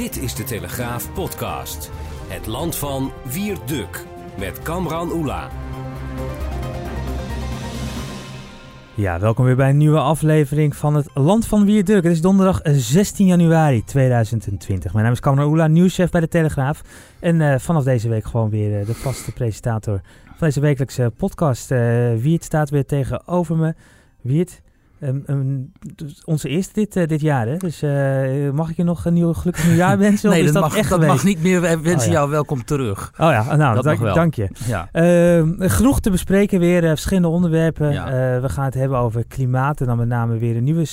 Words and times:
Dit 0.00 0.22
is 0.22 0.34
de 0.34 0.44
Telegraaf 0.44 1.12
podcast. 1.12 1.90
Het 2.28 2.46
land 2.46 2.76
van 2.76 3.12
Wierduk 3.32 4.04
met 4.38 4.62
Kamran 4.62 5.12
Oela. 5.12 5.50
Ja, 8.94 9.18
welkom 9.18 9.44
weer 9.44 9.56
bij 9.56 9.68
een 9.70 9.76
nieuwe 9.76 9.98
aflevering 9.98 10.76
van 10.76 10.94
het 10.94 11.10
Land 11.14 11.46
van 11.46 11.64
Wierduk. 11.64 12.02
Het 12.02 12.12
is 12.12 12.20
donderdag 12.20 12.60
16 12.62 13.26
januari 13.26 13.84
2020. 13.84 14.92
Mijn 14.92 15.04
naam 15.04 15.14
is 15.14 15.20
Kamran 15.20 15.50
Oela, 15.50 15.66
nieuwschef 15.66 16.10
bij 16.10 16.20
de 16.20 16.28
Telegraaf. 16.28 16.82
En 17.18 17.40
uh, 17.40 17.58
vanaf 17.58 17.84
deze 17.84 18.08
week 18.08 18.24
gewoon 18.24 18.50
weer 18.50 18.80
uh, 18.80 18.86
de 18.86 18.94
vaste 18.94 19.32
presentator 19.32 20.00
van 20.24 20.36
deze 20.38 20.60
wekelijkse 20.60 21.12
podcast. 21.16 21.70
Uh, 21.70 22.38
staat 22.38 22.70
weer 22.70 22.86
tegenover 22.86 23.56
me. 23.56 23.74
Wiert, 24.20 24.60
Um, 25.02 25.22
um, 25.26 25.72
onze 26.24 26.48
eerste 26.48 26.72
dit, 26.72 26.96
uh, 26.96 27.06
dit 27.06 27.20
jaar, 27.20 27.46
hè? 27.46 27.56
Dus 27.56 27.82
uh, 27.82 28.50
mag 28.50 28.70
ik 28.70 28.76
je 28.76 28.84
nog 28.84 29.04
een 29.04 29.12
nieuw 29.12 29.32
gelukkig 29.32 29.66
nieuwjaar 29.66 29.98
wensen? 30.08 30.30
nee, 30.30 30.44
dat, 30.44 30.52
dat, 30.52 30.62
mag, 30.62 30.76
echt 30.76 30.90
dat 30.90 31.06
mag 31.06 31.24
niet 31.24 31.42
meer. 31.42 31.60
We 31.60 31.68
wensen 31.68 31.94
oh, 31.94 32.04
ja. 32.04 32.12
jou 32.12 32.30
welkom 32.30 32.64
terug. 32.64 33.12
Oh 33.12 33.30
ja, 33.30 33.56
nou, 33.56 33.74
dat 33.74 33.84
dank, 33.84 33.98
wel. 33.98 34.14
dank 34.14 34.34
je. 34.34 34.48
Ja. 34.66 34.88
Uh, 34.92 35.70
genoeg 35.70 36.00
te 36.00 36.10
bespreken 36.10 36.58
weer, 36.58 36.80
verschillende 36.82 37.28
onderwerpen. 37.28 37.92
Ja. 37.92 38.40
we 38.40 38.48
gaan 38.48 38.64
het 38.64 38.74
hebben 38.74 38.98
over 38.98 39.24
klimaat 39.24 39.80
en 39.80 39.86
dan 39.86 39.96
met 39.96 40.08
name 40.08 40.38
weer 40.38 40.56
een 40.56 40.64
nieuwe 40.64 40.86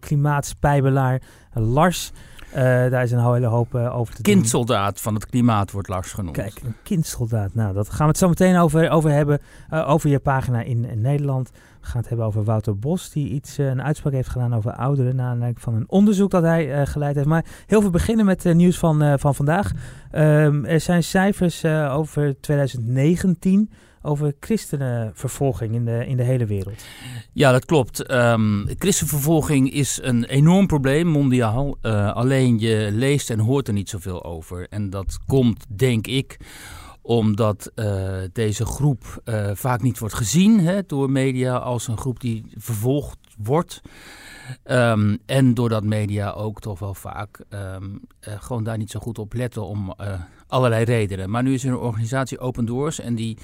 klimaatspijbelaar, 0.00 1.22
Lars. 1.52 2.12
Uh, 2.56 2.62
daar 2.62 3.02
is 3.02 3.10
een 3.10 3.32
hele 3.32 3.46
hoop 3.46 3.74
uh, 3.74 3.96
over 3.96 4.14
te 4.14 4.22
doen. 4.22 4.34
Kindsoldaat 4.34 5.00
van 5.00 5.14
het 5.14 5.26
klimaat 5.26 5.70
wordt 5.70 5.88
Lars 5.88 6.12
genoemd. 6.12 6.36
Kijk, 6.36 6.60
een 6.64 6.76
kindsoldaat. 6.82 7.54
Nou, 7.54 7.74
dat 7.74 7.88
gaan 7.88 7.98
we 7.98 8.06
het 8.06 8.18
zo 8.18 8.28
meteen 8.28 8.56
over, 8.56 8.90
over 8.90 9.10
hebben. 9.10 9.40
Uh, 9.72 9.88
over 9.90 10.10
je 10.10 10.18
pagina 10.18 10.60
in, 10.62 10.84
in, 10.84 11.00
Nederland. 11.00 11.50
Gaan 11.86 12.00
het 12.00 12.08
hebben 12.08 12.26
over 12.26 12.44
Wouter 12.44 12.78
Bos, 12.78 13.10
die 13.10 13.28
iets, 13.28 13.58
een 13.58 13.82
uitspraak 13.82 14.12
heeft 14.12 14.28
gedaan 14.28 14.54
over 14.54 14.72
ouderen. 14.72 15.16
Naar 15.16 15.30
aanleiding 15.30 15.62
van 15.62 15.74
een 15.74 15.88
onderzoek 15.88 16.30
dat 16.30 16.42
hij 16.42 16.86
geleid 16.86 17.14
heeft. 17.14 17.28
Maar 17.28 17.44
heel 17.66 17.80
veel 17.80 17.90
beginnen 17.90 18.24
met 18.24 18.44
nieuws 18.44 18.78
van, 18.78 19.18
van 19.18 19.34
vandaag. 19.34 19.72
Um, 20.12 20.64
er 20.64 20.80
zijn 20.80 21.02
cijfers 21.02 21.64
over 21.64 22.40
2019 22.40 23.70
over 24.06 24.34
christenenvervolging 24.40 25.74
in 25.74 25.84
de, 25.84 26.06
in 26.06 26.16
de 26.16 26.22
hele 26.22 26.46
wereld. 26.46 26.84
Ja, 27.32 27.52
dat 27.52 27.64
klopt. 27.64 28.12
Um, 28.12 28.66
christenvervolging 28.78 29.72
is 29.72 29.98
een 30.02 30.24
enorm 30.24 30.66
probleem 30.66 31.06
mondiaal. 31.06 31.78
Alleen 32.12 32.58
je 32.58 32.88
leest 32.92 33.30
en 33.30 33.38
hoort 33.38 33.68
er 33.68 33.74
niet 33.74 33.88
zoveel 33.88 34.24
over. 34.24 34.66
En 34.68 34.90
dat 34.90 35.18
komt, 35.26 35.66
denk 35.68 36.06
ik, 36.06 36.36
omdat 37.06 37.70
uh, 37.74 38.14
deze 38.32 38.64
groep 38.64 39.20
uh, 39.24 39.50
vaak 39.54 39.82
niet 39.82 39.98
wordt 39.98 40.14
gezien 40.14 40.60
hè, 40.60 40.80
door 40.86 41.10
media 41.10 41.56
als 41.56 41.88
een 41.88 41.98
groep 41.98 42.20
die 42.20 42.44
vervolgd 42.54 43.18
wordt. 43.36 43.80
Um, 44.64 45.18
en 45.26 45.54
doordat 45.54 45.84
media 45.84 46.30
ook 46.30 46.60
toch 46.60 46.78
wel 46.78 46.94
vaak 46.94 47.40
um, 47.50 48.00
uh, 48.28 48.34
gewoon 48.38 48.64
daar 48.64 48.78
niet 48.78 48.90
zo 48.90 49.00
goed 49.00 49.18
op 49.18 49.32
letten 49.32 49.66
om 49.66 49.94
allerlei 50.46 50.84
redenen. 50.84 51.30
Maar 51.30 51.42
nu 51.42 51.54
is 51.54 51.64
er 51.64 51.70
een 51.70 51.76
organisatie 51.76 52.38
Open 52.38 52.64
Doors 52.64 53.00
en 53.00 53.14
die 53.14 53.38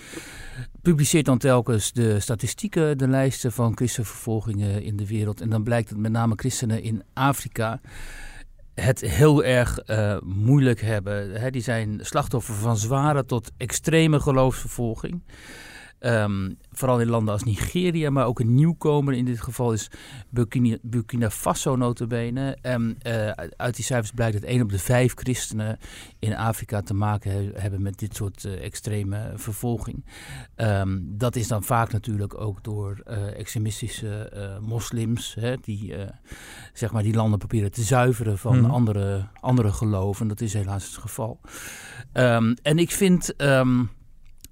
publiceert 0.83 1.25
dan 1.25 1.39
telkens 1.39 1.93
de 1.93 2.21
statistieken, 2.21 2.99
de 2.99 3.09
lijsten 3.09 3.53
van 3.53 3.77
christenvervolgingen 3.77 4.83
in 4.83 4.97
de 4.97 5.07
wereld. 5.07 5.41
En 5.41 5.51
dan 5.51 5.63
blijkt 5.63 5.89
dat 5.89 5.99
met 5.99 6.13
name 6.13 6.35
christenen 6.37 6.83
in 6.83 7.03
Afrika 7.13 7.81
het 8.75 9.01
heel 9.01 9.45
erg 9.45 9.79
uh, 9.87 10.17
moeilijk 10.21 10.81
hebben. 10.81 11.41
He, 11.41 11.51
die 11.51 11.63
zijn 11.63 11.99
slachtoffer 12.03 12.55
van 12.55 12.77
zware 12.77 13.25
tot 13.25 13.51
extreme 13.57 14.21
geloofsvervolging. 14.21 15.23
Um, 16.05 16.59
vooral 16.73 17.01
in 17.01 17.09
landen 17.09 17.33
als 17.33 17.45
Nigeria, 17.45 18.11
maar 18.11 18.27
ook 18.27 18.41
een 18.41 18.55
nieuwkomer 18.55 19.15
in 19.15 19.25
dit 19.25 19.41
geval 19.41 19.73
is 19.73 19.91
Burkina, 20.29 20.77
Burkina 20.83 21.31
Faso 21.31 21.77
notabene. 21.77 22.57
En 22.61 22.99
uh, 23.07 23.31
uit 23.57 23.77
die 23.77 23.85
cijfers 23.85 24.11
blijkt 24.11 24.41
dat 24.41 24.51
1 24.51 24.63
op 24.63 24.71
de 24.71 24.79
5 24.79 25.13
christenen 25.15 25.79
in 26.19 26.37
Afrika 26.37 26.81
te 26.81 26.95
maken 26.95 27.31
he 27.31 27.51
hebben 27.55 27.83
met 27.83 27.99
dit 27.99 28.17
soort 28.17 28.45
uh, 28.45 28.65
extreme 28.65 29.33
vervolging. 29.35 30.05
Um, 30.57 31.05
dat 31.09 31.37
is 31.37 31.49
dan 31.49 31.63
vaak 31.63 31.93
natuurlijk 31.93 32.41
ook 32.41 32.65
door 32.65 33.03
uh, 33.09 33.39
extremistische 33.39 34.33
moslims, 34.61 35.37
hè, 35.41 35.57
die 35.57 35.95
zeg 36.73 36.93
maar 36.93 37.03
die 37.03 37.15
landen 37.15 37.39
proberen 37.39 37.73
te 37.73 37.83
zuiveren 37.83 38.39
van 38.39 38.57
Mhm. 38.57 38.65
mm. 38.65 38.71
andere, 38.71 39.29
andere 39.41 39.73
geloven. 39.73 40.29
Dat 40.29 40.41
is 40.41 40.53
helaas 40.53 40.85
het 40.85 40.97
geval. 40.97 41.41
Um, 42.13 42.55
en 42.63 42.79
ik 42.79 42.91
vind... 42.91 43.35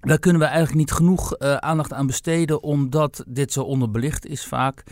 Daar 0.00 0.18
kunnen 0.18 0.40
we 0.40 0.46
eigenlijk 0.46 0.78
niet 0.78 0.92
genoeg 0.92 1.36
uh, 1.38 1.54
aandacht 1.56 1.92
aan 1.92 2.06
besteden, 2.06 2.62
omdat 2.62 3.24
dit 3.26 3.52
zo 3.52 3.62
onderbelicht 3.62 4.26
is 4.26 4.44
vaak. 4.46 4.82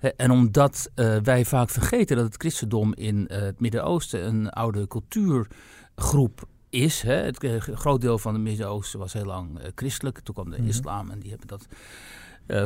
Uh, 0.00 0.10
en 0.16 0.30
omdat 0.30 0.90
uh, 0.94 1.16
wij 1.16 1.44
vaak 1.44 1.70
vergeten 1.70 2.16
dat 2.16 2.24
het 2.24 2.36
christendom 2.36 2.94
in 2.94 3.24
het 3.28 3.60
Midden-Oosten 3.60 4.26
een 4.26 4.50
oude 4.50 4.86
cultuurgroep 4.86 6.48
is. 6.70 7.02
Hè. 7.02 7.14
Het 7.14 7.38
groot 7.60 8.00
deel 8.00 8.18
van 8.18 8.34
het 8.34 8.42
Midden-Oosten 8.42 8.98
was 8.98 9.12
heel 9.12 9.24
lang 9.24 9.60
christelijk. 9.74 10.20
Toen 10.20 10.34
kwam 10.34 10.50
de 10.50 10.58
Mhm. 10.58 10.68
islam 10.68 11.10
en 11.10 11.18
die 11.18 11.30
hebben 11.30 11.48
dat. 11.48 11.66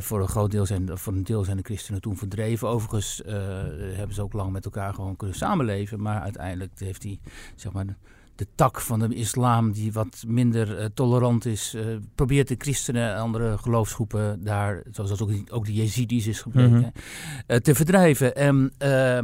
Voor 0.03 0.21
een 0.21 0.29
groot 0.29 0.51
deel 0.51 0.67
zijn, 0.67 0.99
voor 0.99 1.13
een 1.13 1.25
deel 1.25 1.45
zijn 1.45 1.57
de 1.57 1.63
christenen 1.63 2.01
toen 2.01 2.17
verdreven. 2.17 2.69
Overigens 2.69 3.23
hebben 3.95 4.15
ze 4.15 4.23
ook 4.23 4.33
lang 4.33 4.53
met 4.53 4.65
elkaar 4.65 4.95
gewoon 4.95 5.17
kunnen 5.17 5.37
samenleven. 5.37 6.03
Maar 6.03 6.21
uiteindelijk 6.21 6.73
heeft 6.79 7.03
die, 7.03 7.21
zeg 7.57 7.73
maar, 7.73 7.97
de 8.41 8.47
tak 8.55 8.81
van 8.81 8.99
de 8.99 9.15
islam 9.15 9.73
die 9.73 9.93
wat 9.93 10.25
minder 10.27 10.79
uh, 10.79 10.85
tolerant 10.95 11.47
is, 11.47 11.75
uh, 11.75 11.83
probeert 12.15 12.49
de 12.49 12.55
christenen 12.59 13.11
en 13.11 13.17
andere 13.17 13.59
geloofsgroepen 13.59 14.45
daar, 14.45 14.83
zoals 14.91 15.11
dat 15.11 15.23
ook, 15.23 15.33
ook 15.51 15.65
de 15.65 15.73
Jezidis 15.73 16.27
is 16.27 16.41
gebleken, 16.41 16.71
Mhm. 16.71 16.89
uh, 17.47 17.57
te 17.57 17.75
verdrijven. 17.75 18.37
En 18.37 18.73
uh, 18.83 19.19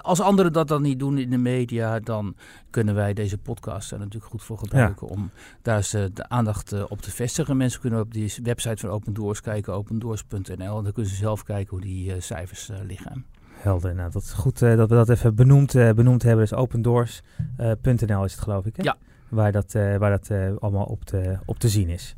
als 0.00 0.20
anderen 0.20 0.52
dat 0.52 0.68
dan 0.68 0.82
niet 0.82 0.98
doen 0.98 1.18
in 1.18 1.30
de 1.30 1.38
media, 1.38 2.00
dan 2.00 2.34
kunnen 2.70 2.94
wij 2.94 3.12
deze 3.14 3.38
podcast 3.38 3.92
er 3.92 3.98
natuurlijk 3.98 4.30
goed 4.30 4.42
voor 4.42 4.58
gebruiken 4.58 5.06
ja. 5.06 5.12
om 5.14 5.30
daar 5.62 5.76
eens 5.76 5.90
de 5.90 6.28
aandacht 6.28 6.88
op 6.88 7.00
te 7.00 7.10
vestigen. 7.10 7.56
Mensen 7.56 7.80
kunnen 7.80 8.00
op 8.00 8.12
die 8.12 8.32
website 8.42 8.76
van 8.76 8.90
Open 8.90 9.12
Doors 9.12 9.40
kijken, 9.40 9.74
opendoors.nl, 9.74 10.76
en 10.76 10.82
dan 10.84 10.92
kunnen 10.92 11.10
ze 11.12 11.16
zelf 11.16 11.42
kijken 11.42 11.70
hoe 11.70 11.80
die 11.86 12.20
cijfers 12.20 12.70
liggen. 12.86 13.24
Helder, 13.62 13.94
nou 13.94 14.10
dat 14.10 14.22
is 14.22 14.32
goed 14.32 14.62
uh, 14.62 14.76
dat 14.76 14.88
we 14.88 14.94
dat 14.94 15.08
even 15.08 15.34
benoemd, 15.34 15.74
uh, 15.74 15.90
benoemd 15.90 16.22
hebben. 16.22 16.40
Dus 16.40 16.54
opendoors.nl 16.54 18.18
uh, 18.18 18.24
is 18.24 18.32
het 18.32 18.40
geloof 18.40 18.66
ik, 18.66 18.76
hè? 18.76 18.82
Ja. 18.82 18.96
Waar 19.28 19.52
dat, 19.52 19.72
waar 19.72 20.10
dat 20.10 20.30
allemaal 20.60 20.84
op 20.84 21.04
te, 21.04 21.38
op 21.44 21.58
te 21.58 21.68
zien 21.68 21.88
is. 21.88 22.16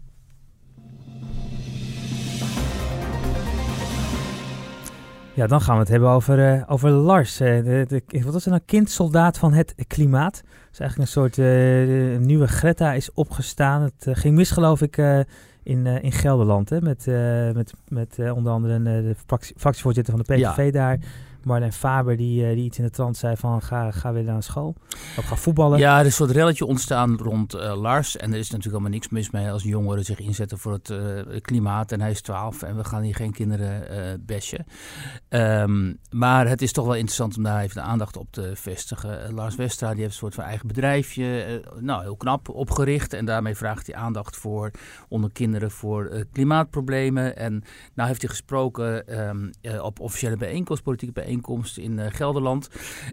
Ja, 5.35 5.47
dan 5.47 5.61
gaan 5.61 5.75
we 5.75 5.81
het 5.81 5.89
hebben 5.89 6.09
over, 6.09 6.65
over 6.69 6.91
Lars. 6.91 7.37
De, 7.37 7.85
de, 7.89 8.03
wat 8.23 8.33
was 8.33 8.45
het 8.45 8.53
nou? 8.53 8.63
Kindsoldaat 8.67 9.39
van 9.39 9.53
het 9.53 9.75
klimaat. 9.87 10.35
Dat 10.35 10.73
is 10.73 10.79
eigenlijk 10.79 10.99
een 10.99 11.31
soort 11.31 11.37
nieuwe 12.27 12.47
Greta 12.47 12.93
is 12.93 13.13
opgestaan. 13.13 13.83
Het 13.83 14.19
ging 14.19 14.35
mis 14.35 14.51
geloof 14.51 14.83
ik 14.83 14.97
in, 15.63 15.87
in 15.87 16.13
Gelderland. 16.13 16.71
Hè? 16.71 16.81
Met, 16.81 17.07
met, 17.55 17.75
met 17.89 18.19
onder 18.33 18.53
andere 18.53 18.83
de 18.83 19.15
fractie, 19.27 19.55
fractievoorzitter 19.59 20.17
van 20.17 20.25
de 20.27 20.35
PVV 20.35 20.65
ja. 20.65 20.71
daar. 20.71 20.99
Marlijn 21.45 21.73
Faber 21.73 22.17
die, 22.17 22.43
uh, 22.43 22.55
die 22.55 22.65
iets 22.65 22.79
in 22.79 22.85
de 22.85 22.91
trant 22.91 23.17
zei 23.17 23.37
van 23.37 23.63
ga, 23.63 23.91
ga 23.91 24.13
weer 24.13 24.23
naar 24.23 24.43
school 24.43 24.75
of 25.17 25.25
ga 25.25 25.37
voetballen. 25.37 25.79
Ja, 25.79 25.95
er 25.95 26.01
is 26.01 26.07
een 26.07 26.13
soort 26.13 26.31
relletje 26.31 26.67
ontstaan 26.67 27.17
rond 27.17 27.55
uh, 27.55 27.81
Lars 27.81 28.17
en 28.17 28.33
er 28.33 28.39
is 28.39 28.51
natuurlijk 28.51 28.75
allemaal 28.75 28.91
niks 28.91 29.09
mis 29.09 29.31
mee 29.31 29.51
als 29.51 29.63
jongeren 29.63 30.05
zich 30.05 30.21
inzetten 30.21 30.59
voor 30.59 30.73
het 30.73 30.89
uh, 30.89 31.41
klimaat 31.41 31.93
en 31.93 32.01
hij 32.01 32.11
is 32.11 32.21
12 32.21 32.63
en 32.63 32.77
we 32.77 32.85
gaan 32.85 33.03
hier 33.03 33.15
geen 33.15 33.33
kinderen 33.33 34.23
bashen. 34.27 34.67
Um, 35.29 35.99
maar 36.11 36.49
het 36.49 36.63
is 36.63 36.73
toch 36.73 36.85
wel 36.85 36.95
interessant 36.95 37.37
om 37.37 37.43
daar 37.43 37.63
even 37.63 37.75
de 37.75 37.83
aandacht 37.83 38.17
op 38.17 38.27
te 38.31 38.51
vestigen. 38.55 39.35
Lars 39.35 39.55
Westra 39.55 39.91
die 39.91 40.01
heeft 40.01 40.13
een 40.13 40.19
soort 40.19 40.35
van 40.35 40.45
eigen 40.45 40.67
bedrijfje, 40.67 41.63
nou 41.79 42.03
heel 42.03 42.17
knap 42.17 42.49
opgericht 42.49 43.13
en 43.13 43.25
daarmee 43.25 43.55
vraagt 43.55 43.87
hij 43.87 43.97
aandacht 43.97 44.37
voor 44.37 44.71
onder 45.09 45.33
kinderen 45.33 45.71
voor 45.71 46.27
klimaatproblemen 46.33 47.37
en 47.37 47.63
nou 47.95 48.09
heeft 48.09 48.21
hij 48.21 48.31
gesproken 48.31 49.21
um, 49.29 49.51
op 49.81 50.01
officiële 50.01 50.37
bijeenkomst, 50.37 50.83
politieke 50.83 51.13
bijeenkomst 51.13 51.34
bijeenkomst 51.35 51.79
in 51.79 52.13
Gelderland. 52.13 52.69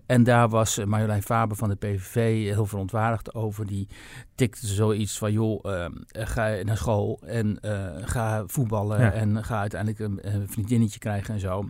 En 0.06 0.24
daar 0.24 0.50
was 0.50 0.86
Marjolein 0.86 1.24
Faber 1.24 1.58
van 1.58 1.70
de 1.70 1.76
PVV 1.76 2.44
heel 2.54 2.66
verontwaardigd 2.66 3.36
over. 3.36 3.66
Die 3.66 3.88
tikte 4.36 4.68
zoiets 4.68 5.18
van, 5.18 5.32
joh, 5.32 5.66
ga 6.12 6.56
naar 6.64 6.78
school 6.78 7.20
en 7.26 7.58
ga 8.02 8.44
voetballen 8.48 9.14
en 9.14 9.44
ga 9.44 9.60
uiteindelijk 9.60 10.00
een, 10.00 10.34
een 10.34 10.50
vriendinnetje 10.50 11.00
krijgen 11.00 11.34
en 11.34 11.40
zo. 11.40 11.66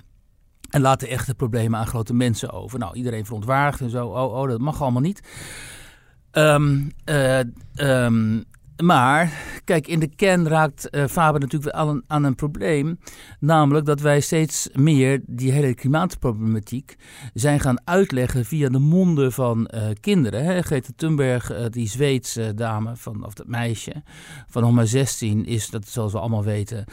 En 0.70 0.82
laat 0.82 1.00
de 1.00 1.08
echte 1.08 1.36
problemen 1.36 1.80
aan 1.80 1.88
grote 1.88 2.14
mensen 2.14 2.52
over. 2.52 2.80
Nou, 2.80 2.96
iedereen 2.96 3.26
verontwaardigd 3.26 3.82
en 3.82 3.90
zo. 3.90 4.08
Oh, 4.08 4.34
oh 4.34 4.50
dat 4.50 4.60
mag 4.60 4.82
allemaal 4.82 5.02
niet. 5.02 5.22
Um, 6.32 6.92
um, 7.76 8.44
maar, 8.82 9.34
kijk, 9.64 9.88
in 9.88 10.00
de 10.00 10.16
kern 10.16 10.48
raakt 10.48 10.88
uh, 10.92 11.06
Faber 11.06 11.40
natuurlijk 11.40 11.76
wel 11.76 11.88
aan, 11.88 12.02
aan, 12.08 12.24
een 12.24 12.36
probleem. 12.36 13.00
Namelijk 13.40 13.86
dat 13.86 14.00
wij 14.00 14.22
steeds 14.22 14.70
meer 14.74 15.22
die 15.26 15.52
hele 15.52 15.74
klimaatproblematiek 15.74 16.96
zijn 17.34 17.60
gaan 17.60 17.82
uitleggen 17.84 18.46
via 18.46 18.70
de 18.70 18.80
monden 18.80 19.32
van 19.32 19.70
uh, 19.74 19.82
kinderen. 20.00 20.44
Hè. 20.44 20.62
Greta 20.62 20.90
Thunberg, 20.96 21.52
uh, 21.52 21.66
die 21.70 21.88
Zweedse 21.88 22.54
dame, 22.54 22.96
van, 22.96 23.26
of 23.26 23.34
dat 23.34 23.48
meisje 23.48 24.04
van 24.48 24.62
nog 24.62 24.72
maar 24.72 24.88
16, 24.88 25.46
is, 25.46 25.70
dat 25.70 25.88
zoals 25.88 26.12
we 26.12 26.20
allemaal 26.20 26.44
weten, 26.44 26.86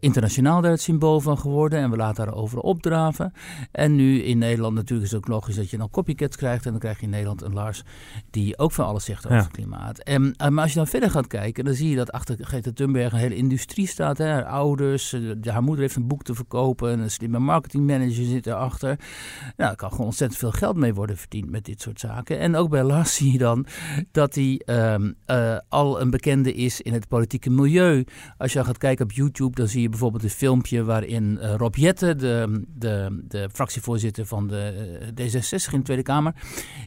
internationaal 0.00 0.60
daar 0.60 0.70
het 0.70 0.80
symbool 0.80 1.20
van 1.20 1.38
geworden. 1.38 1.78
En 1.78 1.90
we 1.90 1.96
laten 1.96 2.24
haar 2.24 2.34
overal 2.34 2.62
opdraven. 2.62 3.32
En 3.70 3.94
nu 3.94 4.22
in 4.22 4.38
Nederland 4.38 4.74
natuurlijk 4.74 5.06
is 5.06 5.12
het 5.12 5.20
ook 5.20 5.28
logisch 5.28 5.56
dat 5.56 5.70
je 5.70 5.76
dan 5.76 5.90
copycats 5.90 6.36
krijgt. 6.36 6.64
En 6.64 6.70
dan 6.70 6.80
krijg 6.80 6.96
je 6.98 7.04
in 7.04 7.10
Nederland 7.10 7.42
een 7.42 7.52
Lars 7.52 7.82
die 8.30 8.58
ook 8.58 8.72
van 8.72 8.86
alles 8.86 9.04
zegt 9.04 9.26
over 9.26 9.38
het 9.38 9.50
klimaat. 9.50 9.98
En, 9.98 10.34
maar 10.36 10.62
als 10.62 10.72
je 10.72 10.78
dan 10.78 10.86
verder 10.86 11.10
gaat 11.14 11.26
kijken, 11.26 11.64
dan 11.64 11.74
zie 11.74 11.90
je 11.90 11.96
dat 11.96 12.12
achter 12.12 12.36
Greta 12.40 12.70
Thunberg 12.74 13.12
een 13.12 13.18
hele 13.18 13.34
industrie 13.34 13.86
staat. 13.86 14.18
Hè. 14.18 14.26
Haar 14.26 14.44
ouders, 14.44 15.12
eh, 15.12 15.20
haar 15.42 15.62
moeder 15.62 15.82
heeft 15.82 15.96
een 15.96 16.06
boek 16.06 16.22
te 16.22 16.34
verkopen, 16.34 16.98
een 16.98 17.10
slimme 17.10 17.38
marketingmanager 17.38 18.24
zit 18.24 18.46
erachter. 18.46 18.98
Nou, 19.56 19.70
er 19.70 19.76
kan 19.76 19.90
gewoon 19.90 20.06
ontzettend 20.06 20.40
veel 20.40 20.50
geld 20.50 20.76
mee 20.76 20.94
worden 20.94 21.16
verdiend 21.16 21.50
met 21.50 21.64
dit 21.64 21.80
soort 21.80 22.00
zaken. 22.00 22.38
En 22.38 22.56
ook 22.56 22.70
bij 22.70 22.82
Lars 22.82 23.14
zie 23.14 23.32
je 23.32 23.38
dan 23.38 23.66
dat 24.10 24.34
hij 24.34 24.60
ehm, 24.64 25.12
eh, 25.24 25.56
al 25.68 26.00
een 26.00 26.10
bekende 26.10 26.54
is 26.54 26.80
in 26.80 26.92
het 26.92 27.08
politieke 27.08 27.50
milieu. 27.50 28.04
Als 28.38 28.52
je 28.52 28.64
gaat 28.64 28.78
kijken 28.78 29.04
op 29.04 29.12
YouTube, 29.12 29.56
dan 29.56 29.68
zie 29.68 29.82
je 29.82 29.88
bijvoorbeeld 29.88 30.22
een 30.22 30.30
filmpje 30.30 30.84
waarin 30.84 31.38
uh, 31.40 31.54
Rob 31.54 31.74
Jette, 31.74 32.14
de, 32.14 32.62
de, 32.68 33.24
de 33.28 33.48
fractievoorzitter 33.52 34.26
van 34.26 34.46
de 34.46 34.98
D66 35.20 35.72
in 35.72 35.78
de 35.78 35.82
Tweede 35.82 36.02
Kamer, 36.02 36.34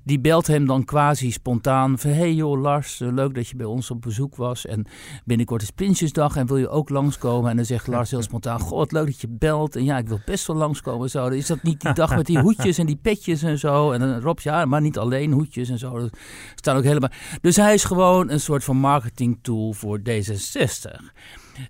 die 0.04 0.20
belt 0.20 0.48
hem 0.48 0.66
dan 0.66 0.86
quasi 0.86 1.32
spontaan 1.32 2.00
van 2.00 2.12
hey 2.12 2.34
joh 2.34 2.62
Lars, 2.62 3.00
leuk 3.00 3.36
dat 3.36 3.48
je 3.48 3.56
bij 3.56 3.66
ons 3.66 3.92
op 3.92 4.02
bezoek 4.02 4.17
was. 4.36 4.66
En 4.66 4.86
binnenkort 5.26 5.62
is 5.62 5.72
Prinsjesdag 5.72 6.36
en 6.36 6.48
wil 6.48 6.58
je 6.58 6.70
ook 6.70 6.90
langskomen. 6.90 7.50
En 7.50 7.56
dan 7.56 7.66
zegt 7.66 7.88
Lars 7.88 8.12
heel 8.12 8.22
spontaan, 8.22 8.60
goh 8.60 8.78
wat 8.78 8.92
leuk 8.92 9.06
dat 9.06 9.22
je 9.22 9.28
belt. 9.30 9.76
En 9.76 9.84
ja, 9.84 9.98
ik 9.98 10.08
wil 10.08 10.20
best 10.26 10.48
wel 10.48 10.56
langskomen. 10.56 11.10
Zo. 11.10 11.28
Is 11.28 11.48
dat 11.48 11.64
niet 11.64 11.82
die 11.82 11.94
dag 11.94 12.16
met 12.16 12.26
die 12.26 12.40
hoedjes 12.40 12.78
en 12.78 12.86
die 12.86 13.00
petjes 13.02 13.44
en 13.44 13.60
zo? 13.60 13.92
En 13.92 14.00
dan 14.00 14.20
Rob, 14.20 14.40
ja, 14.40 14.66
maar 14.66 14.82
niet 14.82 14.98
alleen 14.98 15.32
hoedjes 15.32 15.70
en 15.70 15.78
zo. 15.78 16.00
Dat 16.00 16.18
staan 16.56 16.78
ook 16.78 16.84
helemaal... 16.84 17.12
Dus 17.42 17.56
hij 17.56 17.74
is 17.74 17.84
gewoon 17.84 18.30
een 18.30 18.40
soort 18.40 18.64
van 18.64 18.78
marketing 18.78 19.40
tool 19.42 19.74
voor 19.74 20.00
D66. 20.00 21.02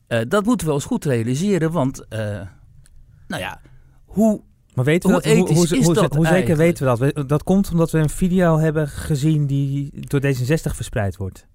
Uh, 0.07 0.19
dat 0.27 0.45
moeten 0.45 0.67
we 0.67 0.73
ons 0.73 0.85
goed 0.85 1.05
realiseren, 1.05 1.71
want... 1.71 2.05
Uh, 2.09 2.19
nou 3.27 3.41
ja, 3.41 3.61
hoe 4.05 4.41
maar 4.77 4.85
weten 4.85 5.09
we 5.09 5.15
hoe, 5.15 5.23
dat, 5.23 5.33
hoe, 5.33 5.47
hoe, 5.47 5.83
hoe, 5.83 6.15
hoe 6.15 6.27
zeker 6.27 6.57
weten 6.57 6.99
we 6.99 7.13
dat? 7.13 7.29
Dat 7.29 7.43
komt 7.43 7.71
omdat 7.71 7.91
we 7.91 7.99
een 7.99 8.09
video 8.09 8.57
hebben 8.57 8.87
gezien 8.87 9.45
die 9.45 9.91
door 10.07 10.21
D66 10.21 10.75
verspreid 10.75 11.17
wordt 11.17 11.47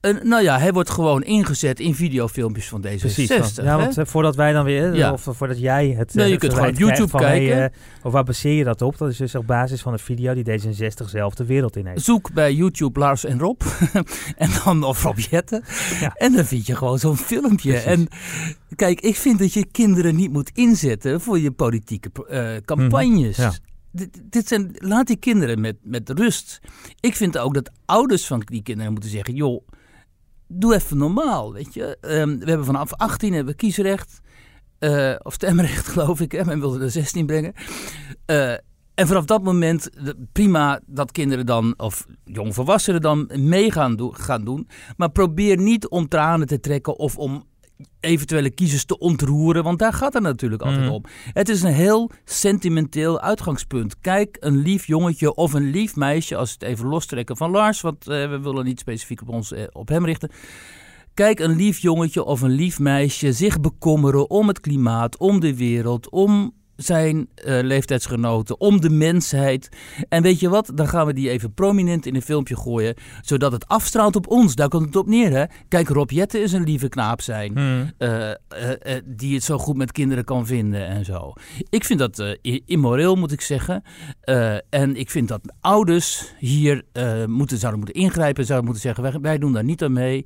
nou 0.00 0.42
ja, 0.42 0.58
hij 0.58 0.72
wordt 0.72 0.90
gewoon 0.90 1.22
ingezet 1.22 1.80
in 1.80 1.94
videofilmpjes 1.94 2.68
van 2.68 2.80
deze 2.80 3.08
66. 3.08 3.64
ja, 3.64 3.76
want 3.76 3.98
uh, 3.98 4.04
voordat 4.04 4.36
wij 4.36 4.52
dan 4.52 4.64
weer, 4.64 5.12
of 5.12 5.26
voordat 5.30 5.58
jij 5.58 5.88
het... 5.88 6.14
Nee, 6.14 6.30
je 6.30 6.36
kunt 6.36 6.54
gewoon 6.54 6.68
op 6.68 6.78
YouTube 6.78 7.18
kijken. 7.18 7.72
of 8.02 8.12
waar 8.12 8.24
baseer 8.24 8.52
je 8.52 8.64
dat 8.64 8.82
op? 8.82 8.98
Dat 8.98 9.08
is 9.08 9.16
dus 9.16 9.34
op 9.34 9.46
basis 9.46 9.82
van 9.82 9.92
een 9.92 9.98
video 9.98 10.34
die 10.34 10.44
D66 10.44 11.04
zelf 11.06 11.34
de 11.34 11.44
wereld 11.44 11.76
in 11.76 11.86
heeft. 11.86 12.04
Zoek 12.04 12.32
bij 12.32 12.54
YouTube 12.54 12.98
Lars 12.98 13.24
en 13.24 13.38
Rob. 13.38 13.60
en 14.36 14.50
dan 14.64 14.84
of 14.84 15.02
Rob 15.02 15.18
Jetten. 15.18 15.64
En 16.14 16.32
dan 16.32 16.44
vind 16.44 16.66
je 16.66 16.76
gewoon 16.76 16.98
zo'n 16.98 17.16
filmpje. 17.16 17.78
En 17.78 18.08
kijk, 18.76 19.00
ik 19.00 19.16
vind 19.16 19.38
dat 19.38 19.52
je 19.52 19.66
kinderen 19.66 20.16
niet 20.16 20.32
moet 20.32 20.50
inzetten 20.54 21.20
voor 21.20 21.38
je 21.38 21.50
politieke 21.50 22.10
uh, 22.30 22.56
campagnes. 22.64 23.38
Mm, 23.38 23.50
dit 24.22 24.48
zijn, 24.48 24.70
laat 24.74 25.06
die 25.06 25.16
kinderen 25.16 25.60
met, 25.60 25.76
met 25.82 26.10
rust. 26.10 26.60
Ik 27.00 27.16
vind 27.16 27.38
ook 27.38 27.54
dat 27.54 27.70
ouders 27.84 28.26
van 28.26 28.42
die 28.44 28.62
kinderen 28.62 28.92
moeten 28.92 29.10
zeggen... 29.10 29.34
joh, 29.34 29.62
doe 30.52 30.74
even 30.74 30.96
normaal, 30.96 31.52
weet 31.52 31.74
je. 31.74 31.98
Ehm, 32.00 32.38
we 32.38 32.48
hebben 32.48 32.66
vanaf 32.66 32.94
18 32.94 33.32
hebben 33.32 33.56
kiesrecht. 33.56 34.20
Uh, 34.80 35.14
of 35.22 35.34
stemrecht, 35.34 35.88
geloof 35.92 36.20
ik. 36.20 36.32
Hè? 36.32 36.44
Men 36.44 36.60
wilde 36.60 36.84
er 36.84 36.90
16 36.90 37.26
brengen. 37.26 37.52
Uh, 38.26 38.52
en 38.94 39.06
vanaf 39.06 39.24
dat 39.24 39.42
moment, 39.42 39.90
prima 40.32 40.80
dat 40.86 41.12
kinderen 41.12 41.46
dan, 41.46 41.74
of 41.76 42.06
jongvolwassenen 42.24 43.00
dan, 43.00 43.30
mee 43.34 43.72
gaan, 43.72 43.96
gaan 44.12 44.44
doen. 44.44 44.68
Maar 44.96 45.10
probeer 45.10 45.56
niet 45.56 45.88
om 45.88 46.08
tranen 46.08 46.46
te 46.46 46.60
trekken 46.60 46.98
of 46.98 47.18
om 47.18 47.44
eventuele 48.00 48.50
kiezers 48.50 48.84
te 48.84 48.98
ontroeren, 48.98 49.64
want 49.64 49.78
daar 49.78 49.92
gaat 49.92 50.12
het 50.12 50.22
natuurlijk 50.22 50.62
altijd 50.62 50.84
mhm. 50.84 50.92
om. 50.92 51.04
Het 51.32 51.48
is 51.48 51.62
een 51.62 51.72
heel 51.72 52.10
sentimenteel 52.24 53.20
uitgangspunt. 53.20 54.00
Kijk, 54.00 54.36
een 54.40 54.56
lief 54.56 54.86
jongetje 54.86 55.34
of 55.34 55.52
een 55.52 55.70
lief 55.70 55.96
meisje, 55.96 56.36
als 56.36 56.52
het 56.52 56.62
even 56.62 56.86
lostrekken 56.86 57.36
van 57.36 57.50
Lars, 57.50 57.80
want 57.80 58.08
uh, 58.08 58.28
we 58.28 58.40
willen 58.40 58.64
niet 58.64 58.80
specifiek 58.80 59.22
op 59.22 59.28
ons 59.28 59.52
uh, 59.52 59.62
op 59.72 59.88
hem 59.88 60.04
richten. 60.04 60.30
Kijk, 61.14 61.38
een 61.38 61.56
lief 61.56 61.78
jongetje 61.78 62.24
of 62.24 62.40
een 62.40 62.50
lief 62.50 62.78
meisje 62.78 63.32
zich 63.32 63.60
bekommeren 63.60 64.30
om 64.30 64.48
het 64.48 64.60
klimaat, 64.60 65.16
om 65.16 65.40
de 65.40 65.56
wereld, 65.56 66.10
om 66.10 66.52
zijn 66.82 67.16
uh, 67.16 67.60
leeftijdsgenoten, 67.62 68.60
om 68.60 68.80
de 68.80 68.90
mensheid. 68.90 69.68
En 70.08 70.22
weet 70.22 70.40
je 70.40 70.48
wat? 70.48 70.70
Dan 70.74 70.88
gaan 70.88 71.06
we 71.06 71.12
die 71.12 71.30
even 71.30 71.54
prominent 71.54 72.06
in 72.06 72.14
een 72.14 72.22
filmpje 72.22 72.56
gooien, 72.56 72.94
zodat 73.20 73.52
het 73.52 73.66
afstraalt 73.66 74.16
op 74.16 74.28
ons. 74.28 74.54
Daar 74.54 74.68
komt 74.68 74.86
het 74.86 74.96
op 74.96 75.06
neer, 75.06 75.30
hè? 75.30 75.44
Kijk, 75.68 75.88
Rob 75.88 76.10
Jette 76.10 76.38
is 76.38 76.52
een 76.52 76.64
lieve 76.64 76.88
knaap 76.88 77.20
zijn, 77.20 77.58
hmm. 77.58 77.92
uh, 77.98 78.28
uh, 78.28 78.34
die 79.04 79.34
het 79.34 79.44
zo 79.44 79.58
goed 79.58 79.76
met 79.76 79.92
kinderen 79.92 80.24
kan 80.24 80.46
vinden 80.46 80.86
en 80.86 81.04
zo. 81.04 81.32
Ik 81.68 81.84
vind 81.84 81.98
dat 81.98 82.38
immoreel, 82.64 83.16
moet 83.16 83.32
ik 83.32 83.40
zeggen. 83.40 83.82
en 84.70 84.96
ik 84.96 85.10
vind 85.10 85.28
dat 85.28 85.40
ouders 85.60 86.34
hier 86.38 86.84
moeten, 87.26 87.58
zouden 87.58 87.80
moeten 87.80 88.02
ingrijpen, 88.02 88.44
zouden 88.44 88.66
moeten 88.70 88.82
zeggen, 88.82 89.02
wij, 89.02 89.20
wij 89.20 89.38
doen 89.38 89.52
daar 89.52 89.64
niet 89.64 89.82
aan 89.82 89.92
mee. 89.92 90.24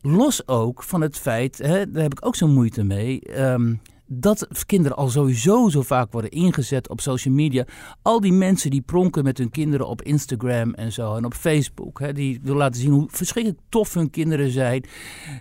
Los 0.00 0.48
ook 0.48 0.82
van 0.82 1.00
het 1.00 1.18
feit, 1.18 1.58
hè, 1.58 1.90
daar 1.90 2.02
heb 2.02 2.12
ik 2.12 2.26
ook 2.26 2.36
zo'n 2.36 2.52
moeite 2.54 2.84
mee. 2.84 3.40
Um, 3.40 3.80
dat 4.06 4.48
kinderen 4.66 4.96
al 4.96 5.08
sowieso 5.08 5.68
zo 5.68 5.82
vaak 5.82 6.12
worden 6.12 6.30
ingezet 6.30 6.88
op 6.88 7.00
social 7.00 7.34
media. 7.34 7.64
Al 8.02 8.20
die 8.20 8.32
mensen 8.32 8.70
die 8.70 8.80
pronken 8.80 9.24
met 9.24 9.38
hun 9.38 9.50
kinderen 9.50 9.88
op 9.88 10.02
Instagram 10.02 10.74
en 10.74 10.92
zo 10.92 11.16
en 11.16 11.24
op 11.24 11.34
Facebook. 11.34 12.00
Hè, 12.00 12.12
die 12.12 12.40
willen 12.42 12.58
laten 12.58 12.80
zien 12.80 12.90
hoe 12.90 13.08
verschrikkelijk 13.10 13.62
tof 13.68 13.94
hun 13.94 14.10
kinderen 14.10 14.50
zijn. 14.50 14.84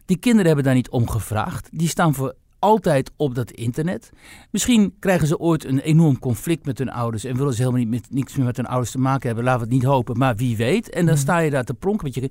Die 0.05 0.17
kinderen 0.17 0.45
hebben 0.45 0.65
daar 0.65 0.73
niet 0.73 0.89
om 0.89 1.09
gevraagd. 1.09 1.69
Die 1.71 1.87
staan 1.87 2.13
voor 2.13 2.35
altijd 2.59 3.11
op 3.15 3.35
dat 3.35 3.51
internet. 3.51 4.11
Misschien 4.51 4.95
krijgen 4.99 5.27
ze 5.27 5.39
ooit 5.39 5.65
een 5.65 5.79
enorm 5.79 6.19
conflict 6.19 6.65
met 6.65 6.77
hun 6.77 6.91
ouders 6.91 7.23
en 7.23 7.37
willen 7.37 7.53
ze 7.53 7.59
helemaal 7.59 7.81
niet 7.81 7.89
met, 7.89 8.07
niks 8.09 8.35
meer 8.35 8.45
met 8.45 8.57
hun 8.57 8.65
ouders 8.65 8.91
te 8.91 8.99
maken 8.99 9.27
hebben. 9.27 9.43
Laten 9.43 9.59
we 9.59 9.65
het 9.65 9.75
niet 9.75 9.91
hopen, 9.91 10.17
maar 10.17 10.35
wie 10.35 10.57
weet. 10.57 10.89
En 10.89 11.05
dan 11.05 11.13
mhm. 11.13 11.23
sta 11.23 11.37
je 11.37 11.49
daar 11.49 11.63
te 11.63 11.73
pronken 11.73 12.05
met 12.05 12.15
je. 12.15 12.29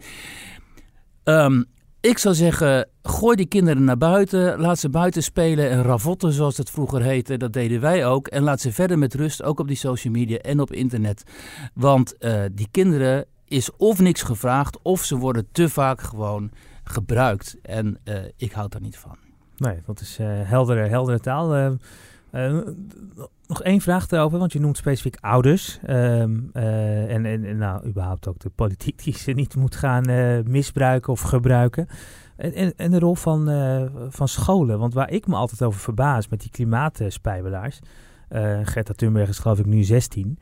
Um, 1.25 1.65
ik 2.01 2.19
zou 2.19 2.35
zeggen, 2.35 2.89
gooi 3.03 3.37
die 3.37 3.47
kinderen 3.47 3.85
naar 3.85 3.97
buiten. 3.97 4.61
Laat 4.61 4.79
ze 4.79 4.89
buiten 4.89 5.23
spelen 5.23 5.71
en 5.71 5.83
ravotten, 5.83 6.33
zoals 6.33 6.57
het 6.57 6.71
vroeger 6.71 7.03
heette. 7.03 7.37
Dat 7.37 7.53
deden 7.53 7.81
wij 7.81 8.07
ook. 8.07 8.29
En 8.29 8.43
laat 8.43 8.61
ze 8.61 8.73
verder 8.73 8.99
met 8.99 9.15
rust, 9.15 9.43
ook 9.43 9.61
op 9.61 9.69
die 9.69 9.77
social 9.77 10.13
media 10.13 10.39
en 10.39 10.61
op 10.61 10.73
internet. 10.73 11.23
Want 11.75 12.15
uh, 12.19 12.43
die 12.53 12.69
kinderen 12.71 13.27
is 13.45 13.77
of 13.77 14.01
niks 14.01 14.23
gevraagd, 14.23 14.79
of 14.83 15.05
ze 15.05 15.17
worden 15.17 15.49
te 15.53 15.69
vaak 15.69 16.01
gewoon 16.01 16.51
gebruikt. 16.85 17.57
En 17.63 17.99
uh, 18.05 18.15
ik 18.37 18.53
houd 18.53 18.73
daar 18.73 18.81
niet 18.81 18.99
van. 18.99 19.17
Nee, 19.57 19.83
dat 19.87 20.01
is 20.01 20.19
uh, 20.21 20.27
heldere, 20.43 20.89
heldere 20.89 21.21
taal. 21.21 21.79
Nog 23.51 23.63
één 23.63 23.81
vraag 23.81 24.11
erover, 24.11 24.39
want 24.39 24.53
je 24.53 24.61
noemt 24.61 24.77
specifiek 24.77 25.17
ouders. 25.21 25.79
Um, 25.89 26.51
uh, 26.55 27.15
en, 27.15 27.27
en, 27.27 27.57
nou, 27.57 27.87
überhaupt 27.87 28.29
ook 28.29 28.39
de 28.39 28.51
politiek 28.51 29.05
die 29.05 29.17
ze 29.17 29.33
niet 29.33 29.57
moet 29.57 29.77
gaan 29.77 30.11
uh, 30.11 30.39
misbruiken 30.45 31.13
of 31.13 31.21
gebruiken. 31.21 31.89
En, 32.37 32.77
en, 32.77 32.91
de 32.91 32.99
rol 32.99 33.15
van, 33.15 33.51
uh, 33.51 33.83
van 34.09 34.29
scholen. 34.29 34.79
Want 34.79 34.95
waar 34.95 35.11
ik 35.11 35.27
me 35.27 35.35
altijd 35.35 35.63
over 35.63 35.81
verbaas 35.81 36.29
met 36.29 36.41
die 36.41 36.51
klimaatspijbelaars. 36.51 37.81
Gerta 38.63 38.93
Thunberg 38.93 39.29
is 39.29 39.39
geloof 39.39 39.59
ik 39.59 39.67
nu 39.67 39.83
16. 39.83 40.39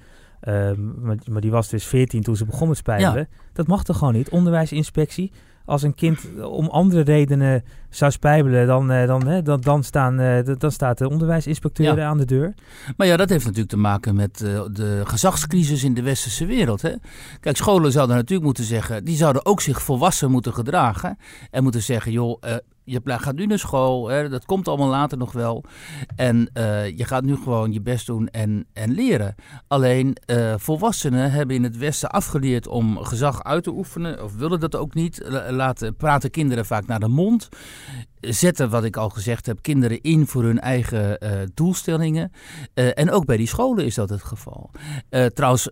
Um, 0.49 0.95
maar, 1.01 1.17
maar, 1.31 1.41
die 1.41 1.51
was 1.51 1.69
dus 1.69 1.85
14 1.85 2.23
toen 2.23 2.37
ze 2.37 2.45
begon 2.45 2.69
met 2.69 2.77
spijbelen. 2.77 3.29
Ja. 3.31 3.37
Dat 3.53 3.67
mag 3.67 3.85
toch 3.85 3.99
gewoon 3.99 4.15
niet? 4.15 4.29
Onderwijsinspectie 4.29 5.33
als 5.69 5.83
een 5.83 5.95
kind 5.95 6.21
om 6.43 6.67
andere 6.67 7.01
redenen 7.01 7.65
zou 7.91 8.11
spijbelen, 8.11 8.67
dan, 8.67 8.93
uh, 8.93 9.07
dan, 9.07 9.43
dan, 9.45 9.61
dan, 9.61 9.85
staan, 9.85 10.21
uh, 10.21 10.39
dan 10.59 10.73
staat 10.73 10.99
de 10.99 11.09
onderwijsinspecteur 11.09 12.03
aan 12.03 12.19
de 12.19 12.25
deur. 12.25 12.55
Maar 12.97 13.07
ja, 13.07 13.17
dat 13.17 13.29
heeft 13.29 13.45
natuurlijk 13.45 13.71
te 13.71 13.77
maken 13.77 14.15
met 14.15 14.39
de 14.73 15.03
gezagscrisis 15.05 15.85
in 15.85 15.95
de 15.95 16.03
westerse 16.03 16.47
wereld. 16.47 16.83
Hè? 16.83 16.93
Kijk, 17.41 17.57
scholen 17.57 17.93
zouden 17.93 18.17
natuurlijk 18.17 18.45
moeten 18.45 18.65
zeggen, 18.65 19.05
die 19.05 19.17
zouden 19.17 19.47
ook 19.47 19.61
zich 19.61 19.83
volwassen 19.83 20.31
moeten 20.31 20.55
gedragen. 20.55 21.19
En 21.51 21.63
moeten 21.63 21.83
zeggen, 21.83 22.13
joh, 22.13 22.43
je 22.91 23.01
gaat 23.05 23.35
nu 23.35 23.47
naar 23.47 23.59
school, 23.59 24.09
hè, 24.09 24.29
dat 24.29 24.45
komt 24.45 24.69
allemaal 24.69 24.89
later 24.89 25.19
nog 25.19 25.33
wel. 25.33 25.65
En 26.17 26.51
uh, 26.55 26.89
je 26.97 27.05
gaat 27.05 27.25
nu 27.25 27.37
gewoon 27.37 27.73
je 27.73 27.81
best 27.81 28.07
doen 28.07 28.29
en, 28.29 28.67
en 28.73 28.91
leren. 28.91 29.35
Alleen 29.67 30.17
uh, 30.27 30.55
volwassenen 30.57 31.31
hebben 31.31 31.57
in 31.57 31.63
het 31.63 31.77
Westen 31.77 32.11
afgeleerd 32.11 32.67
om 32.67 32.99
gezag 32.99 33.45
uit 33.45 33.65
te 33.65 33.71
oefenen, 33.71 34.23
of 34.25 34.35
willen 34.35 34.61
dat 34.61 34.77
ook 34.77 34.95
niet. 34.95 35.23
Laten 35.51 35.97
praten 35.97 36.31
kinderen 36.31 36.67
vaak 36.67 36.87
naar 36.87 37.01
de 37.01 37.09
mond. 37.09 37.49
Zetten, 38.21 38.71
wat 38.71 38.85
ik 38.85 38.97
al 38.97 39.09
gezegd 39.09 39.47
heb, 39.47 39.63
kinderen 39.63 40.01
in 40.01 40.27
voor 40.27 40.43
hun 40.43 40.61
eigen 40.61 41.25
uh, 41.25 41.31
doelstellingen. 41.55 42.33
en 42.75 43.11
ook 43.11 43.25
bij 43.25 43.37
die 43.37 43.47
scholen 43.47 43.85
is 43.85 43.95
dat 43.95 44.11
het 44.11 44.23
geval. 44.23 44.71
trouwens, 45.35 45.71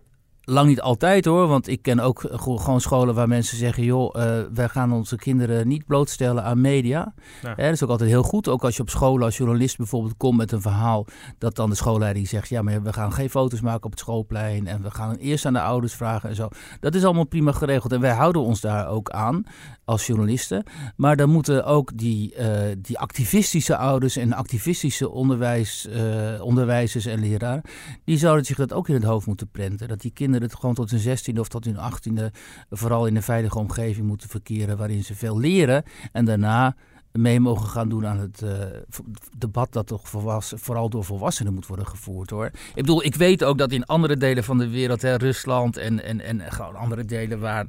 Lang 0.49 0.69
niet 0.69 0.81
altijd 0.81 1.25
hoor, 1.25 1.47
want 1.47 1.69
ik 1.69 1.83
ken 1.83 2.01
ook 2.01 2.25
gewoon 2.31 2.81
scholen 2.81 3.15
waar 3.15 3.29
mensen 3.29 3.57
zeggen: 3.57 3.83
joh, 3.83 4.15
uh, 4.17 4.41
wij 4.55 4.69
gaan 4.69 4.93
onze 4.93 5.17
kinderen 5.17 5.69
niet 5.69 5.87
blootstellen 5.87 6.45
aan 6.45 6.61
media. 6.61 7.15
Ja. 7.43 7.55
dat 7.55 7.73
is 7.73 7.83
ook 7.83 7.91
altijd 7.91 8.11
heel 8.11 8.23
goed. 8.23 8.49
Ook 8.49 8.65
als 8.65 8.77
je 8.77 8.83
op 8.83 8.91
scholen 8.91 9.25
als 9.25 9.37
journalist 9.37 9.77
bijvoorbeeld 9.77 10.17
komt 10.17 10.37
met 10.37 10.53
een 10.53 10.61
verhaal, 10.61 11.07
dat 11.39 11.57
dan 11.57 11.71
de 11.71 11.77
schoolleiding 11.77 12.29
zegt: 12.29 12.49
ja, 12.49 12.63
maar 12.63 12.83
we 12.83 12.93
gaan 12.93 13.13
geen 13.13 13.31
foto's 13.31 13.61
maken 13.61 13.85
op 13.85 13.91
het 13.91 14.01
schoolplein 14.01 14.67
en 14.67 14.83
we 14.83 14.91
gaan 14.91 15.15
eerst 15.15 15.47
aan 15.47 15.53
de 15.53 15.61
ouders 15.61 15.95
vragen 15.95 16.29
en 16.29 16.35
zo. 16.35 16.49
Dat 16.81 16.95
is 16.95 17.05
allemaal 17.05 17.27
prima 17.27 17.53
geregeld 17.53 17.93
en 17.93 18.01
wij 18.01 18.15
houden 18.15 18.43
ons 18.43 18.61
daar 18.61 18.89
ook 18.89 19.11
aan 19.11 19.45
als 19.85 20.07
journalisten. 20.07 20.65
Maar 20.97 21.17
dan 21.17 21.31
moeten 21.31 21.65
ook 21.65 21.99
die, 21.99 22.35
uh, 22.39 22.47
die 22.79 22.99
activistische 22.99 23.77
ouders 23.77 24.17
en 24.17 24.33
activistische 24.33 25.11
onderwijs, 25.11 25.89
uh, 25.91 26.43
onderwijzers 26.43 27.07
en 27.07 27.21
leraren, 27.21 27.63
die 28.05 28.19
zouden 28.19 28.45
zich 28.45 28.57
dat 28.57 28.73
ook 28.73 28.89
in 28.89 28.95
het 28.95 29.05
hoofd 29.05 29.27
moeten 29.27 29.49
prenten. 29.49 29.89
Dat 29.89 30.01
die 30.01 30.11
kinderen 30.11 30.35
het 30.43 30.55
gewoon 30.55 30.75
tot 30.75 30.91
hun 30.91 31.01
zestiende 31.01 31.41
of 31.41 31.49
tot 31.49 31.65
hun 31.65 31.79
achttiende 31.79 32.33
vooral 32.71 33.07
in 33.07 33.17
een 33.17 33.23
veilige 33.23 33.59
omgeving 33.59 34.07
moeten 34.07 34.29
verkeren 34.29 34.77
waarin 34.77 35.05
ze 35.05 35.15
veel 35.15 35.39
leren 35.39 35.83
en 36.13 36.25
daarna 36.25 36.77
mee 37.17 37.41
mogen 37.41 37.69
gaan 37.69 37.89
doen 37.89 38.07
aan 38.07 38.19
het 38.19 38.41
uh, 38.45 38.51
debat 39.39 39.73
dat 39.73 39.87
toch 39.87 40.09
vooral 40.39 40.89
door 40.89 41.05
volwassenen 41.05 41.55
moet 41.55 41.67
worden 41.67 41.87
gevoerd 41.87 42.31
hoor. 42.31 42.47
Ik 42.47 42.75
bedoel, 42.75 43.05
ik 43.05 43.15
weet 43.15 43.45
ook 43.45 43.59
dat 43.59 43.73
in 43.73 43.87
andere 43.87 44.17
delen 44.17 44.45
van 44.45 44.59
de 44.59 44.69
wereld, 44.69 45.03
hè, 45.03 45.15
Rusland 45.15 45.77
en, 45.77 46.05
en, 46.05 46.21
en 46.21 46.53
gewoon 46.53 46.77
andere 46.77 47.05
delen 47.05 47.41
waar 47.41 47.67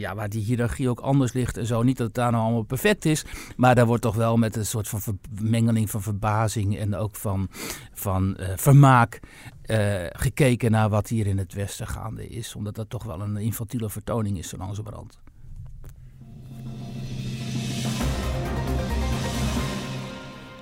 ja, 0.00 0.14
waar 0.14 0.28
die 0.28 0.44
hiërarchie 0.44 0.88
ook 0.88 1.00
anders 1.00 1.32
ligt 1.32 1.56
en 1.56 1.66
zo. 1.66 1.82
Niet 1.82 1.96
dat 1.96 2.06
het 2.06 2.14
daar 2.14 2.30
nou 2.30 2.44
allemaal 2.44 2.62
perfect 2.62 3.04
is, 3.04 3.24
maar 3.56 3.74
daar 3.74 3.86
wordt 3.86 4.02
toch 4.02 4.14
wel 4.14 4.36
met 4.36 4.56
een 4.56 4.66
soort 4.66 4.88
van 4.88 5.18
mengeling 5.40 5.90
van 5.90 6.02
verbazing 6.02 6.78
en 6.78 6.94
ook 6.94 7.16
van, 7.16 7.48
van 7.92 8.36
uh, 8.40 8.48
vermaak 8.56 9.20
uh, 9.66 10.06
gekeken 10.08 10.70
naar 10.70 10.88
wat 10.88 11.08
hier 11.08 11.26
in 11.26 11.38
het 11.38 11.52
Westen 11.52 11.86
gaande 11.86 12.28
is. 12.28 12.54
Omdat 12.54 12.74
dat 12.74 12.90
toch 12.90 13.04
wel 13.04 13.20
een 13.20 13.36
infantiele 13.36 13.90
vertoning 13.90 14.38
is, 14.38 14.48
zo 14.48 14.56
langzamerhand. 14.56 15.18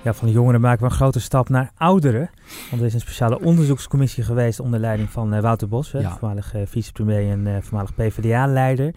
Ja, 0.05 0.13
van 0.13 0.27
de 0.27 0.33
jongeren 0.33 0.61
maken 0.61 0.79
we 0.79 0.85
een 0.85 0.95
grote 0.95 1.19
stap 1.19 1.49
naar 1.49 1.71
ouderen. 1.77 2.29
Want 2.69 2.81
er 2.81 2.87
is 2.87 2.93
een 2.93 2.99
speciale 2.99 3.39
onderzoekscommissie 3.39 4.23
geweest 4.23 4.59
onder 4.59 4.79
leiding 4.79 5.09
van 5.09 5.33
uh, 5.33 5.39
Wouter 5.39 5.67
Bos, 5.67 5.91
ja. 5.91 6.11
voormalig 6.11 6.55
uh, 6.55 6.61
vicepremier 6.65 7.31
en 7.31 7.45
uh, 7.45 7.57
voormalig 7.61 7.95
PvdA-leider. 7.95 8.93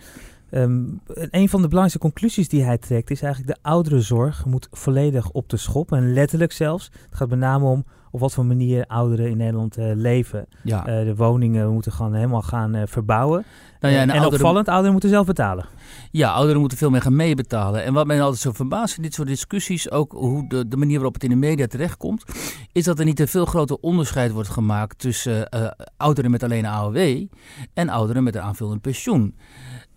Um, 0.50 1.00
een 1.30 1.48
van 1.48 1.62
de 1.62 1.68
belangrijkste 1.68 1.98
conclusies 1.98 2.48
die 2.48 2.64
hij 2.64 2.78
trekt 2.78 3.10
is 3.10 3.22
eigenlijk 3.22 3.54
de 3.54 3.68
ouderenzorg 3.68 4.44
moet 4.44 4.68
volledig 4.70 5.30
op 5.30 5.48
de 5.48 5.56
schop. 5.56 5.92
En 5.92 6.12
letterlijk 6.12 6.52
zelfs. 6.52 6.90
Het 7.08 7.14
gaat 7.14 7.28
met 7.28 7.38
name 7.38 7.64
om 7.64 7.84
op 8.10 8.20
wat 8.20 8.32
voor 8.32 8.46
manier 8.46 8.86
ouderen 8.86 9.30
in 9.30 9.36
Nederland 9.36 9.78
uh, 9.78 9.90
leven. 9.94 10.46
Ja. 10.62 10.78
Uh, 10.78 11.04
de 11.04 11.14
woningen 11.16 11.72
moeten 11.72 11.92
gewoon 11.92 12.14
helemaal 12.14 12.42
gaan 12.42 12.76
uh, 12.76 12.82
verbouwen. 12.86 13.44
Nou 13.80 13.94
ja, 13.94 14.00
en, 14.00 14.08
en 14.08 14.14
ouderen... 14.14 14.38
opvallend, 14.38 14.68
ouderen 14.68 14.92
moeten 14.92 15.10
zelf 15.10 15.26
betalen. 15.26 15.66
Ja, 16.10 16.32
ouderen 16.32 16.60
moeten 16.60 16.78
veel 16.78 16.90
meer 16.90 17.02
gaan 17.02 17.16
meebetalen. 17.16 17.84
En 17.84 17.92
wat 17.92 18.06
mij 18.06 18.22
altijd 18.22 18.40
zo 18.40 18.52
verbaast 18.52 18.96
in 18.96 19.02
dit 19.02 19.14
soort 19.14 19.28
discussies, 19.28 19.90
ook 19.90 20.12
hoe 20.12 20.48
de, 20.48 20.68
de 20.68 20.76
manier 20.76 20.94
waarop 20.94 21.14
het 21.14 21.24
in 21.24 21.30
de 21.30 21.36
media 21.36 21.66
terechtkomt, 21.66 22.24
is 22.72 22.84
dat 22.84 22.98
er 22.98 23.04
niet 23.04 23.20
een 23.20 23.28
veel 23.28 23.46
groter 23.46 23.76
onderscheid 23.80 24.32
wordt 24.32 24.48
gemaakt 24.48 24.98
tussen 24.98 25.48
ouderen 25.96 26.30
met 26.30 26.42
alleen 26.42 26.66
AOW 26.66 27.26
en 27.74 27.88
ouderen 27.88 28.22
met 28.22 28.34
een 28.34 28.42
aanvullend 28.42 28.80
pensioen. 28.80 29.34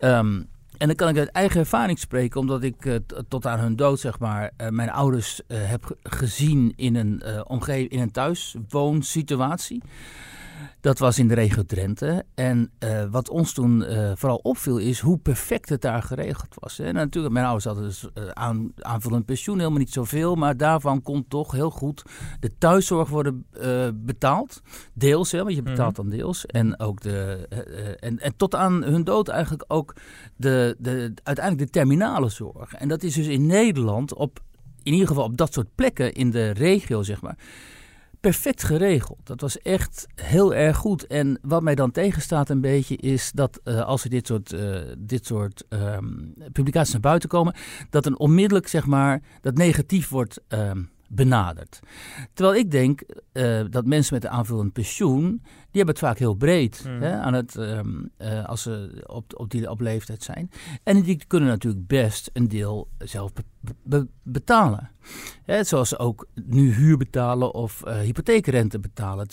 Um, 0.04 0.50
en 0.78 0.88
dan 0.88 0.96
kan 0.96 1.10
ik 1.10 1.18
uit 1.18 1.30
eigen 1.30 1.60
ervaring 1.60 2.00
spreken, 2.00 2.40
omdat 2.40 2.64
ik 2.64 2.86
uh, 2.86 2.96
tot 3.28 3.46
aan 3.46 3.60
hun 3.60 3.76
dood, 3.76 4.00
zeg 4.00 4.20
maar, 4.20 4.52
uh, 4.58 4.68
mijn 4.68 4.90
ouders 4.90 5.42
uh, 5.48 5.58
heb 5.70 5.98
gezien 6.04 6.74
in 6.76 6.96
een 6.96 7.24
omgeving, 7.48 7.90
in 7.90 8.00
een 8.00 8.12
thuiswoonsituatie. 8.12 9.82
Dat 10.82 11.00
was 11.00 11.20
in 11.20 11.28
de 11.28 11.34
regio 11.34 11.64
Drenthe. 11.66 12.26
En 12.36 12.72
uh, 12.80 13.04
wat 13.12 13.30
ons 13.30 13.54
toen 13.54 13.82
uh, 13.82 14.12
vooral 14.16 14.38
opviel 14.38 14.78
is 14.78 15.00
hoe 15.00 15.18
perfect 15.18 15.70
het 15.70 15.82
daar 15.82 16.04
geregeld 16.04 16.56
was. 16.60 16.80
En 16.80 16.94
natuurlijk, 16.94 17.34
mijn 17.34 17.46
ouders 17.46 17.66
hadden 17.66 17.84
dus 17.84 18.08
uh, 18.14 18.28
aan, 18.28 18.72
aanvullend 18.80 19.26
pensioen 19.26 19.58
helemaal 19.58 19.80
niet 19.80 19.94
zoveel. 19.94 20.36
Maar 20.36 20.58
daarvan 20.58 21.02
kon 21.02 21.26
toch 21.28 21.52
heel 21.52 21.70
goed 21.70 22.04
de 22.40 22.58
thuiszorg 22.58 23.10
worden 23.10 23.46
betaald. 23.94 24.62
Deels, 24.94 25.32
hè, 25.32 25.44
want 25.44 25.56
je 25.56 25.62
betaalt 25.62 25.98
-hmm. 25.98 26.10
dan 26.10 26.18
deels. 26.18 26.46
En, 26.46 26.80
ook 26.80 27.02
de, 27.02 27.48
en, 28.00 28.20
en 28.20 28.36
tot 28.36 28.56
aan 28.56 28.84
hun 28.84 29.04
dood 29.04 29.28
eigenlijk 29.28 29.64
ook 29.68 29.96
de, 30.36 30.76
de, 30.80 31.14
uiteindelijk 31.24 31.66
de 31.66 31.80
terminale 31.80 32.30
zorg. 32.30 32.74
En 32.74 32.88
dat 32.88 33.04
is 33.04 33.14
dus 33.14 33.28
in 33.28 33.46
Nederland 33.46 34.14
op, 34.14 34.40
in 34.84 34.94
ieder 34.94 35.08
geval 35.08 35.24
op 35.24 35.38
dat 35.38 35.54
soort 35.54 35.76
plekken 35.76 36.14
in 36.14 36.32
de 36.32 36.50
regio, 36.50 37.04
zeg 37.04 37.22
maar 37.22 37.38
perfect 38.22 38.64
geregeld. 38.64 39.20
Dat 39.24 39.42
was 39.42 39.62
echt 39.62 40.08
heel 40.16 40.54
erg 40.54 40.78
goed. 40.78 41.08
En 41.08 41.40
wat 41.42 41.62
mij 41.62 41.76
dan 41.76 41.92
tegenstaat 41.92 42.50
een 42.50 42.62
beetje 42.62 42.96
is 42.96 43.32
dat 43.32 43.60
uh, 43.64 43.82
als 43.82 44.04
er 44.04 44.10
dit 44.10 44.28
soort, 44.28 44.54
uh, 44.54 44.80
dit 44.98 45.26
soort 45.26 45.66
um, 45.70 46.34
publicaties 46.52 46.92
naar 46.92 47.02
buiten 47.02 47.30
komen, 47.30 47.56
dat 47.90 48.06
een 48.06 48.20
onmiddellijk 48.20 48.68
zeg 48.68 48.86
maar 48.86 49.22
dat 49.42 49.56
negatief 49.58 50.10
wordt 50.10 50.42
um, 50.50 50.90
benaderd. 51.08 51.80
Terwijl 52.34 52.58
ik 52.58 52.72
denk 52.72 53.02
uh, 53.34 53.62
dat 53.70 53.86
mensen 53.86 54.14
met 54.14 54.24
een 54.24 54.30
aanvullend 54.30 54.74
pensioen, 54.74 55.44
die 55.72 55.82
hebben 55.82 55.96
het 55.96 56.04
vaak 56.04 56.18
heel 56.18 56.34
breed 56.34 56.84
mm. 56.88 57.02
hè, 57.02 57.20
aan 57.20 57.34
het, 57.34 57.56
um, 57.56 58.12
uh, 58.18 58.46
als 58.46 58.62
ze 58.62 59.04
op, 59.06 59.40
op 59.40 59.50
die 59.50 59.70
op 59.70 59.80
leeftijd 59.80 60.24
zijn. 60.24 60.52
En 60.84 61.02
die 61.02 61.26
kunnen 61.28 61.50
natuurlijk 61.50 61.88
best 61.88 62.30
een 62.34 62.48
deel 62.48 62.88
zelf 62.98 63.34
be 63.34 63.44
be 63.84 64.08
betalen. 64.24 64.90
Hè, 65.44 65.64
zoals 65.64 65.90
ze 65.90 65.98
ook 65.98 66.28
nu 66.46 66.74
huur 66.74 66.98
betalen 66.98 67.54
of 67.54 67.82
uh, 67.88 68.00
hypotheekrente 68.00 68.80
betalen. 68.80 69.28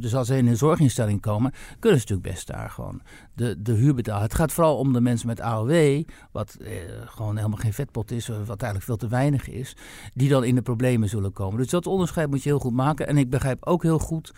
Dus 0.00 0.14
als 0.14 0.26
ze 0.26 0.36
in 0.36 0.46
een 0.46 0.56
zorginstelling 0.56 1.20
komen, 1.20 1.52
kunnen 1.78 2.00
ze 2.00 2.06
natuurlijk 2.06 2.34
best 2.34 2.46
daar 2.46 2.70
gewoon 2.70 3.00
de, 3.34 3.62
de 3.62 3.72
huur 3.72 3.94
betalen. 3.94 4.22
Het 4.22 4.34
gaat 4.34 4.52
vooral 4.52 4.78
om 4.78 4.92
de 4.92 5.00
mensen 5.00 5.26
met 5.26 5.40
AOW, 5.40 6.02
wat 6.32 6.56
eh, 6.60 6.72
gewoon 7.04 7.36
helemaal 7.36 7.58
geen 7.58 7.72
vetpot 7.72 8.10
is, 8.10 8.28
wat 8.28 8.62
eigenlijk 8.62 8.84
veel 8.84 8.96
te 8.96 9.08
weinig 9.08 9.48
is, 9.48 9.76
die 10.14 10.28
dan 10.28 10.44
in 10.44 10.54
de 10.54 10.62
problemen 10.62 11.08
zullen 11.08 11.32
komen. 11.32 11.58
Dus 11.58 11.70
dat 11.70 11.86
onderscheid 11.86 12.30
moet 12.30 12.42
je 12.42 12.48
heel 12.48 12.58
goed 12.58 12.74
maken. 12.74 13.06
En 13.06 13.16
ik 13.16 13.30
begrijp 13.30 13.66
ook 13.66 13.82
heel 13.82 13.98
goed 13.98 14.32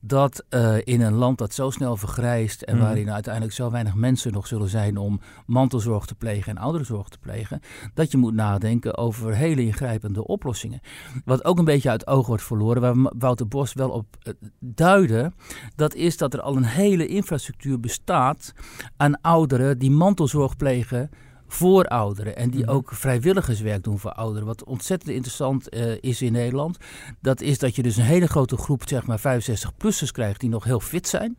dat 0.00 0.44
uh, 0.50 0.76
in 0.84 1.00
een 1.00 1.14
land 1.14 1.38
dat 1.38 1.54
zo 1.54 1.70
snel 1.70 1.96
vergrijst 1.96 2.62
en 2.62 2.74
mm. 2.74 2.80
waarin 2.82 3.10
uiteindelijk 3.10 3.54
zo 3.54 3.70
weinig 3.70 3.94
mensen 3.94 4.32
nog 4.32 4.46
zullen 4.46 4.68
zijn 4.68 4.96
om 4.96 5.20
mantelzorg 5.46 6.06
te 6.06 6.14
plegen 6.14 6.56
en 6.56 6.62
ouderenzorg 6.62 7.08
te 7.08 7.18
plegen, 7.18 7.60
dat 7.94 8.10
je 8.10 8.18
moet 8.18 8.34
nadenken 8.34 8.96
over 8.96 9.34
hele 9.34 9.62
ingrijpende 9.62 10.26
oplossingen. 10.26 10.80
Wat 11.24 11.44
ook 11.44 11.58
een 11.58 11.64
beetje 11.64 11.90
uit 11.90 12.06
oog 12.06 12.26
wordt 12.26 12.42
verloren, 12.42 12.80
waar 12.82 13.12
Wouter 13.18 13.48
Bos 13.48 13.72
wel 13.72 13.90
op 13.90 14.06
uh, 14.22 14.34
duidde, 14.58 15.32
dat 15.76 15.94
is 15.94 16.16
dat 16.16 16.34
er 16.34 16.40
al 16.40 16.56
een 16.56 16.64
hele 16.64 17.06
infrastructuur 17.06 17.80
bestaat 17.80 18.52
aan 18.96 19.20
ouderen 19.20 19.78
die 19.78 19.90
mantelzorg 19.90 20.56
plegen 20.56 21.10
voor 21.52 21.84
ouderen. 21.84 22.36
En 22.36 22.50
die 22.50 22.68
ook 22.68 22.92
vrijwilligerswerk 22.92 23.82
doen 23.82 23.98
voor 23.98 24.12
ouderen. 24.12 24.46
Wat 24.46 24.64
ontzettend 24.64 25.10
interessant 25.10 25.74
uh, 25.74 25.96
is 26.00 26.22
in 26.22 26.32
Nederland. 26.32 26.76
Dat 27.20 27.40
is 27.40 27.58
dat 27.58 27.76
je 27.76 27.82
dus 27.82 27.96
een 27.96 28.04
hele 28.04 28.26
grote 28.26 28.56
groep, 28.56 28.82
zeg 28.88 29.06
maar 29.06 29.18
65-plussers 29.18 30.12
krijgt 30.12 30.40
die 30.40 30.48
nog 30.48 30.64
heel 30.64 30.80
fit 30.80 31.08
zijn. 31.08 31.36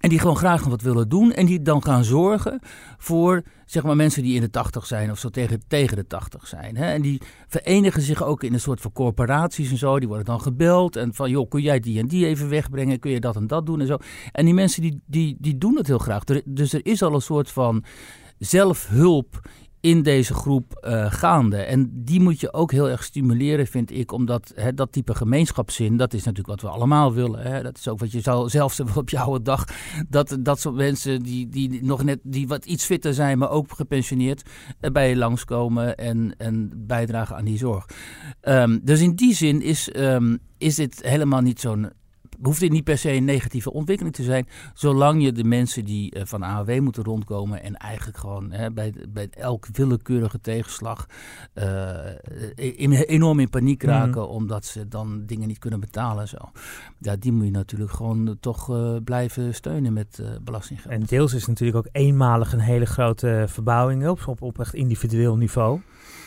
En 0.00 0.08
die 0.08 0.18
gewoon 0.18 0.36
graag 0.36 0.64
wat 0.64 0.82
willen 0.82 1.08
doen. 1.08 1.32
En 1.32 1.46
die 1.46 1.62
dan 1.62 1.82
gaan 1.82 2.04
zorgen 2.04 2.60
voor 2.98 3.42
zeg 3.66 3.82
maar, 3.82 3.96
mensen 3.96 4.22
die 4.22 4.34
in 4.34 4.40
de 4.40 4.50
80 4.50 4.86
zijn 4.86 5.10
of 5.10 5.18
zo 5.18 5.28
tegen, 5.28 5.62
tegen 5.68 5.96
de 5.96 6.06
80 6.06 6.46
zijn. 6.46 6.76
Hè? 6.76 6.92
En 6.92 7.02
die 7.02 7.22
verenigen 7.46 8.02
zich 8.02 8.22
ook 8.22 8.42
in 8.42 8.52
een 8.52 8.60
soort 8.60 8.80
van 8.80 8.92
corporaties 8.92 9.70
en 9.70 9.76
zo. 9.76 9.98
Die 9.98 10.08
worden 10.08 10.26
dan 10.26 10.40
gebeld. 10.40 10.96
En 10.96 11.14
van 11.14 11.30
joh, 11.30 11.48
kun 11.48 11.62
jij 11.62 11.80
die 11.80 11.98
en 11.98 12.06
die 12.06 12.26
even 12.26 12.48
wegbrengen? 12.48 12.98
Kun 12.98 13.10
je 13.10 13.20
dat 13.20 13.36
en 13.36 13.46
dat 13.46 13.66
doen 13.66 13.80
en 13.80 13.86
zo. 13.86 13.96
En 14.32 14.44
die 14.44 14.54
mensen 14.54 14.82
die, 14.82 15.00
die, 15.06 15.36
die 15.38 15.58
doen 15.58 15.76
het 15.76 15.86
heel 15.86 15.98
graag. 15.98 16.24
Dus 16.44 16.72
er 16.72 16.86
is 16.86 17.02
al 17.02 17.14
een 17.14 17.20
soort 17.20 17.50
van 17.50 17.84
zelfhulp 18.38 19.40
in 19.80 20.02
deze 20.02 20.34
groep 20.34 20.86
uh, 20.86 21.12
gaande. 21.12 21.56
En 21.56 21.90
die 21.92 22.20
moet 22.20 22.40
je 22.40 22.52
ook 22.52 22.72
heel 22.72 22.88
erg 22.90 23.04
stimuleren, 23.04 23.66
vind 23.66 23.90
ik, 23.90 24.12
omdat 24.12 24.52
hè, 24.54 24.74
dat 24.74 24.92
type 24.92 25.14
gemeenschapszin, 25.14 25.96
dat 25.96 26.14
is 26.14 26.24
natuurlijk 26.24 26.48
wat 26.48 26.70
we 26.70 26.76
allemaal 26.76 27.14
willen. 27.14 27.42
Hè. 27.42 27.62
Dat 27.62 27.78
is 27.78 27.88
ook 27.88 27.98
wat 27.98 28.12
je 28.12 28.20
zou 28.20 28.48
zelf 28.48 28.80
op 28.96 29.10
je 29.10 29.18
oude 29.18 29.44
dag, 29.44 29.64
dat 30.08 30.36
dat 30.40 30.60
soort 30.60 30.74
mensen 30.74 31.22
die, 31.22 31.48
die 31.48 31.84
nog 31.84 32.02
net, 32.02 32.18
die 32.22 32.48
wat 32.48 32.64
iets 32.64 32.84
fitter 32.84 33.14
zijn, 33.14 33.38
maar 33.38 33.50
ook 33.50 33.72
gepensioneerd, 33.72 34.42
uh, 34.80 34.90
bij 34.90 35.08
je 35.08 35.16
langskomen 35.16 35.96
en, 35.96 36.34
en 36.36 36.72
bijdragen 36.76 37.36
aan 37.36 37.44
die 37.44 37.58
zorg. 37.58 37.86
Um, 38.42 38.80
dus 38.82 39.00
in 39.00 39.14
die 39.14 39.34
zin 39.34 39.62
is, 39.62 39.90
um, 39.96 40.38
is 40.58 40.74
dit 40.74 41.02
helemaal 41.02 41.40
niet 41.40 41.60
zo'n 41.60 41.90
hoeft 42.42 42.70
niet 42.70 42.84
per 42.84 42.98
se 42.98 43.12
een 43.12 43.24
negatieve 43.24 43.72
ontwikkeling 43.72 44.14
te 44.14 44.22
zijn, 44.22 44.48
zolang 44.74 45.22
je 45.22 45.32
de 45.32 45.44
mensen 45.44 45.84
die 45.84 46.16
uh, 46.16 46.22
van 46.24 46.42
AOW 46.42 46.80
moeten 46.80 47.04
rondkomen 47.04 47.62
en 47.62 47.76
eigenlijk 47.76 48.18
gewoon 48.18 48.52
hè, 48.52 48.70
bij, 48.70 48.94
bij 49.08 49.28
elk 49.30 49.66
willekeurige 49.72 50.40
tegenslag 50.40 51.06
uh, 51.54 51.96
in, 52.54 52.92
enorm 52.92 53.40
in 53.40 53.50
paniek 53.50 53.82
mhm. 53.82 53.90
raken 53.90 54.28
omdat 54.28 54.64
ze 54.64 54.88
dan 54.88 55.26
dingen 55.26 55.48
niet 55.48 55.58
kunnen 55.58 55.80
betalen 55.80 56.20
en 56.20 56.28
zo. 56.28 56.50
Ja, 56.98 57.16
die 57.16 57.32
moet 57.32 57.44
je 57.44 57.50
natuurlijk 57.50 57.92
gewoon 57.92 58.36
toch 58.40 58.70
uh, 58.70 58.96
blijven 59.04 59.54
steunen 59.54 59.92
met 59.92 60.22
belastinggeld. 60.42 60.92
En 60.92 61.02
deels 61.02 61.34
is 61.34 61.46
natuurlijk 61.46 61.78
ook 61.78 61.88
eenmalig 61.92 62.52
een 62.52 62.58
hele 62.58 62.86
grote 62.86 63.44
verbouwing 63.48 64.08
op, 64.08 64.26
op, 64.26 64.42
op 64.42 64.60
echt 64.60 64.74
individueel 64.74 65.36
niveau. 65.36 65.80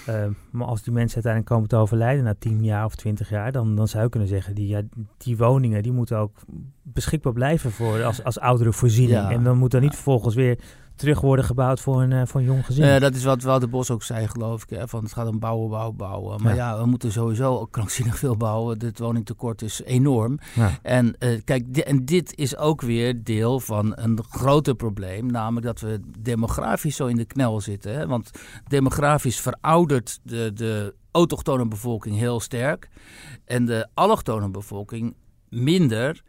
Uh, 0.10 0.25
maar 0.51 0.67
als 0.67 0.81
die 0.81 0.93
mensen 0.93 1.13
uiteindelijk 1.13 1.53
komen 1.53 1.70
te 1.70 1.75
overlijden 1.75 2.24
na 2.24 2.36
10 2.39 2.63
jaar 2.63 2.86
of 2.86 2.96
20 2.96 3.29
jaar, 3.29 3.51
dan, 3.51 3.75
dan 3.75 3.88
zou 3.88 4.03
je 4.03 4.10
kunnen 4.10 4.29
zeggen, 4.29 4.55
die, 4.55 4.67
ja, 4.67 4.81
die 5.17 5.38
woningen 5.38 5.84
die 5.84 5.91
moeten 5.91 6.17
ook 6.17 6.38
beschikbaar 6.81 7.34
blijven 7.34 7.72
voor 7.72 8.03
als, 8.03 8.24
als 8.24 8.39
oudere 8.39 8.74
voorziening. 8.74 9.29
En 9.29 9.43
dan 9.43 9.58
moet 9.58 9.74
er 9.74 9.81
niet 9.81 9.93
vervolgens 9.93 10.36
weer 10.36 10.60
terug 10.95 11.21
worden 11.21 11.45
gebouwd 11.45 11.79
voor 11.79 12.01
een, 12.01 12.12
uh, 12.12 12.21
voor 12.25 12.39
een 12.39 12.45
jong 12.45 12.65
gezin. 12.65 12.86
Uh, 12.86 13.00
dat 13.00 13.15
is 13.15 13.24
wat 13.24 13.43
Wouter 13.43 13.69
Bos 13.69 13.91
ook 13.91 14.03
zei, 14.03 14.27
geloof 14.27 14.63
ik. 14.63 14.69
Hè, 14.69 14.88
van 14.88 15.03
het 15.03 15.13
gaat 15.13 15.27
om 15.27 15.39
bouwen, 15.39 15.69
bouwen, 15.69 15.95
bouwen. 15.95 16.43
Maar 16.43 16.55
ja, 16.55 16.79
we 16.79 16.86
moeten 16.86 17.12
sowieso 17.12 17.57
ook 17.57 17.71
krankzinnig 17.71 18.17
veel 18.17 18.38
bouwen. 18.38 18.79
Het 18.79 19.00
woningtekort 19.00 19.62
is 19.62 19.81
enorm. 19.83 20.39
Ja. 20.55 20.79
En 20.81 21.15
uh, 21.19 21.41
kijk, 21.43 21.77
en 21.77 22.05
dit 22.05 22.38
is 22.38 22.57
ook 22.57 22.81
weer 22.81 23.24
deel 23.24 23.60
van 23.60 23.91
een 23.95 24.19
groter 24.29 24.75
probleem. 24.75 25.25
Namelijk 25.25 25.65
dat 25.65 25.79
we 25.79 26.00
demografisch 26.19 26.95
zo 26.95 27.07
in 27.07 27.15
de 27.15 27.25
knel 27.25 27.62
zitten. 27.62 27.93
Hè? 27.93 28.07
Want 28.07 28.31
demografisch 28.67 29.39
veroudert 29.39 30.19
de, 30.24 30.51
de 30.53 30.95
autochtone 31.12 31.67
bevolking 31.67 32.17
heel 32.17 32.39
sterk. 32.39 32.89
En 33.45 33.65
de 33.65 33.88
allochtone 33.93 34.50
bevolking 34.50 35.15
minder 35.50 36.21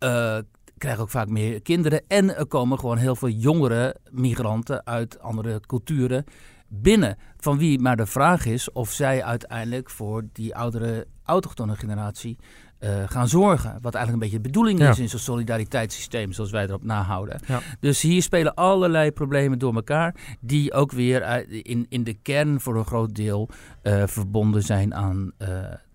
uh, 0.00 0.38
krijgen 0.84 1.02
ook 1.02 1.10
vaak 1.10 1.28
meer 1.28 1.62
kinderen. 1.62 2.02
En 2.08 2.36
er 2.36 2.46
komen 2.46 2.78
gewoon 2.78 2.96
heel 2.96 3.16
veel 3.16 3.28
jongere 3.28 3.96
migranten 4.10 4.86
uit 4.86 5.20
andere 5.20 5.60
culturen 5.66 6.24
binnen. 6.68 7.16
Van 7.36 7.58
wie 7.58 7.78
maar 7.78 7.96
de 7.96 8.06
vraag 8.06 8.46
is 8.46 8.72
of 8.72 8.90
zij 8.90 9.24
uiteindelijk 9.24 9.90
voor 9.90 10.24
die 10.32 10.56
oudere 10.56 11.06
autochtone 11.24 11.76
generatie 11.76 12.36
uh, 12.80 12.90
gaan 13.06 13.28
zorgen. 13.28 13.78
Wat 13.80 13.94
eigenlijk 13.94 14.12
een 14.12 14.18
beetje 14.18 14.36
de 14.36 14.48
bedoeling 14.48 14.80
is 14.80 14.98
in 14.98 15.08
zo'n 15.08 15.18
solidariteitssysteem 15.18 16.32
zoals 16.32 16.50
wij 16.50 16.64
erop 16.64 16.84
nahouden. 16.84 17.40
Ja. 17.46 17.60
Dus 17.80 18.00
hier 18.00 18.22
spelen 18.22 18.54
allerlei 18.54 19.12
problemen 19.12 19.58
door 19.58 19.74
elkaar 19.74 20.14
die 20.40 20.72
ook 20.72 20.92
weer 20.92 21.46
in, 21.66 21.86
in 21.88 22.04
de 22.04 22.14
kern 22.14 22.60
voor 22.60 22.76
een 22.76 22.84
groot 22.84 23.14
deel 23.14 23.48
uh, 23.82 24.02
verbonden 24.06 24.62
zijn 24.62 24.94
aan 24.94 25.32
uh, 25.38 25.48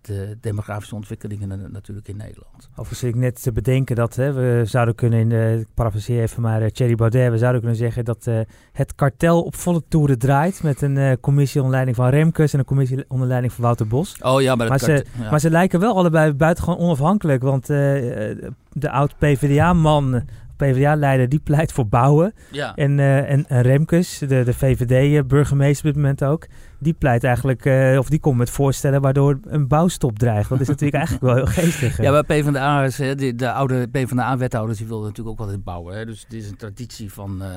de 0.10 0.38
demografische 0.42 0.96
ontwikkelingen 0.96 1.72
natuurlijk 1.72 2.08
in 2.08 2.18
Nederland. 2.18 2.70
Overigens 2.72 3.00
zit 3.00 3.10
ik 3.10 3.16
net 3.16 3.44
te 3.44 3.52
bedenken 3.52 3.96
dat 3.96 4.16
hè, 4.16 4.34
we 4.34 4.62
zouden 4.66 4.96
kunnen, 4.96 5.20
in 5.20 5.30
de, 5.30 5.58
ik 5.60 5.68
parafraseer 5.74 6.22
even 6.22 6.42
maar 6.42 6.62
uh, 6.62 6.68
Thierry 6.68 6.96
Baudet, 6.96 7.32
we 7.32 7.38
zouden 7.38 7.62
kunnen 7.62 7.78
zeggen 7.78 8.06
dat 8.06 8.26
uh, 8.28 8.40
het 8.72 8.96
kartel 8.96 9.42
op 9.42 9.56
volle 9.56 9.84
toeren 9.88 10.20
draait 10.20 10.64
met 10.64 10.82
een 10.82 10.96
uh, 10.96 11.12
commissie 11.22 11.60
onder 11.60 11.74
leiding 11.74 11.98
van 11.98 12.10
Remkes 12.10 12.54
en 12.54 12.60
een 12.60 12.66
commissie 12.66 13.06
onder 13.08 13.28
leiding 13.28 13.54
van 13.54 13.64
Wouter 13.64 13.88
Bos. 13.88 14.18
Oh 14.22 14.42
ja, 14.42 14.56
maar, 14.56 14.68
maar, 14.68 14.80
ze, 14.80 15.06
ja. 15.20 15.30
maar 15.30 15.40
ze 15.40 15.50
lijken 15.50 15.80
wel 15.80 15.96
allebei 15.96 16.34
buitengewoon 16.34 16.80
onafhankelijk, 16.80 17.42
want 17.42 17.68
de 17.68 18.90
oud-PVDA-man 18.90 20.24
PvdA-leider 20.60 21.30
die 21.30 21.40
pleit 21.40 21.72
voor 21.72 21.88
bouwen. 21.88 22.34
Ja. 22.52 22.76
En, 22.76 22.98
uh, 22.98 23.32
en, 23.32 23.46
en 23.48 23.62
Remkes, 23.62 24.18
de, 24.18 24.44
de 24.44 24.54
VVD-burgemeester 24.54 25.88
op 25.88 25.94
dit 25.94 26.02
moment 26.02 26.24
ook, 26.24 26.48
die 26.80 26.94
pleit 26.94 27.24
eigenlijk, 27.24 27.66
uh, 27.66 27.98
of 27.98 28.10
die 28.10 28.20
komt 28.20 28.38
met 28.38 28.50
voorstellen 28.50 29.02
waardoor 29.02 29.40
een 29.44 29.68
bouwstop 29.68 30.20
dreigt. 30.20 30.50
Dat 30.50 30.60
is 30.60 30.68
natuurlijk 30.68 30.98
eigenlijk 30.98 31.26
wel 31.26 31.36
heel 31.36 31.54
geestig. 31.64 32.02
Ja, 32.02 32.22
bij 32.22 32.42
PvdA, 32.42 32.88
de, 33.16 33.36
de 33.36 33.52
oude 33.52 33.88
PvdA-wethouders, 33.88 34.78
die 34.78 34.88
wilden 34.88 35.08
natuurlijk 35.08 35.42
ook 35.42 35.48
wel 35.48 35.58
bouwen. 35.60 35.98
Hè. 35.98 36.06
Dus 36.06 36.26
dit 36.30 36.44
is 36.44 36.50
een 36.50 36.58
traditie 36.58 37.14
van 37.14 37.42
uh, 37.42 37.48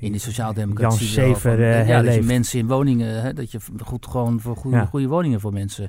in 0.00 0.12
de 0.12 0.18
sociaaldemocratie. 0.18 1.06
Jan 1.06 1.36
Schever 1.36 1.60
uh, 1.60 1.88
Ja, 1.88 2.02
dat 2.02 2.14
je 2.14 2.22
mensen 2.22 2.58
in 2.58 2.66
woningen, 2.66 3.22
hè, 3.22 3.32
dat 3.32 3.52
je 3.52 3.58
goed 3.84 4.06
gewoon 4.06 4.40
voor 4.40 4.56
goede, 4.56 4.76
ja. 4.76 4.84
goede 4.84 5.06
woningen 5.06 5.40
voor 5.40 5.52
mensen 5.52 5.88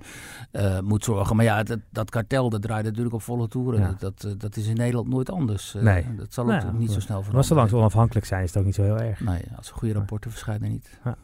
moet 0.84 1.03
zorgen. 1.03 1.36
Maar 1.36 1.46
ja, 1.46 1.63
dat, 1.63 1.79
dat 1.91 2.10
kartel, 2.10 2.50
dat 2.50 2.62
draait 2.62 2.86
natuurlijk 2.86 3.15
op 3.15 3.22
volle 3.22 3.48
toeren. 3.48 3.79
Ja. 3.79 3.96
Dat, 4.00 4.27
dat 4.38 4.56
is 4.56 4.67
in 4.67 4.75
Nederland 4.75 5.08
nooit 5.08 5.32
anders. 5.32 5.75
nee. 5.79 6.06
Dat 6.17 6.34
zal 6.34 6.53
ook 6.53 6.74
niet 6.74 6.91
zo 6.91 7.00
snel 7.00 7.01
veranderen. 7.01 7.36
Maar 7.36 7.44
zolang 7.44 7.70
ze 7.70 7.75
onafhankelijk 7.75 8.25
zijn, 8.25 8.44
is 8.44 8.50
het 8.50 8.58
ook 8.58 8.65
niet 8.65 8.75
zo 8.75 8.84
heel 8.84 9.00
erg. 9.00 9.20
Nee, 9.20 9.41
als 9.56 9.70
er 9.70 9.75
goede 9.75 9.94
rapporten 9.94 10.32
verschijnen 10.32 10.70
niet. 10.70 11.00
Ja. 11.03 11.15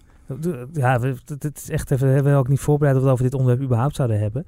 Ja, 0.74 1.00
het 1.26 1.58
is 1.58 1.70
echt 1.70 1.92
even, 1.92 2.08
we 2.08 2.14
hebben 2.14 2.36
ook 2.36 2.48
niet 2.48 2.60
voorbereid 2.60 2.98
of 2.98 3.04
we 3.04 3.10
over 3.10 3.24
dit 3.24 3.34
onderwerp 3.34 3.62
überhaupt 3.62 3.96
zouden 3.96 4.20
hebben. 4.20 4.46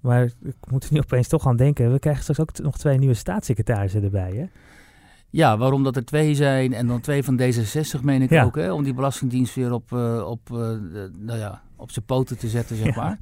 Maar 0.00 0.24
ik 0.24 0.56
moet 0.70 0.84
er 0.84 0.92
nu 0.92 0.98
opeens 0.98 1.28
toch 1.28 1.46
aan 1.46 1.56
denken. 1.56 1.92
We 1.92 1.98
krijgen 1.98 2.22
straks 2.22 2.40
ook 2.40 2.58
nog 2.58 2.78
twee 2.78 2.98
nieuwe 2.98 3.14
staatssecretarissen 3.14 4.02
erbij, 4.02 4.32
hè? 4.32 4.46
Ja, 5.30 5.58
waarom 5.58 5.84
dat 5.84 5.96
er 5.96 6.04
twee 6.04 6.34
zijn 6.34 6.72
en 6.72 6.86
dan 6.86 7.00
twee 7.00 7.24
van 7.24 7.40
D66 7.40 8.00
meen 8.02 8.22
ik 8.22 8.30
ja. 8.30 8.44
ook, 8.44 8.56
hè? 8.56 8.72
Om 8.72 8.82
die 8.82 8.94
Belastingdienst 8.94 9.54
weer 9.54 9.72
op, 9.72 9.90
uh, 9.92 10.26
op, 10.28 10.50
uh, 10.52 10.58
nou 11.18 11.38
ja, 11.38 11.62
op 11.76 11.90
zijn 11.90 12.04
poten 12.04 12.38
te 12.38 12.48
zetten, 12.48 12.76
zeg 12.76 12.94
ja. 12.94 13.02
maar. 13.02 13.18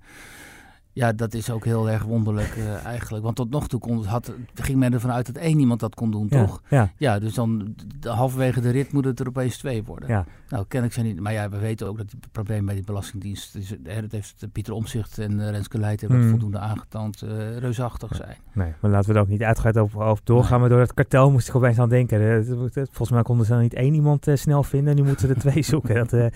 Ja, 0.97 1.13
dat 1.13 1.35
is 1.35 1.51
ook 1.51 1.65
heel 1.65 1.91
erg 1.91 2.03
wonderlijk 2.03 2.57
uh, 2.57 2.85
eigenlijk. 2.85 3.25
Want 3.25 3.37
tot 3.37 3.51
nog 3.51 3.69
toe 3.69 3.81
kon, 3.81 4.05
had, 4.05 4.33
ging 4.55 4.79
men 4.79 4.93
ervan 4.93 5.13
uit 5.13 5.27
dat 5.27 5.37
één 5.37 5.59
iemand 5.59 5.81
dat 5.81 5.95
kon 5.95 6.11
doen, 6.11 6.29
toch? 6.29 6.63
Ja. 6.69 6.93
ja, 6.97 7.19
dus 7.19 7.35
dan 7.35 7.75
de, 8.01 8.09
halverwege 8.09 8.61
de 8.61 8.71
rit 8.71 8.93
moet 8.93 9.05
het 9.05 9.21
er 9.21 9.29
opeens 9.29 9.57
twee 9.57 9.85
worden. 9.85 10.09
Ja. 10.09 10.25
Nou, 10.49 10.65
ken 10.69 10.85
ik 10.85 10.93
ze 10.93 11.03
niet. 11.03 11.21
Maar 11.21 11.33
ja, 11.33 11.49
we 11.49 11.59
weten 11.59 11.87
ook 11.87 11.97
dat 11.97 12.11
het 12.11 12.33
probleem 12.33 12.65
bij 12.65 12.75
die 12.75 12.85
Belastingdienst... 12.85 13.55
Is, 13.55 13.69
dat 13.83 14.13
heeft 14.13 14.47
Pieter 14.53 14.73
Omzicht 14.73 15.19
en 15.19 15.33
uh, 15.33 15.51
Renske 15.51 15.79
Leijt 15.79 16.01
hebben 16.01 16.21
mm. 16.21 16.29
voldoende 16.29 16.59
aangetoond 16.59 17.23
uh, 17.23 17.59
reusachtig 17.59 18.15
zijn. 18.15 18.37
Nee, 18.53 18.73
maar 18.81 18.91
laten 18.91 19.09
we 19.11 19.17
er 19.17 19.23
ook 19.23 19.29
niet 19.29 19.43
uitgaan 19.43 19.75
over, 19.75 20.01
over 20.01 20.25
doorgaan. 20.25 20.51
Nee. 20.51 20.61
Maar 20.61 20.69
door 20.69 20.81
het 20.81 20.95
kartel 20.95 21.31
moest 21.31 21.49
ik 21.49 21.55
opeens 21.55 21.79
aan 21.79 21.89
denken. 21.89 22.45
Volgens 22.73 23.11
mij 23.11 23.23
konden 23.23 23.47
ze 23.47 23.53
dan 23.53 23.61
niet 23.63 23.75
één 23.75 23.95
iemand 23.95 24.27
snel 24.35 24.63
vinden. 24.63 24.97
Nu 24.97 25.03
moeten 25.03 25.29
er 25.29 25.39
twee 25.39 25.63
zoeken. 25.73 25.95
Dat, 25.95 26.11
nou 26.11 26.31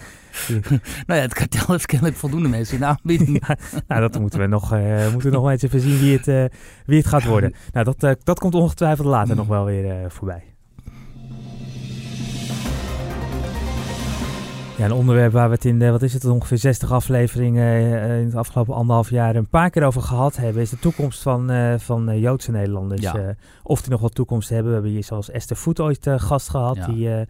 ja, 1.06 1.14
het 1.14 1.34
kartel 1.34 1.66
heeft 1.66 1.86
kennelijk 1.86 2.16
voldoende 2.16 2.48
mensen 2.48 2.76
in 2.76 2.84
aanbieding. 2.84 3.42
nou, 3.88 4.00
dat 4.00 4.20
moeten 4.20 4.40
we 4.40 4.49
nog, 4.50 4.74
uh, 4.74 5.12
moeten 5.12 5.32
nog 5.32 5.42
maar 5.42 5.52
eens 5.52 5.62
even 5.62 5.80
zien 5.80 5.98
wie 5.98 6.16
het, 6.16 6.28
uh, 6.28 6.44
wie 6.86 6.98
het 6.98 7.06
gaat 7.06 7.24
worden. 7.24 7.54
Nou, 7.72 7.84
dat, 7.84 8.02
uh, 8.02 8.10
dat 8.24 8.38
komt 8.38 8.54
ongetwijfeld 8.54 9.06
later 9.06 9.36
nog 9.36 9.46
wel 9.46 9.64
weer 9.64 10.10
voorbij. 10.10 10.42
Ja, 14.76 14.86
een 14.86 14.92
onderwerp 14.92 15.32
waar 15.32 15.48
we 15.48 15.54
het 15.54 15.64
in 15.64 15.78
de, 15.78 15.90
wat 15.90 16.02
is 16.02 16.12
het, 16.12 16.24
ongeveer 16.24 16.58
60 16.58 16.92
afleveringen 16.92 17.80
in 18.18 18.24
het 18.24 18.34
afgelopen 18.34 18.74
anderhalf 18.74 19.10
jaar 19.10 19.36
een 19.36 19.48
paar 19.48 19.70
keer 19.70 19.84
over 19.84 20.02
gehad 20.02 20.36
hebben, 20.36 20.62
is 20.62 20.70
de 20.70 20.78
toekomst 20.78 21.22
van, 21.22 21.50
van 21.78 22.20
Joodse 22.20 22.50
Nederlanders. 22.50 23.00
Ja. 23.00 23.34
of 23.62 23.80
die 23.80 23.90
nog 23.90 24.00
wat 24.00 24.14
toekomst 24.14 24.48
hebben. 24.48 24.66
We 24.66 24.72
hebben 24.72 24.90
hier 24.90 25.04
zoals 25.04 25.30
Esther 25.30 25.56
Voet 25.56 25.80
ooit 25.80 26.10
gast 26.16 26.48
gehad, 26.48 26.76
ja. 26.76 26.86
die 26.86 27.26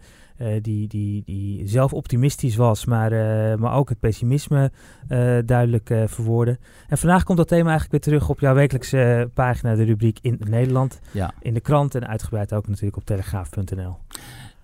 die, 0.61 0.87
die, 0.87 1.23
die 1.25 1.67
zelf 1.67 1.93
optimistisch 1.93 2.55
was, 2.55 2.85
maar, 2.85 3.11
uh, 3.11 3.55
maar 3.55 3.73
ook 3.73 3.89
het 3.89 3.99
pessimisme 3.99 4.71
uh, 5.09 5.37
duidelijk 5.45 5.93
verwoorden. 6.05 6.59
En 6.87 6.97
vandaag 6.97 7.23
komt 7.23 7.37
dat 7.37 7.47
thema 7.47 7.69
eigenlijk 7.69 7.91
weer 7.91 8.13
terug 8.13 8.29
op 8.29 8.39
jouw 8.39 8.53
wekelijkse 8.53 9.29
pagina, 9.33 9.75
de 9.75 9.83
rubriek 9.83 10.19
in 10.21 10.41
Nederland, 10.49 10.99
ja. 11.11 11.33
in 11.39 11.53
de 11.53 11.59
krant 11.59 11.95
en 11.95 12.07
uitgebreid 12.07 12.53
ook 12.53 12.67
natuurlijk 12.67 12.97
op 12.97 13.05
telegraaf.nl. 13.05 13.97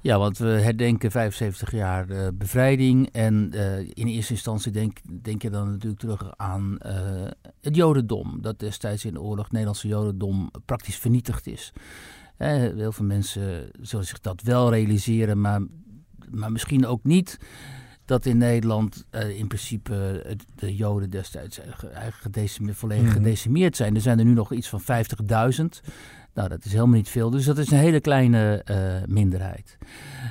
Ja, 0.02 0.18
want 0.18 0.38
we 0.38 0.48
herdenken 0.48 1.12
75 1.12 1.72
jaar 1.72 2.34
bevrijding. 2.34 3.10
En 3.12 3.52
in 3.94 4.08
eerste 4.08 4.34
instantie 4.34 4.72
denk, 4.72 4.98
denk 5.22 5.42
je 5.42 5.50
dan 5.50 5.72
natuurlijk 5.72 6.00
terug 6.00 6.34
aan 6.38 6.78
het 7.62 7.76
Jodendom. 7.76 8.42
Dat 8.42 8.60
destijds 8.60 9.06
in 9.06 9.14
de 9.14 9.22
oorlog 9.22 9.44
het 9.44 9.52
Nederlandse 9.52 9.88
Jodendom 9.88 10.52
praktisch 10.66 10.98
vernietigd 10.98 11.48
is. 11.48 11.74
Heel 12.38 12.92
veel 12.92 13.06
mensen 13.06 13.70
zullen 13.82 14.06
zich 14.06 14.20
dat 14.20 14.42
wel 14.42 14.70
realiseren, 14.70 15.42
maar, 15.42 15.62
maar 16.32 16.52
misschien 16.52 16.86
ook 16.86 17.04
niet. 17.04 17.38
Dat 18.06 18.26
in 18.26 18.38
Nederland 18.38 19.06
uh, 19.12 19.40
in 19.40 19.48
principe 19.48 20.24
uh, 20.26 20.32
de 20.56 20.76
Joden 20.76 21.10
destijds 21.10 21.60
gedecimeerd, 22.10 22.78
volledig 22.78 23.04
mm 23.04 23.10
-hmm. 23.10 23.18
gedecimeerd 23.18 23.76
zijn. 23.76 23.96
Er 23.96 24.02
zijn 24.02 24.20
er 24.20 24.26
nu 24.26 24.34
nog 24.34 24.54
iets 24.54 24.70
van 24.70 24.82
50.000. 24.82 24.86
Nou, 26.38 26.50
dat 26.50 26.66
is 26.66 26.72
helemaal 26.72 26.96
niet 26.96 27.10
veel. 27.10 27.30
Dus 27.30 27.46
dat 27.46 27.58
is 27.58 27.72
een 27.72 27.78
hele 27.78 28.00
kleine 28.00 28.66
uh, 28.72 29.08
minderheid. 29.08 29.78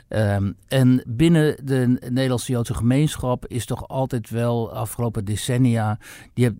Um, 0.09 0.57
en 0.69 1.03
binnen 1.07 1.66
de 1.66 1.97
Nederlandse 2.09 2.53
Joodse 2.53 2.75
gemeenschap 2.75 3.47
is 3.47 3.66
toch 3.66 3.88
altijd 3.88 4.31
wel 4.31 4.73
afgelopen 4.73 5.25
decennia. 5.25 5.99
Die 6.35 6.45
heb, 6.45 6.55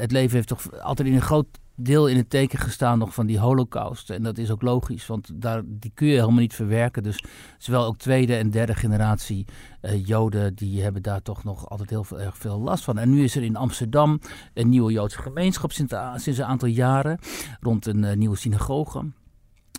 het 0.00 0.12
leven 0.12 0.34
heeft 0.34 0.48
toch 0.48 0.80
altijd 0.80 1.08
in 1.08 1.14
een 1.14 1.22
groot 1.22 1.46
deel 1.80 2.08
in 2.08 2.16
het 2.16 2.30
teken 2.30 2.58
gestaan 2.58 2.98
nog 2.98 3.14
van 3.14 3.26
die 3.26 3.38
holocaust. 3.38 4.10
En 4.10 4.22
dat 4.22 4.38
is 4.38 4.50
ook 4.50 4.62
logisch, 4.62 5.06
want 5.06 5.30
daar, 5.34 5.62
die 5.64 5.90
kun 5.94 6.06
je 6.06 6.14
helemaal 6.14 6.40
niet 6.40 6.54
verwerken. 6.54 7.02
Dus 7.02 7.24
zowel 7.58 7.84
ook 7.84 7.98
tweede 7.98 8.36
en 8.36 8.50
derde 8.50 8.74
generatie 8.74 9.46
uh, 9.82 10.06
Joden, 10.06 10.54
die 10.54 10.82
hebben 10.82 11.02
daar 11.02 11.22
toch 11.22 11.44
nog 11.44 11.68
altijd 11.68 11.90
heel 11.90 12.04
veel, 12.04 12.20
erg 12.20 12.36
veel 12.36 12.60
last 12.60 12.84
van. 12.84 12.98
En 12.98 13.10
nu 13.10 13.24
is 13.24 13.36
er 13.36 13.42
in 13.42 13.56
Amsterdam 13.56 14.20
een 14.54 14.68
nieuwe 14.68 14.92
Joodse 14.92 15.18
gemeenschap 15.18 15.72
sinds, 15.72 15.92
een 16.24 16.44
aantal 16.44 16.68
jaren 16.68 17.18
rond 17.60 17.86
een 17.86 18.02
uh, 18.02 18.12
nieuwe 18.12 18.36
synagoge. 18.36 19.04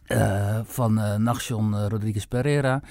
Uh, 0.08 0.60
van 0.64 0.98
uh, 0.98 1.16
Naction 1.16 1.74
uh, 1.74 1.86
Rodriguez 1.88 2.26
Pereira. 2.26 2.82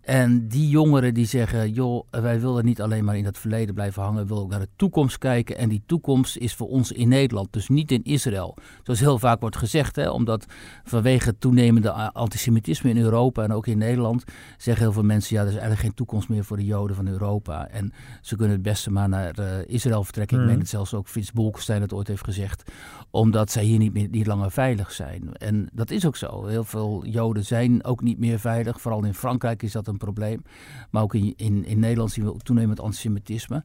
En 0.00 0.48
die 0.48 0.68
jongeren 0.68 1.14
die 1.14 1.26
zeggen, 1.26 1.72
joh, 1.72 2.06
wij 2.10 2.40
willen 2.40 2.64
niet 2.64 2.80
alleen 2.80 3.04
maar 3.04 3.16
in 3.16 3.24
het 3.24 3.38
verleden 3.38 3.74
blijven 3.74 4.02
hangen, 4.02 4.22
we 4.22 4.28
willen 4.28 4.42
ook 4.42 4.50
naar 4.50 4.60
de 4.60 4.68
toekomst 4.76 5.18
kijken. 5.18 5.56
En 5.56 5.68
die 5.68 5.82
toekomst 5.86 6.36
is 6.36 6.54
voor 6.54 6.68
ons 6.68 6.92
in 6.92 7.08
Nederland, 7.08 7.52
dus 7.52 7.68
niet 7.68 7.92
in 7.92 8.04
Israël. 8.04 8.56
Zoals 8.82 9.00
heel 9.00 9.18
vaak 9.18 9.40
wordt 9.40 9.56
gezegd, 9.56 9.96
hè, 9.96 10.10
omdat 10.10 10.46
vanwege 10.84 11.28
het 11.28 11.40
toenemende 11.40 11.90
antisemitisme 11.92 12.90
in 12.90 12.98
Europa 12.98 13.42
en 13.42 13.52
ook 13.52 13.66
in 13.66 13.78
Nederland, 13.78 14.24
zeggen 14.56 14.84
heel 14.84 14.92
veel 14.92 15.02
mensen, 15.02 15.34
ja, 15.34 15.40
er 15.40 15.46
is 15.46 15.52
eigenlijk 15.52 15.82
geen 15.82 15.94
toekomst 15.94 16.28
meer 16.28 16.44
voor 16.44 16.56
de 16.56 16.64
Joden 16.64 16.96
van 16.96 17.08
Europa. 17.08 17.68
En 17.68 17.92
ze 18.20 18.36
kunnen 18.36 18.54
het 18.54 18.62
beste 18.62 18.90
maar 18.90 19.08
naar 19.08 19.38
Israël 19.66 20.04
vertrekken. 20.04 20.36
Mm. 20.36 20.42
Ik 20.42 20.48
meen 20.48 20.58
het 20.58 20.68
zelfs 20.68 20.94
ook 20.94 21.08
Frits 21.08 21.32
Bolkestein 21.32 21.80
het 21.82 21.92
ooit 21.92 22.08
heeft 22.08 22.24
gezegd, 22.24 22.72
omdat 23.10 23.50
zij 23.50 23.64
hier 23.64 23.78
niet, 23.78 23.92
meer, 23.92 24.08
niet 24.08 24.26
langer 24.26 24.50
veilig 24.50 24.92
zijn. 24.92 25.32
En 25.32 25.68
dat 25.72 25.90
is 25.90 26.06
ook 26.06 26.16
zo. 26.16 26.46
Heel 26.58 26.66
veel 26.66 27.06
Joden 27.06 27.44
zijn 27.44 27.84
ook 27.84 28.02
niet 28.02 28.18
meer 28.18 28.38
veilig. 28.38 28.80
Vooral 28.80 29.04
in 29.04 29.14
Frankrijk 29.14 29.62
is 29.62 29.72
dat 29.72 29.86
een 29.86 29.96
probleem. 29.96 30.42
Maar 30.90 31.02
ook 31.02 31.14
in, 31.14 31.34
in, 31.36 31.64
in 31.64 31.78
Nederland 31.78 32.10
zien 32.10 32.24
we 32.24 32.36
toenemend 32.38 32.80
antisemitisme. 32.80 33.64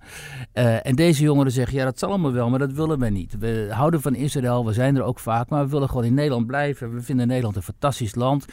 Uh, 0.53 0.85
en 0.85 0.95
deze 0.95 1.23
jongeren 1.23 1.51
zeggen, 1.51 1.77
ja 1.77 1.83
dat 1.83 1.99
zal 1.99 2.09
allemaal 2.09 2.31
wel, 2.31 2.49
maar 2.49 2.59
dat 2.59 2.73
willen 2.73 2.99
wij 2.99 3.09
niet. 3.09 3.37
We 3.37 3.67
houden 3.71 4.01
van 4.01 4.15
Israël, 4.15 4.65
we 4.65 4.73
zijn 4.73 4.95
er 4.95 5.03
ook 5.03 5.19
vaak, 5.19 5.49
maar 5.49 5.63
we 5.63 5.71
willen 5.71 5.89
gewoon 5.89 6.03
in 6.03 6.13
Nederland 6.13 6.47
blijven. 6.47 6.93
We 6.93 7.01
vinden 7.01 7.27
Nederland 7.27 7.55
een 7.55 7.63
fantastisch 7.63 8.15
land. 8.15 8.45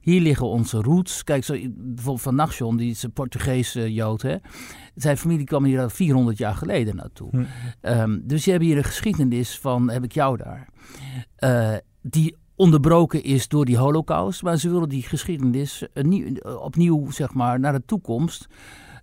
Hier 0.00 0.20
liggen 0.20 0.46
onze 0.46 0.80
roots. 0.80 1.24
Kijk, 1.24 1.44
zo, 1.44 1.52
bijvoorbeeld 1.74 2.22
Van 2.22 2.34
Nachtion, 2.34 2.76
die 2.76 2.90
is 2.90 3.02
een 3.02 3.12
Portugese 3.12 3.92
Jood. 3.92 4.22
Hè? 4.22 4.36
Zijn 4.94 5.16
familie 5.16 5.46
kwam 5.46 5.64
hier 5.64 5.80
al 5.80 5.90
400 5.90 6.38
jaar 6.38 6.54
geleden 6.54 6.96
naartoe. 6.96 7.30
Hm. 7.30 7.44
Um, 7.82 8.22
dus 8.24 8.44
je 8.44 8.50
hebt 8.50 8.62
hier 8.62 8.76
een 8.76 8.84
geschiedenis 8.84 9.58
van, 9.58 9.90
heb 9.90 10.04
ik 10.04 10.12
jou 10.12 10.36
daar. 10.36 10.68
Uh, 11.38 11.76
die 12.02 12.36
onderbroken 12.58 13.22
is 13.22 13.48
door 13.48 13.64
die 13.64 13.76
holocaust. 13.76 14.42
Maar 14.42 14.56
ze 14.56 14.70
willen 14.70 14.88
die 14.88 15.02
geschiedenis 15.02 15.86
opnieuw 16.60 17.10
zeg 17.10 17.34
maar, 17.34 17.60
naar 17.60 17.72
de 17.72 17.82
toekomst 17.86 18.48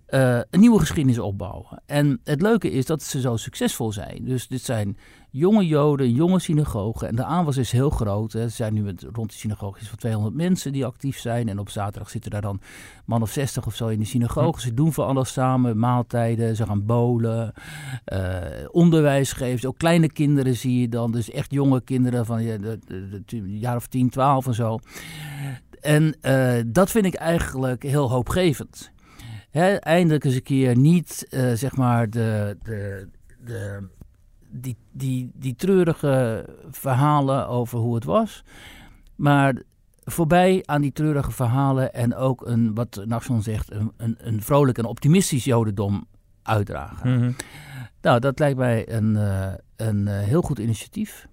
uh, 0.08 0.40
een 0.50 0.60
nieuwe 0.60 0.78
geschiedenis 0.78 1.18
opbouwen. 1.18 1.82
En 1.86 2.20
het 2.24 2.42
leuke 2.42 2.70
is 2.70 2.86
dat 2.86 3.02
ze 3.02 3.20
zo 3.20 3.36
succesvol 3.36 3.92
zijn. 3.92 4.24
Dus 4.24 4.48
dit 4.48 4.62
zijn 4.62 4.96
jonge 5.36 5.66
Joden, 5.66 6.12
jonge 6.12 6.38
synagogen. 6.38 7.08
En 7.08 7.16
de 7.16 7.24
aanwas 7.24 7.56
is 7.56 7.72
heel 7.72 7.90
groot. 7.90 8.32
Hè. 8.32 8.40
Er 8.40 8.50
zijn 8.50 8.74
nu 8.74 8.82
met, 8.82 9.06
rond 9.12 9.30
de 9.30 9.36
synagoge 9.36 9.84
van 9.84 9.98
200 9.98 10.34
mensen 10.34 10.72
die 10.72 10.84
actief 10.84 11.18
zijn. 11.18 11.48
En 11.48 11.58
op 11.58 11.70
zaterdag 11.70 12.10
zitten 12.10 12.30
daar 12.30 12.40
dan 12.40 12.60
man 13.04 13.22
of 13.22 13.30
60 13.30 13.66
of 13.66 13.74
zo 13.74 13.88
in 13.88 13.98
de 13.98 14.04
synagoge. 14.04 14.60
Ze 14.60 14.74
doen 14.74 14.92
van 14.92 15.06
alles 15.06 15.32
samen, 15.32 15.78
maaltijden, 15.78 16.56
ze 16.56 16.66
gaan 16.66 16.86
bolen, 16.86 17.52
uh, 18.12 18.36
onderwijs 18.70 19.32
geven. 19.32 19.68
Ook 19.68 19.78
kleine 19.78 20.12
kinderen 20.12 20.56
zie 20.56 20.80
je 20.80 20.88
dan. 20.88 21.12
Dus 21.12 21.30
echt 21.30 21.52
jonge 21.52 21.80
kinderen 21.80 22.26
van 22.26 22.42
ja, 22.42 22.56
de, 22.56 22.78
de, 22.86 23.22
de, 23.26 23.58
jaar 23.58 23.76
of 23.76 23.86
10, 23.86 24.10
12 24.10 24.46
en 24.46 24.54
zo. 24.54 24.78
En 25.80 26.16
uh, 26.22 26.54
dat 26.66 26.90
vind 26.90 27.04
ik 27.04 27.14
eigenlijk 27.14 27.82
heel 27.82 28.10
hoopgevend 28.10 28.94
eindelijk 29.80 30.24
eens 30.24 30.34
een 30.34 30.42
keer 30.42 30.76
niet, 30.76 31.26
uh, 31.30 31.52
zeg 31.52 31.76
maar, 31.76 32.10
de, 32.10 32.56
de, 32.62 33.08
de, 33.44 33.88
die, 34.48 34.76
die, 34.92 35.30
die 35.34 35.54
treurige 35.54 36.46
verhalen 36.70 37.48
over 37.48 37.78
hoe 37.78 37.94
het 37.94 38.04
was. 38.04 38.44
Maar 39.16 39.62
voorbij 40.04 40.62
aan 40.64 40.80
die 40.80 40.92
treurige 40.92 41.30
verhalen 41.30 41.92
en 41.94 42.14
ook 42.14 42.46
een, 42.46 42.74
wat 42.74 43.02
Naxon 43.04 43.42
zegt, 43.42 43.72
een, 43.72 43.92
een, 43.96 44.16
een 44.18 44.42
vrolijk 44.42 44.78
en 44.78 44.84
optimistisch 44.84 45.44
jodendom 45.44 46.06
uitdragen. 46.42 47.18
Mhm. 47.18 47.32
Nou, 48.00 48.20
dat 48.20 48.38
lijkt 48.38 48.58
mij 48.58 48.92
een, 48.92 49.14
uh, 49.14 49.52
een 49.76 50.06
uh, 50.06 50.18
heel 50.18 50.42
goed 50.42 50.58
initiatief. 50.58 51.26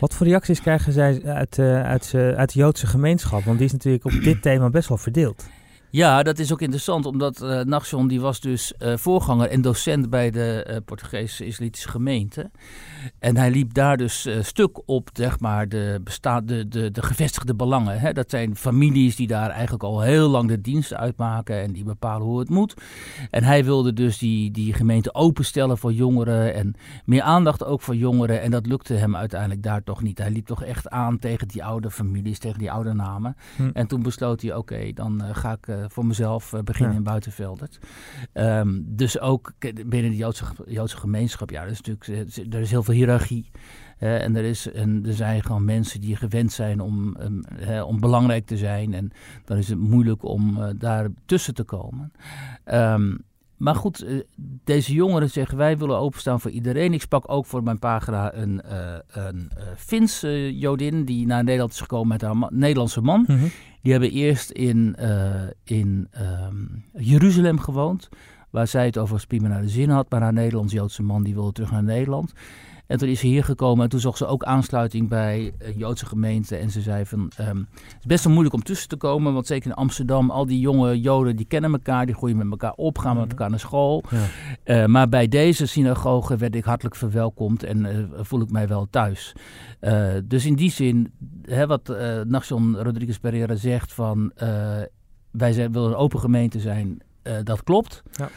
Wat 0.00 0.14
voor 0.14 0.26
reacties 0.26 0.60
krijgen 0.60 0.92
zij 0.92 1.24
uit, 1.24 1.58
uh, 1.58 1.82
uit, 1.82 2.14
uit 2.14 2.52
de 2.52 2.58
Joodse 2.58 2.86
gemeenschap? 2.86 3.44
Want 3.44 3.56
die 3.56 3.66
is 3.66 3.72
natuurlijk 3.72 4.04
op 4.04 4.12
dit 4.22 4.42
thema 4.42 4.70
best 4.70 4.88
wel 4.88 4.98
verdeeld. 4.98 5.48
Ja, 5.92 6.22
dat 6.22 6.38
is 6.38 6.52
ook 6.52 6.60
interessant, 6.60 7.06
omdat 7.06 7.42
uh, 7.42 7.60
Nachson 7.60 8.08
die 8.08 8.20
was 8.20 8.40
dus 8.40 8.72
uh, 8.78 8.96
voorganger 8.96 9.48
en 9.48 9.60
docent 9.60 10.10
bij 10.10 10.30
de 10.30 10.66
uh, 10.70 10.76
Portugese 10.84 11.46
Israëlitische 11.46 11.88
gemeente. 11.88 12.50
En 13.18 13.36
hij 13.36 13.50
liep 13.50 13.74
daar 13.74 13.96
dus 13.96 14.28
stuk 14.40 14.88
op, 14.88 15.08
zeg 15.12 15.40
maar, 15.40 15.68
de, 15.68 16.00
besta 16.04 16.40
de, 16.40 16.68
de, 16.68 16.90
de 16.90 17.02
gevestigde 17.02 17.54
belangen. 17.54 18.00
Hè? 18.00 18.12
Dat 18.12 18.30
zijn 18.30 18.56
families 18.56 19.16
die 19.16 19.26
daar 19.26 19.50
eigenlijk 19.50 19.82
al 19.82 20.00
heel 20.00 20.28
lang 20.28 20.48
de 20.48 20.60
dienst 20.60 20.94
uitmaken 20.94 21.62
en 21.62 21.72
die 21.72 21.84
bepalen 21.84 22.26
hoe 22.26 22.38
het 22.38 22.48
moet. 22.48 22.74
En 23.30 23.44
hij 23.44 23.64
wilde 23.64 23.92
dus 23.92 24.18
die, 24.18 24.50
die 24.50 24.72
gemeente 24.72 25.14
openstellen 25.14 25.78
voor 25.78 25.92
jongeren 25.92 26.54
en 26.54 26.74
meer 27.04 27.22
aandacht 27.22 27.64
ook 27.64 27.80
voor 27.80 27.96
jongeren. 27.96 28.40
En 28.40 28.50
dat 28.50 28.66
lukte 28.66 28.94
hem 28.94 29.16
uiteindelijk 29.16 29.62
daar 29.62 29.82
toch 29.82 30.02
niet. 30.02 30.18
Hij 30.18 30.30
liep 30.30 30.46
toch 30.46 30.62
echt 30.62 30.88
aan 30.88 31.18
tegen 31.18 31.48
die 31.48 31.64
oude 31.64 31.90
families, 31.90 32.38
tegen 32.38 32.58
die 32.58 32.70
oude 32.70 32.92
namen. 32.92 33.36
Hm. 33.56 33.70
En 33.72 33.86
toen 33.86 34.02
besloot 34.02 34.42
hij, 34.42 34.54
oké, 34.54 34.92
dan 34.92 35.22
ga 35.32 35.52
ik 35.52 35.66
eh, 35.66 35.79
voor 35.88 36.06
mezelf 36.06 36.52
uh, 36.52 36.60
beginnen 36.60 36.96
in 36.96 37.02
Buitenveldert. 37.02 37.78
Um, 38.34 38.84
dus 38.86 39.20
ook 39.20 39.52
binnen 39.86 40.10
de 40.10 40.16
Joodse, 40.16 40.44
Joodse 40.66 40.96
gemeenschap, 40.96 41.50
ja, 41.50 41.62
er 41.62 41.70
is 41.70 41.80
natuurlijk 41.80 42.36
eh, 42.36 42.54
er 42.54 42.60
is 42.60 42.70
heel 42.70 42.82
veel 42.82 42.94
hiërarchie. 42.94 43.50
Uh, 44.00 44.22
en 44.22 44.36
er, 44.36 44.44
is, 44.44 44.72
en 44.72 45.02
er 45.06 45.14
zijn 45.14 45.42
gewoon 45.42 45.64
mensen 45.64 46.00
die 46.00 46.16
gewend 46.16 46.52
zijn 46.52 46.80
om, 46.80 47.16
um, 47.20 47.44
om 47.82 48.00
belangrijk 48.00 48.46
te 48.46 48.56
zijn. 48.56 48.94
En 48.94 49.10
dan 49.44 49.56
is 49.56 49.68
het 49.68 49.78
moeilijk 49.78 50.24
om 50.24 50.56
uh, 50.56 50.68
daar 50.76 51.08
tussen 51.26 51.54
te 51.54 51.64
komen. 51.64 52.12
Um, 52.64 53.18
maar 53.56 53.74
goed, 53.74 54.02
eh, 54.02 54.20
deze 54.64 54.92
jongeren 54.92 55.30
zeggen 55.30 55.56
wij 55.56 55.78
willen 55.78 55.98
openstaan 55.98 56.40
voor 56.40 56.50
iedereen. 56.50 56.92
Ik 56.92 57.00
sprak 57.00 57.24
ook 57.26 57.46
voor 57.46 57.62
mijn 57.62 57.78
pagina 57.78 58.34
een, 58.34 58.60
een 59.06 59.50
Finse 59.76 60.58
Jodin 60.58 61.04
die 61.04 61.26
naar 61.26 61.44
Nederland 61.44 61.72
is 61.72 61.80
gekomen 61.80 62.08
met 62.08 62.20
haar 62.20 62.36
Nederlandse 62.48 63.00
man. 63.00 63.24
Mhm. 63.26 63.46
Die 63.82 63.92
hebben 63.92 64.10
eerst 64.10 64.50
in, 64.50 64.96
in 65.64 66.08
um, 66.20 66.84
Jeruzalem 66.92 67.58
gewoond, 67.58 68.08
waar 68.50 68.66
zij 68.66 68.86
het 68.86 68.98
prima 69.26 69.48
naar 69.48 69.62
de 69.62 69.68
zin 69.68 69.88
had. 69.88 70.10
Maar 70.10 70.20
haar 70.20 70.32
Nederlands-Joodse 70.32 71.02
man 71.02 71.22
die 71.22 71.34
wilde 71.34 71.52
terug 71.52 71.70
naar 71.70 71.82
Nederland. 71.82 72.32
En 72.90 72.98
toen 72.98 73.08
is 73.08 73.20
ze 73.20 73.26
hier 73.26 73.44
gekomen 73.44 73.84
en 73.84 73.90
toen 73.90 74.00
zocht 74.00 74.18
ze 74.18 74.26
ook 74.26 74.44
aansluiting 74.44 75.08
bij 75.08 75.52
een 75.58 75.76
Joodse 75.76 76.06
gemeente. 76.06 76.56
En 76.56 76.70
ze 76.70 76.80
zei 76.80 77.06
van, 77.06 77.30
um, 77.40 77.68
het 77.72 77.98
is 78.00 78.06
best 78.06 78.24
wel 78.24 78.32
moeilijk 78.32 78.54
om 78.54 78.62
tussen 78.62 78.88
te 78.88 78.96
komen, 78.96 79.32
want 79.32 79.46
zeker 79.46 79.70
in 79.70 79.76
Amsterdam, 79.76 80.30
al 80.30 80.46
die 80.46 80.60
jonge 80.60 81.00
Joden, 81.00 81.36
die 81.36 81.46
kennen 81.46 81.72
elkaar, 81.72 82.06
die 82.06 82.14
groeien 82.14 82.36
met 82.36 82.50
elkaar 82.50 82.72
op, 82.72 82.98
gaan 82.98 83.14
met 83.14 83.22
mhm. 83.22 83.30
elkaar 83.30 83.50
naar 83.50 83.58
school. 83.58 84.04
Ja. 84.10 84.82
Uh, 84.82 84.86
maar 84.86 85.08
bij 85.08 85.28
deze 85.28 85.66
synagoge 85.66 86.36
werd 86.36 86.54
ik 86.54 86.64
hartelijk 86.64 86.96
verwelkomd 86.96 87.62
en 87.62 87.84
uh, 87.84 88.04
voel 88.14 88.40
ik 88.40 88.50
mij 88.50 88.68
wel 88.68 88.86
thuis. 88.90 89.32
Uh, 89.80 90.08
dus 90.24 90.46
in 90.46 90.54
die 90.54 90.70
zin, 90.70 91.12
hè, 91.42 91.66
wat 91.66 91.90
uh, 91.90 92.20
Nachson 92.26 92.76
Rodriguez 92.76 93.16
Pereira 93.16 93.54
zegt 93.54 93.92
van, 93.92 94.32
wij 95.30 95.52
zijn, 95.52 95.72
willen 95.72 95.88
een 95.88 95.96
open 95.96 96.20
gemeente 96.20 96.60
zijn, 96.60 97.02
dat 97.42 97.62
klopt. 97.62 98.02
Ja. 98.12 98.28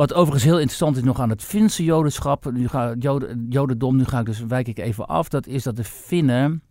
Wat 0.00 0.14
overigens 0.14 0.44
heel 0.44 0.58
interessant 0.58 0.96
is 0.96 1.02
nog 1.02 1.20
aan 1.20 1.30
het 1.30 1.42
Finse 1.42 1.84
jodenschap. 1.84 2.52
Nu 2.52 2.68
ga, 2.68 2.94
Joden, 2.98 3.46
jodendom, 3.48 3.96
nu 3.96 4.04
ga 4.04 4.18
ik 4.18 4.26
dus, 4.26 4.40
wijk 4.40 4.68
ik 4.68 4.78
even 4.78 5.06
af. 5.06 5.28
Dat 5.28 5.46
is 5.46 5.62
dat 5.62 5.76
de 5.76 5.84
Finnen... 5.84 6.62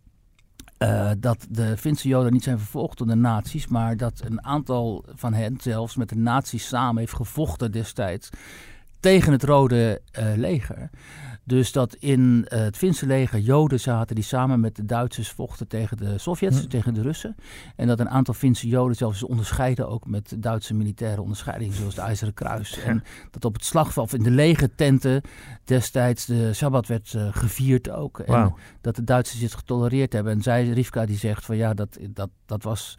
Uh, 0.78 1.10
dat 1.18 1.46
de 1.50 1.76
Finse 1.76 2.08
Joden 2.08 2.32
niet 2.32 2.42
zijn 2.42 2.58
vervolgd 2.58 2.98
door 2.98 3.06
de 3.06 3.14
nazi's, 3.14 3.66
maar 3.66 3.96
dat 3.96 4.22
een 4.24 4.44
aantal 4.44 5.04
van 5.14 5.32
hen 5.32 5.56
zelfs 5.60 5.96
met 5.96 6.08
de 6.08 6.16
nazi's 6.16 6.68
samen 6.68 6.98
heeft 6.98 7.14
gevochten 7.14 7.72
destijds 7.72 8.30
tegen 9.00 9.32
het 9.32 9.42
Rode 9.42 10.00
uh, 10.18 10.24
Leger. 10.36 10.90
Dus 11.50 11.72
dat 11.72 11.94
in 11.94 12.46
uh, 12.48 12.58
het 12.58 12.76
Finse 12.76 13.06
leger 13.06 13.38
Joden 13.38 13.80
zaten 13.80 14.14
die 14.14 14.24
samen 14.24 14.60
met 14.60 14.76
de 14.76 14.84
Duitsers 14.84 15.30
vochten 15.30 15.68
tegen 15.68 15.96
de 15.96 16.18
Sovjets, 16.18 16.66
tegen 16.66 16.94
de 16.94 17.02
Russen. 17.02 17.36
En 17.76 17.86
dat 17.86 18.00
een 18.00 18.08
aantal 18.08 18.34
Finse 18.34 18.68
Joden 18.68 18.96
zelfs 18.96 19.22
onderscheiden 19.22 19.88
ook 19.88 20.06
met 20.06 20.34
Duitse 20.38 20.74
militaire 20.74 21.22
onderscheidingen, 21.22 21.74
zoals 21.74 21.94
de 21.94 22.00
IJzeren 22.00 22.34
Kruis. 22.34 22.78
En 22.78 23.02
dat 23.30 23.44
op 23.44 23.54
het 23.54 23.64
slagveld, 23.64 24.14
in 24.14 24.22
de 24.22 24.30
legertenten 24.30 25.22
destijds 25.64 26.26
de 26.26 26.52
Sabbat 26.52 26.86
werd 26.86 27.12
uh, 27.12 27.28
gevierd 27.30 27.90
ook. 27.90 28.18
En 28.18 28.54
dat 28.80 28.96
de 28.96 29.04
Duitsers 29.04 29.40
dit 29.40 29.54
getolereerd 29.54 30.12
hebben. 30.12 30.32
En 30.32 30.42
zij, 30.42 30.68
Rivka, 30.68 31.06
die 31.06 31.18
zegt 31.18 31.44
van 31.44 31.56
ja, 31.56 31.74
dat, 31.74 31.98
dat, 32.10 32.30
dat 32.46 32.62
was 32.62 32.96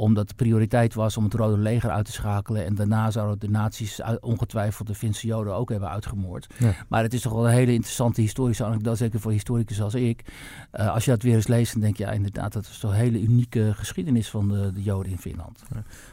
omdat 0.00 0.28
de 0.28 0.34
prioriteit 0.34 0.94
was 0.94 1.16
om 1.16 1.24
het 1.24 1.34
Rode 1.34 1.58
Leger 1.58 1.90
uit 1.90 2.04
te 2.04 2.12
schakelen. 2.12 2.64
En 2.64 2.74
daarna 2.74 3.10
zouden 3.10 3.38
de 3.38 3.50
nazi's 3.50 4.00
ongetwijfeld 4.20 4.88
de 4.88 4.94
Finse 4.94 5.26
Joden 5.26 5.54
ook 5.54 5.70
hebben 5.70 5.88
uitgemoord. 5.88 6.46
Maar 6.88 7.02
het 7.02 7.14
is 7.14 7.20
toch 7.20 7.32
wel 7.32 7.46
een 7.46 7.52
hele 7.52 7.72
interessante 7.72 8.20
historische 8.20 8.64
anekdote, 8.64 8.96
zeker 8.96 9.20
voor 9.20 9.32
historicus 9.32 9.82
als 9.82 9.94
ik. 9.94 10.24
Uh, 10.72 10.94
als 10.94 11.04
je 11.04 11.10
dat 11.10 11.22
weer 11.22 11.34
eens 11.34 11.46
leest, 11.46 11.72
dan 11.72 11.82
denk 11.82 11.96
je 11.96 12.04
ja, 12.04 12.10
inderdaad, 12.10 12.52
dat 12.52 12.62
is 12.64 12.78
toch 12.78 12.90
een 12.90 12.96
hele 12.96 13.20
unieke 13.20 13.72
geschiedenis 13.74 14.30
van 14.30 14.48
de, 14.48 14.72
de 14.72 14.82
Joden 14.82 15.10
in 15.10 15.18
Finland. 15.18 15.62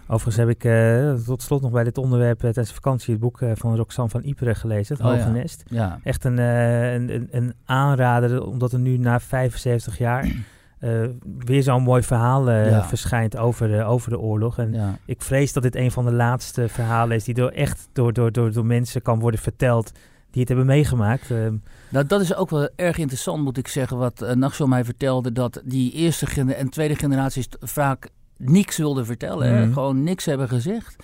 Overigens 0.07 0.35
heb 0.35 0.49
ik 0.49 0.63
uh, 0.63 1.13
tot 1.13 1.41
slot 1.41 1.61
nog 1.61 1.71
bij 1.71 1.83
dit 1.83 1.97
onderwerp 1.97 2.35
uh, 2.35 2.41
tijdens 2.41 2.67
de 2.67 2.73
vakantie 2.73 3.11
het 3.11 3.21
boek 3.21 3.39
van 3.53 3.75
Roxanne 3.75 4.11
van 4.11 4.23
Iperen 4.23 4.55
gelezen, 4.55 4.97
Het 4.97 5.05
oh, 5.05 5.11
Hoge 5.11 5.29
Nest. 5.29 5.63
Ja. 5.67 5.99
Echt 6.03 6.23
een, 6.23 6.37
een, 6.37 7.13
een, 7.13 7.27
een 7.31 7.53
aanrader, 7.65 8.45
omdat 8.45 8.71
er 8.71 8.79
nu 8.79 8.97
na 8.97 9.19
75 9.19 9.97
jaar... 9.97 10.55
uh, 10.79 11.05
weer 11.37 11.63
zo'n 11.63 11.83
mooi 11.83 12.03
verhaal 12.03 12.49
uh, 12.49 12.87
verschijnt 12.87 13.37
over 13.37 13.67
de, 13.67 13.83
over 13.83 14.09
de 14.09 14.19
oorlog. 14.19 14.57
En 14.57 14.73
ja. 14.73 14.97
ik 15.05 15.21
vrees 15.21 15.53
dat 15.53 15.63
dit 15.63 15.75
een 15.75 15.91
van 15.91 16.05
de 16.05 16.13
laatste 16.13 16.67
verhalen 16.67 17.15
is 17.15 17.23
die 17.23 17.33
door 17.33 17.49
echt 17.49 17.89
door, 17.93 18.13
door, 18.13 18.31
door, 18.31 18.51
door 18.51 18.65
mensen 18.65 19.01
kan 19.01 19.19
worden 19.19 19.39
verteld 19.39 19.91
die 20.31 20.39
het 20.39 20.47
hebben 20.47 20.65
meegemaakt. 20.65 21.31
Ehm. 21.31 21.55
Nou, 21.89 22.05
dat 22.05 22.21
is 22.21 22.35
ook 22.35 22.49
wel 22.49 22.69
erg 22.75 22.97
interessant, 22.97 23.43
moet 23.43 23.57
ik 23.57 23.67
zeggen, 23.67 23.97
wat 23.97 24.21
uh, 24.21 24.65
mij 24.65 24.85
vertelde. 24.85 25.31
Dat 25.31 25.61
die 25.65 25.91
eerste 25.91 26.53
en 26.53 26.69
tweede 26.69 26.95
generaties 26.95 27.47
vaak 27.59 28.09
niks 28.37 28.77
wilden 28.77 29.05
vertellen. 29.05 29.61
Mhm. 29.61 29.73
Gewoon 29.73 30.03
niks 30.03 30.25
hebben 30.25 30.49
gezegd. 30.49 30.95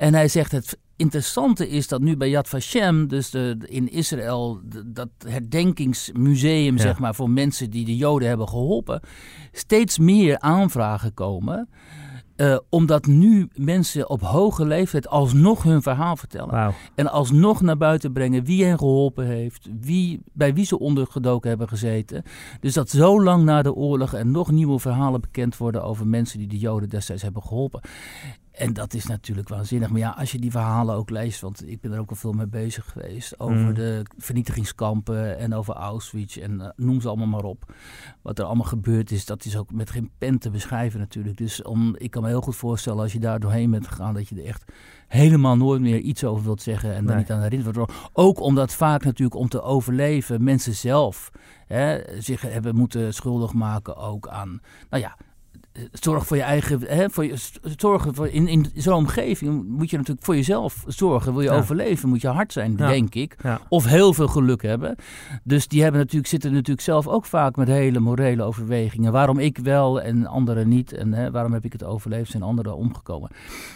En 0.00 0.14
hij 0.14 0.28
zegt 0.28 0.52
het 0.52 0.78
interessante 0.96 1.68
is 1.68 1.88
dat 1.88 2.00
nu 2.00 2.16
bij 2.16 2.28
Yad 2.28 2.48
Vashem, 2.48 3.08
dus 3.08 3.30
de, 3.30 3.56
in 3.64 3.90
Israël, 3.90 4.60
dat 4.86 5.08
herdenkingsmuseum 5.26 6.78
zeg 6.78 6.98
maar, 6.98 7.14
voor 7.14 7.30
mensen 7.30 7.70
die 7.70 7.84
de 7.84 7.96
Joden 7.96 8.28
hebben 8.28 8.48
geholpen, 8.48 9.00
steeds 9.52 9.98
meer 9.98 10.38
aanvragen 10.38 11.14
komen. 11.14 11.68
Uh, 12.36 12.58
omdat 12.68 13.06
nu 13.06 13.48
mensen 13.54 14.10
op 14.10 14.20
hoge 14.20 14.66
leeftijd 14.66 15.08
alsnog 15.08 15.62
hun 15.62 15.82
verhaal 15.82 16.16
vertellen. 16.16 16.74
En 16.94 17.10
alsnog 17.10 17.60
naar 17.60 17.76
buiten 17.76 18.12
brengen 18.12 18.44
wie 18.44 18.64
hen 18.64 18.78
geholpen 18.78 19.26
heeft, 19.26 19.68
wie, 19.80 20.22
bij 20.32 20.54
wie 20.54 20.64
ze 20.64 20.78
ondergedoken 20.78 21.48
hebben 21.48 21.68
gezeten. 21.68 22.22
Dus 22.60 22.74
dat 22.74 22.90
zo 22.90 23.22
lang 23.22 23.44
na 23.44 23.62
de 23.62 23.74
oorlog 23.74 24.14
er 24.14 24.26
nog 24.26 24.50
nieuwe 24.50 24.78
verhalen 24.78 25.20
bekend 25.20 25.56
worden 25.56 25.84
over 25.84 26.06
mensen 26.06 26.38
die 26.38 26.48
de 26.48 26.58
Joden 26.58 26.88
destijds 26.88 27.22
hebben 27.22 27.42
geholpen. 27.42 27.80
En 28.60 28.72
dat 28.72 28.94
is 28.94 29.06
natuurlijk 29.06 29.48
waanzinnig. 29.48 29.90
Maar 29.90 30.00
ja, 30.00 30.10
als 30.10 30.32
je 30.32 30.38
die 30.38 30.50
verhalen 30.50 30.94
ook 30.94 31.10
leest, 31.10 31.40
want 31.40 31.68
ik 31.68 31.80
ben 31.80 31.92
er 31.92 32.00
ook 32.00 32.10
al 32.10 32.16
veel 32.16 32.32
mee 32.32 32.46
bezig 32.46 32.90
geweest. 32.92 33.40
Over 33.40 33.66
mm. 33.66 33.74
de 33.74 34.02
vernietigingskampen 34.18 35.38
en 35.38 35.54
over 35.54 35.74
Auschwitz 35.74 36.36
en 36.36 36.60
uh, 36.60 36.68
noem 36.76 37.00
ze 37.00 37.08
allemaal 37.08 37.26
maar 37.26 37.44
op. 37.44 37.74
Wat 38.22 38.38
er 38.38 38.44
allemaal 38.44 38.66
gebeurd 38.66 39.10
is, 39.10 39.24
dat 39.24 39.44
is 39.44 39.56
ook 39.56 39.72
met 39.72 39.90
geen 39.90 40.10
pen 40.18 40.38
te 40.38 40.50
beschrijven 40.50 41.00
natuurlijk. 41.00 41.36
Dus 41.36 41.62
om, 41.62 41.96
ik 41.96 42.10
kan 42.10 42.22
me 42.22 42.28
heel 42.28 42.40
goed 42.40 42.56
voorstellen 42.56 43.02
als 43.02 43.12
je 43.12 43.18
daar 43.18 43.40
doorheen 43.40 43.70
bent 43.70 43.86
gegaan, 43.86 44.14
dat 44.14 44.28
je 44.28 44.36
er 44.36 44.44
echt 44.44 44.64
helemaal 45.08 45.56
nooit 45.56 45.80
meer 45.80 45.98
iets 45.98 46.24
over 46.24 46.44
wilt 46.44 46.62
zeggen 46.62 46.94
en 46.94 47.06
dan 47.06 47.16
niet 47.16 47.30
aan 47.30 47.42
herinnerd 47.42 47.76
wordt. 47.76 47.92
Ook 48.12 48.40
omdat 48.40 48.74
vaak 48.74 49.04
natuurlijk 49.04 49.40
om 49.40 49.48
te 49.48 49.62
overleven 49.62 50.44
mensen 50.44 50.74
zelf 50.74 51.30
hè, 51.66 52.20
zich 52.20 52.42
hebben 52.42 52.76
moeten 52.76 53.14
schuldig 53.14 53.52
maken 53.52 53.96
ook 53.96 54.28
aan, 54.28 54.60
nou 54.90 55.02
ja, 55.02 55.16
zorg 55.92 56.26
voor 56.26 56.36
je 56.36 56.42
eigen. 56.42 56.80
Hè, 56.86 57.10
voor 57.10 57.24
je, 57.24 57.34
zorgen 57.76 58.14
voor 58.14 58.28
in, 58.28 58.48
in 58.48 58.66
zo'n 58.74 58.94
omgeving 58.94 59.68
moet 59.68 59.90
je 59.90 59.96
natuurlijk 59.96 60.26
voor 60.26 60.36
jezelf 60.36 60.84
zorgen. 60.86 61.32
Wil 61.32 61.42
je 61.42 61.50
overleven, 61.50 62.08
moet 62.08 62.20
je 62.20 62.28
hard 62.28 62.52
zijn, 62.52 62.76
denk 62.76 63.14
ik. 63.14 63.36
Of 63.68 63.84
heel 63.84 64.14
veel 64.14 64.28
geluk 64.28 64.62
hebben. 64.62 64.96
Dus 65.44 65.68
die 65.68 65.82
hebben 65.82 66.00
natuurlijk, 66.00 66.28
zitten 66.28 66.52
natuurlijk 66.52 66.80
zelf 66.80 67.08
ook 67.08 67.24
vaak 67.24 67.56
met 67.56 67.68
hele 67.68 68.00
morele 68.00 68.42
overwegingen. 68.42 69.12
Waarom 69.12 69.38
ik 69.38 69.58
wel 69.58 70.00
en 70.00 70.26
anderen 70.26 70.68
niet. 70.68 70.92
En 70.92 71.12
hè, 71.12 71.30
waarom 71.30 71.52
heb 71.52 71.64
ik 71.64 71.72
het 71.72 71.84
overleefd, 71.84 72.30
zijn 72.30 72.42
anderen 72.42 72.76
omgekomen. 72.76 73.30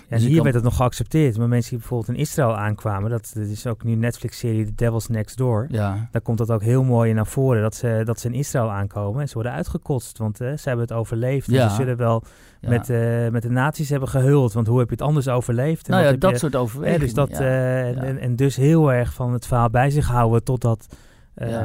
Ja, 0.08 0.16
dus 0.16 0.26
hier 0.26 0.42
werd 0.42 0.54
het 0.54 0.64
nog 0.64 0.76
geaccepteerd. 0.76 1.38
Maar 1.38 1.48
mensen 1.48 1.70
die 1.70 1.78
bijvoorbeeld 1.78 2.16
in 2.16 2.22
Israël 2.22 2.56
aankwamen, 2.56 3.10
dat, 3.10 3.30
dat 3.34 3.46
is 3.46 3.66
ook 3.66 3.84
nu 3.84 3.94
Netflix-serie 3.94 4.64
The 4.64 4.74
Devil's 4.74 5.08
Next 5.08 5.36
Door. 5.36 5.66
Ja. 5.70 6.08
Daar 6.10 6.22
komt 6.22 6.38
dat 6.38 6.50
ook 6.50 6.62
heel 6.62 6.84
mooi 6.84 7.12
naar 7.12 7.26
voren. 7.26 7.62
Dat 7.62 7.74
ze, 7.74 8.02
dat 8.04 8.20
ze 8.20 8.26
in 8.26 8.34
Israël 8.34 8.70
aankomen 8.70 9.20
en 9.20 9.28
ze 9.28 9.34
worden 9.34 9.52
uitgekotst. 9.52 10.18
Want 10.18 10.36
ze 10.36 10.60
hebben 10.64 10.84
het 10.84 10.92
overleefd. 10.92 11.50
Ja. 11.50 11.68
ze 11.68 11.83
zullen 11.84 11.98
wel 11.98 12.22
met, 12.68 12.88
uh, 12.88 13.28
met 13.28 13.42
de 13.42 13.50
nazi's 13.50 13.88
hebben 13.88 14.08
gehuld. 14.08 14.52
Want 14.52 14.66
hoe 14.66 14.78
heb 14.78 14.88
je 14.88 14.94
het 14.94 15.04
anders 15.04 15.28
overleefd? 15.28 15.88
En 15.88 15.92
nou 15.92 16.04
ja, 16.04 16.12
dat 16.12 16.38
soort 16.38 16.56
overwegingen. 16.56 17.00
dus 17.00 17.14
dat, 17.14 17.30
uh, 17.30 18.02
en, 18.02 18.18
en, 18.18 18.36
dus 18.36 18.56
heel 18.56 18.92
erg 18.92 19.12
van 19.12 19.32
het 19.32 19.46
verhaal 19.46 19.70
bij 19.70 19.90
zich 19.90 20.06
houden 20.06 20.44
totdat... 20.44 20.86
Uh, 21.36 21.60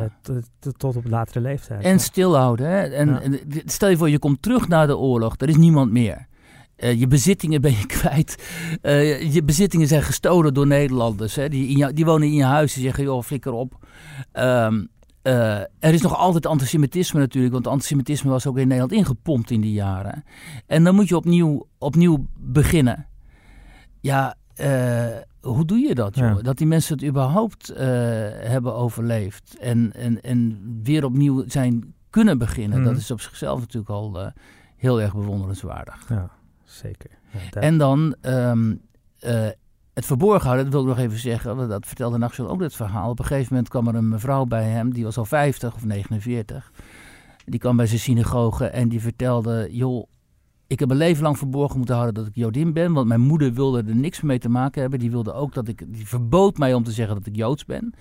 tot 0.77 0.95
op 0.95 1.09
latere 1.09 1.39
leeftijd. 1.39 1.83
En 1.83 1.99
stilhouden. 1.99 2.69
Hè? 2.69 2.81
En, 2.81 3.21
en, 3.21 3.39
stel 3.65 3.89
je 3.89 3.97
voor, 3.97 4.09
je 4.09 4.19
komt 4.19 4.41
terug 4.41 4.67
na 4.67 4.85
de 4.85 4.97
oorlog. 4.97 5.35
Er 5.37 5.49
is 5.49 5.57
niemand 5.57 5.91
meer. 5.91 6.27
je 6.75 7.07
bezittingen 7.07 7.61
ben 7.61 7.71
je 7.71 7.85
kwijt. 7.97 8.43
je 9.33 9.41
bezittingen 9.45 9.87
zijn 9.87 10.03
gestolen 10.03 10.53
door 10.53 10.67
Nederlanders. 10.67 11.35
Hè? 11.35 11.49
Die, 11.49 11.67
in 11.67 11.77
jou, 11.77 11.93
die 11.93 12.05
wonen 12.05 12.27
in 12.27 12.33
je 12.33 12.43
huis. 12.43 12.73
Die 12.73 12.83
zeggen, 12.83 13.03
joh, 13.03 13.23
flikker 13.23 13.51
op. 13.51 13.73
Um, 14.33 14.89
uh, 15.29 15.59
er 15.59 15.93
is 15.93 16.01
nog 16.01 16.15
altijd 16.15 16.45
antisemitisme 16.45 17.19
natuurlijk, 17.19 17.53
want 17.53 17.67
antisemitisme 17.67 18.29
was 18.29 18.47
ook 18.47 18.57
in 18.57 18.67
Nederland 18.67 18.91
ingepompt 18.91 19.51
in 19.51 19.61
die 19.61 19.73
jaren. 19.73 20.23
En 20.65 20.83
dan 20.83 20.95
moet 20.95 21.07
je 21.07 21.15
opnieuw, 21.15 21.67
opnieuw 21.77 22.25
beginnen. 22.37 23.07
Ja, 23.99 24.35
uh, 24.61 25.07
hoe 25.41 25.65
doe 25.65 25.77
je 25.77 25.95
dat? 25.95 26.15
Joh? 26.15 26.43
Dat 26.43 26.57
die 26.57 26.67
mensen 26.67 26.95
het 26.95 27.05
überhaupt 27.05 27.71
uh, 27.71 27.77
hebben 27.77 28.73
overleefd 28.73 29.57
en, 29.59 29.93
en, 29.93 30.21
en 30.21 30.59
weer 30.83 31.05
opnieuw 31.05 31.43
zijn 31.47 31.93
kunnen 32.09 32.37
beginnen. 32.37 32.83
Dat 32.83 32.91
mhm. 32.91 33.01
is 33.01 33.11
op 33.11 33.21
zichzelf 33.21 33.59
natuurlijk 33.59 33.91
al 33.91 34.31
heel 34.75 35.01
erg 35.01 35.13
bewonderenswaardig. 35.13 36.09
Ja, 36.09 36.29
zeker. 36.63 37.09
Ja, 37.51 37.61
en 37.61 37.77
dan 37.77 38.15
um, 38.21 38.81
het 39.99 40.07
verborgen 40.07 40.45
houden, 40.45 40.63
dat 40.63 40.73
wil 40.73 40.81
ik 40.81 40.97
nog 40.97 41.05
even 41.05 41.19
zeggen, 41.19 41.69
dat 41.69 41.85
vertelde 41.87 42.17
Naxel 42.17 42.49
ook 42.49 42.61
het 42.61 42.75
verhaal. 42.75 43.09
Op 43.09 43.19
een 43.19 43.25
gegeven 43.25 43.47
moment 43.49 43.69
kwam 43.69 43.87
er 43.87 43.95
een 43.95 44.09
mevrouw 44.09 44.45
bij 44.45 44.63
hem, 44.63 44.93
die 44.93 45.03
was 45.03 45.17
al 45.17 45.25
50 45.25 45.75
of 45.75 45.85
49. 45.85 46.71
Die 47.45 47.59
kwam 47.59 47.75
bij 47.75 47.85
zijn 47.85 47.99
synagoge 47.99 48.65
en 48.65 48.89
die 48.89 49.01
vertelde, 49.01 49.67
joh, 49.71 50.07
ik 50.67 50.79
heb 50.79 50.87
mijn 50.87 50.99
leven 50.99 51.23
lang 51.23 51.37
verborgen 51.37 51.77
moeten 51.77 51.95
houden 51.95 52.15
dat 52.15 52.27
ik 52.27 52.35
Jodin 52.35 52.73
ben, 52.73 52.93
want 52.93 53.07
mijn 53.07 53.21
moeder 53.21 53.53
wilde 53.53 53.83
er 53.87 53.95
niks 53.95 54.21
mee 54.21 54.39
te 54.39 54.49
maken 54.49 54.81
hebben. 54.81 54.99
Die 54.99 55.11
wilde 55.11 55.33
ook 55.33 55.53
dat 55.53 55.67
ik, 55.67 55.83
die 55.87 56.07
verbood 56.07 56.57
mij 56.57 56.73
om 56.73 56.83
te 56.83 56.91
zeggen 56.91 57.15
dat 57.15 57.25
ik 57.25 57.35
Joods 57.35 57.65
ben. 57.65 57.93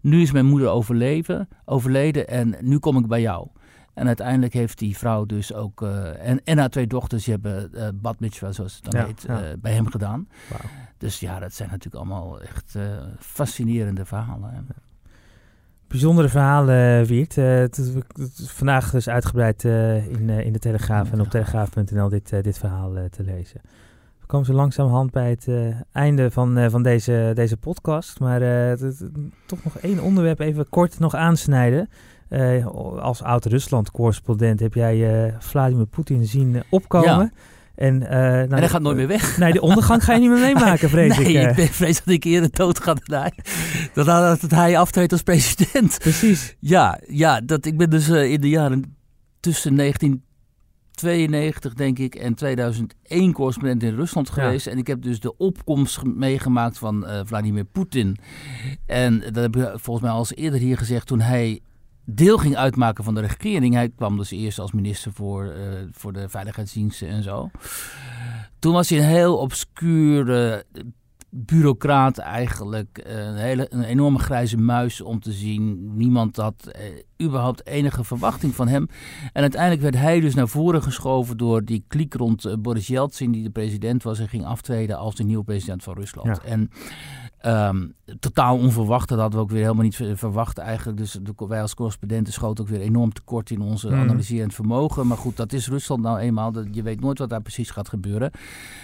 Nu 0.00 0.22
is 0.22 0.32
mijn 0.32 0.46
moeder 0.46 0.68
overleven, 0.68 1.48
overleden 1.64 2.28
en 2.28 2.56
nu 2.60 2.78
kom 2.78 2.98
ik 2.98 3.06
bij 3.06 3.20
jou. 3.20 3.48
En 3.96 4.06
uiteindelijk 4.06 4.52
heeft 4.52 4.78
die 4.78 4.96
vrouw 4.96 5.24
dus 5.24 5.52
ook, 5.52 5.80
uh, 5.80 6.28
en, 6.28 6.40
en 6.44 6.58
haar 6.58 6.68
twee 6.68 6.86
dochters, 6.86 7.24
die 7.24 7.32
hebben 7.32 7.70
uh, 7.74 7.88
Bad 7.94 8.20
Mitzvah, 8.20 8.52
zoals 8.52 8.80
het 8.82 8.92
dan 8.92 9.04
heet, 9.04 9.26
uh, 9.30 9.38
bij 9.58 9.72
hem 9.72 9.86
gedaan. 9.86 10.28
Wow. 10.48 10.60
Dus 10.98 11.20
ja, 11.20 11.38
dat 11.38 11.54
zijn 11.54 11.68
natuurlijk 11.68 11.96
allemaal 11.96 12.40
echt 12.40 12.74
uh, 12.76 12.82
fascinerende 13.18 14.04
verhalen. 14.04 14.66
Bijzondere 15.86 16.28
verhalen, 16.28 17.04
Wiert. 17.04 17.34
Vandaag 18.46 18.90
dus 18.90 19.08
uitgebreid 19.08 19.64
in, 19.64 20.28
in 20.28 20.52
de 20.52 20.58
Telegraaf 20.58 21.12
en 21.12 21.20
op 21.20 21.28
telegraaf.nl 21.28 22.08
dit, 22.08 22.42
dit 22.42 22.58
verhaal 22.58 22.92
te 23.10 23.22
lezen. 23.22 23.60
We 24.20 24.26
komen 24.26 24.46
zo 24.46 24.52
langzamerhand 24.52 25.10
bij 25.10 25.30
het 25.30 25.48
einde 25.92 26.30
van, 26.30 26.70
van 26.70 26.82
deze, 26.82 27.32
deze 27.34 27.56
podcast. 27.56 28.20
Maar 28.20 28.76
toch 29.46 29.64
nog 29.64 29.78
één 29.78 30.00
onderwerp 30.00 30.40
even 30.40 30.68
kort 30.68 30.98
nog 30.98 31.14
aansnijden. 31.14 31.88
Als 33.00 33.22
oud-Rusland-correspondent 33.22 34.60
heb 34.60 34.74
jij 34.74 35.34
Vladimir 35.38 35.86
Poetin 35.86 36.24
zien 36.24 36.62
opkomen. 36.70 37.32
Ja. 37.34 37.54
En, 37.76 37.94
uh, 37.94 38.08
nou, 38.08 38.42
en 38.42 38.52
hij 38.52 38.68
gaat 38.68 38.82
nooit 38.82 38.96
meer 38.96 39.08
weg. 39.08 39.38
Nee, 39.38 39.52
de 39.52 39.60
ondergang 39.60 40.04
ga 40.04 40.12
je 40.12 40.20
niet 40.20 40.30
meer 40.30 40.40
meemaken, 40.54 40.88
vrees 40.88 41.18
nee, 41.18 41.26
ik. 41.26 41.56
Nee, 41.56 41.66
ik 41.66 41.72
vrees 41.72 42.04
dat 42.04 42.14
ik 42.14 42.24
eerder 42.24 42.50
dood 42.50 42.80
ga 42.80 42.94
dan 42.94 43.20
hij. 43.20 43.32
Dat, 43.94 44.06
dat 44.40 44.50
hij 44.50 44.78
aftreedt 44.78 45.12
als 45.12 45.22
president. 45.22 45.98
Precies. 45.98 46.56
Ja, 46.60 47.00
ja 47.06 47.40
dat, 47.40 47.66
ik 47.66 47.76
ben 47.76 47.90
dus 47.90 48.08
uh, 48.08 48.32
in 48.32 48.40
de 48.40 48.48
jaren 48.48 48.96
tussen 49.40 49.76
1992, 49.76 51.74
denk 51.74 51.98
ik, 51.98 52.14
en 52.14 52.34
2001 52.34 53.32
correspondent 53.32 53.82
in 53.82 53.94
Rusland 53.94 54.30
geweest. 54.30 54.64
Ja. 54.64 54.70
En 54.70 54.78
ik 54.78 54.86
heb 54.86 55.02
dus 55.02 55.20
de 55.20 55.36
opkomst 55.36 56.04
meegemaakt 56.04 56.78
van 56.78 57.04
uh, 57.04 57.20
Vladimir 57.24 57.64
Poetin. 57.64 58.16
En 58.86 59.20
dat 59.20 59.34
heb 59.34 59.56
ik 59.56 59.62
volgens 59.64 60.00
mij 60.00 60.10
al 60.10 60.18
eens 60.18 60.34
eerder 60.34 60.60
hier 60.60 60.78
gezegd 60.78 61.06
toen 61.06 61.20
hij 61.20 61.60
deel 62.06 62.38
ging 62.38 62.56
uitmaken 62.56 63.04
van 63.04 63.14
de 63.14 63.20
regering. 63.20 63.74
Hij 63.74 63.90
kwam 63.96 64.16
dus 64.16 64.30
eerst 64.30 64.58
als 64.58 64.72
minister 64.72 65.12
voor, 65.12 65.44
uh, 65.44 65.52
voor 65.90 66.12
de 66.12 66.28
veiligheidsdiensten 66.28 67.08
en 67.08 67.22
zo. 67.22 67.50
Toen 68.58 68.72
was 68.72 68.88
hij 68.88 68.98
een 68.98 69.04
heel 69.04 69.36
obscure 69.36 70.64
bureaucraat 71.30 72.18
eigenlijk. 72.18 73.00
Een, 73.04 73.36
hele, 73.36 73.66
een 73.68 73.82
enorme 73.82 74.18
grijze 74.18 74.56
muis 74.56 75.00
om 75.00 75.20
te 75.20 75.32
zien. 75.32 75.96
Niemand 75.96 76.36
had 76.36 76.66
eh, 76.66 76.82
überhaupt 77.26 77.66
enige 77.66 78.04
verwachting 78.04 78.54
van 78.54 78.68
hem. 78.68 78.88
En 79.32 79.42
uiteindelijk 79.42 79.82
werd 79.82 79.96
hij 79.96 80.20
dus 80.20 80.34
naar 80.34 80.48
voren 80.48 80.82
geschoven 80.82 81.36
door 81.36 81.64
die 81.64 81.84
kliek 81.88 82.14
rond 82.14 82.62
Boris 82.62 82.86
Yeltsin, 82.86 83.30
die 83.30 83.42
de 83.42 83.50
president 83.50 84.02
was 84.02 84.18
en 84.18 84.28
ging 84.28 84.44
aftreden 84.44 84.98
als 84.98 85.14
de 85.14 85.24
nieuwe 85.24 85.44
president 85.44 85.82
van 85.82 85.94
Rusland. 85.94 86.26
Ja. 86.26 86.48
En 86.50 86.70
Um, 87.44 87.94
totaal 88.20 88.56
onverwacht. 88.58 89.08
Dat 89.08 89.18
hadden 89.18 89.38
we 89.38 89.44
ook 89.44 89.50
weer 89.50 89.62
helemaal 89.62 89.82
niet 89.82 90.00
verwacht 90.14 90.58
eigenlijk. 90.58 90.98
Dus 90.98 91.18
wij 91.48 91.60
als 91.62 91.74
correspondenten 91.74 92.32
schoten 92.32 92.64
ook 92.64 92.70
weer 92.70 92.80
enorm 92.80 93.12
tekort 93.12 93.50
in 93.50 93.60
onze 93.60 93.88
mm. 93.88 93.94
analyserend 93.94 94.54
vermogen. 94.54 95.06
Maar 95.06 95.16
goed, 95.16 95.36
dat 95.36 95.52
is 95.52 95.68
Rusland 95.68 96.02
nou 96.02 96.18
eenmaal. 96.18 96.52
Dat, 96.52 96.66
je 96.70 96.82
weet 96.82 97.00
nooit 97.00 97.18
wat 97.18 97.28
daar 97.28 97.42
precies 97.42 97.70
gaat 97.70 97.88
gebeuren. 97.88 98.30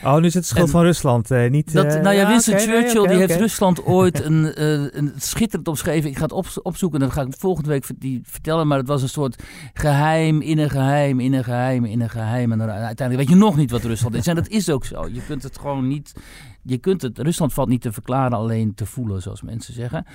Oh, 0.04 0.16
nu 0.16 0.26
is 0.26 0.34
het 0.34 0.46
schuld 0.46 0.70
van 0.70 0.82
Rusland. 0.82 1.30
Uh, 1.30 1.50
niet, 1.50 1.72
dat, 1.72 1.84
uh, 1.84 2.00
nou 2.00 2.14
ja, 2.14 2.28
Winston 2.28 2.58
Churchill 2.58 3.06
die 3.06 3.16
heeft 3.16 3.36
Rusland 3.36 3.84
ooit 3.86 4.24
een, 4.24 4.54
uh, 4.58 4.86
een 4.90 5.12
schitterend 5.16 5.68
omschreven. 5.68 6.10
Ik 6.10 6.16
ga 6.16 6.22
het 6.22 6.32
op, 6.32 6.46
opzoeken 6.62 7.00
en 7.00 7.06
dat 7.06 7.14
ga 7.14 7.22
ik 7.22 7.34
volgende 7.38 7.68
week 7.68 7.86
die 7.98 8.20
vertellen. 8.24 8.66
Maar 8.66 8.78
het 8.78 8.88
was 8.88 9.02
een 9.02 9.08
soort 9.08 9.42
geheim 9.72 10.40
in 10.40 10.58
een 10.58 10.70
geheim, 10.70 11.20
in 11.20 11.32
een 11.32 11.44
geheim, 11.44 11.84
in 11.84 12.00
een 12.00 12.10
geheim. 12.10 12.52
En 12.52 12.58
dan, 12.58 12.70
uiteindelijk 12.70 13.28
weet 13.28 13.38
je 13.38 13.44
nog 13.44 13.56
niet 13.56 13.70
wat 13.70 13.84
Rusland 13.84 14.14
is. 14.14 14.26
En 14.26 14.34
dat 14.34 14.48
is 14.48 14.70
ook 14.70 14.84
zo. 14.84 15.08
Je 15.12 15.22
kunt 15.26 15.42
het 15.42 15.58
gewoon 15.58 15.88
niet 15.88 16.12
je 16.62 16.78
kunt 16.78 17.02
het, 17.02 17.18
Rusland 17.18 17.52
valt 17.52 17.68
niet 17.68 17.82
te 17.82 17.92
verklaren, 17.92 18.38
alleen 18.38 18.74
te 18.74 18.86
voelen, 18.86 19.22
zoals 19.22 19.42
mensen 19.42 19.74
zeggen. 19.74 20.06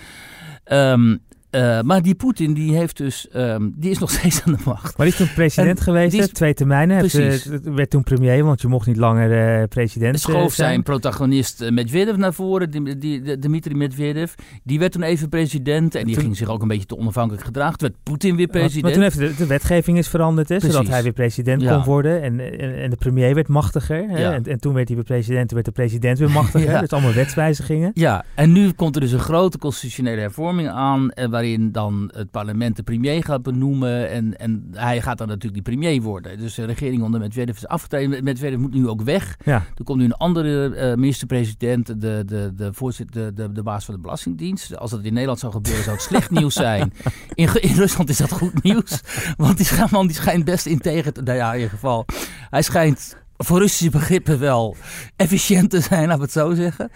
Um, 0.65 1.19
Uh, 1.51 1.81
maar 1.81 2.01
die 2.01 2.15
Poetin 2.15 2.53
die 2.53 2.75
heeft 2.75 2.97
dus, 2.97 3.27
um, 3.35 3.73
die 3.75 3.91
is 3.91 3.97
nog 3.97 4.11
steeds 4.17 4.43
aan 4.43 4.53
de 4.53 4.59
macht. 4.65 4.97
Maar 4.97 5.05
die 5.05 5.15
is 5.15 5.21
toen 5.21 5.33
president 5.35 5.77
en 5.77 5.83
geweest, 5.83 6.13
is, 6.13 6.27
twee 6.27 6.53
termijnen. 6.53 6.97
Precies. 6.97 7.43
Het, 7.43 7.65
uh, 7.65 7.73
werd 7.73 7.89
toen 7.89 8.03
premier, 8.03 8.43
want 8.43 8.61
je 8.61 8.67
mocht 8.67 8.87
niet 8.87 8.97
langer 8.97 9.59
uh, 9.59 9.67
president 9.67 10.19
Schoof 10.19 10.53
zijn. 10.53 10.69
zijn 10.69 10.83
protagonist 10.83 11.69
Medvedev 11.69 12.15
naar 12.15 12.33
voren, 12.33 12.71
die, 12.71 12.97
die, 12.97 13.39
Dmitri 13.39 13.75
Medvedev. 13.75 14.33
Die 14.63 14.79
werd 14.79 14.91
toen 14.91 15.03
even 15.03 15.29
president 15.29 15.95
en 15.95 16.05
die 16.05 16.13
toen, 16.13 16.23
ging 16.23 16.37
zich 16.37 16.47
ook 16.47 16.61
een 16.61 16.67
beetje 16.67 16.85
te 16.85 16.97
onafhankelijk 16.97 17.45
gedragen. 17.45 17.77
Toen 17.77 17.87
werd 17.87 18.03
Poetin 18.03 18.35
weer 18.35 18.47
president. 18.47 18.83
Maar, 18.83 18.93
toen 18.93 19.01
heeft 19.01 19.17
de, 19.17 19.43
de, 19.43 19.45
wetgeving 19.47 19.97
is 19.97 20.07
veranderd, 20.07 20.49
hè, 20.49 20.59
zodat 20.59 20.87
hij 20.87 21.03
weer 21.03 21.13
president 21.13 21.61
ja. 21.61 21.73
kon 21.73 21.83
worden. 21.83 22.21
En, 22.21 22.39
en, 22.39 22.77
en, 22.77 22.89
de 22.89 22.95
premier 22.95 23.35
werd 23.35 23.47
machtiger. 23.47 24.09
Hè, 24.09 24.19
ja. 24.19 24.33
en, 24.33 24.43
en, 24.43 24.59
toen 24.59 24.73
werd 24.73 24.87
hij 24.87 24.95
weer 24.95 25.05
president, 25.05 25.47
toen 25.47 25.55
werd 25.63 25.65
de 25.65 25.81
president 25.81 26.19
weer 26.19 26.31
machtiger. 26.31 26.69
ja. 26.71 26.79
Dus 26.79 26.89
allemaal 26.89 27.13
wetswijzigingen. 27.13 27.91
Ja, 27.93 28.25
en 28.35 28.51
nu 28.51 28.71
komt 28.71 28.95
er 28.95 29.01
dus 29.01 29.11
een 29.11 29.19
grote 29.19 29.57
constitutionele 29.57 30.21
hervorming 30.21 30.69
aan, 30.69 31.11
waarin 31.37 31.71
dan 31.71 32.11
het 32.15 32.31
parlement 32.31 32.75
de 32.75 32.83
premier 32.83 33.23
gaat 33.23 33.43
benoemen. 33.43 34.09
En, 34.09 34.37
en 34.37 34.67
hij 34.71 35.01
gaat 35.01 35.17
dan 35.17 35.27
natuurlijk 35.27 35.53
die 35.53 35.73
premier 35.73 36.01
worden. 36.01 36.37
Dus 36.37 36.55
de 36.55 36.65
regering 36.65 37.03
onder 37.03 37.19
Medvedev 37.19 37.55
is 37.55 37.67
afgetreden. 37.67 38.23
Medvedev 38.23 38.59
moet 38.59 38.73
nu 38.73 38.87
ook 38.87 39.01
weg. 39.01 39.37
Ja. 39.43 39.63
Er 39.75 39.83
komt 39.83 39.99
nu 39.99 40.05
een 40.05 40.13
andere 40.13 40.69
uh, 40.69 40.95
minister-president, 40.95 41.87
de, 41.87 42.23
de, 42.25 42.51
de, 42.55 42.73
voorzitter, 42.73 43.35
de, 43.35 43.47
de, 43.47 43.51
de 43.51 43.63
baas 43.63 43.85
van 43.85 43.93
de 43.93 43.99
Belastingdienst. 43.99 44.77
Als 44.77 44.91
dat 44.91 45.03
in 45.03 45.13
Nederland 45.13 45.39
zou 45.39 45.51
gebeuren, 45.51 45.83
zou 45.83 45.95
het 45.95 46.05
slecht 46.05 46.31
nieuws 46.31 46.53
zijn. 46.53 46.93
In, 47.33 47.49
in 47.61 47.75
Rusland 47.75 48.09
is 48.09 48.17
dat 48.17 48.31
goed 48.31 48.63
nieuws. 48.63 49.01
Want 49.37 49.57
die 49.57 49.67
man 49.91 50.07
die 50.07 50.15
schijnt 50.15 50.45
best 50.45 50.65
integer 50.65 51.13
te... 51.13 51.21
Nou 51.21 51.37
ja, 51.37 51.49
in 51.49 51.55
ieder 51.55 51.69
geval. 51.69 52.05
Hij 52.49 52.61
schijnt 52.61 53.17
voor 53.37 53.59
Russische 53.59 53.89
begrippen 53.89 54.39
wel 54.39 54.75
efficiënt 55.15 55.69
te 55.69 55.79
zijn, 55.79 56.07
laten 56.07 56.17
we 56.17 56.23
het 56.23 56.31
zo 56.31 56.53
zeggen. 56.53 56.91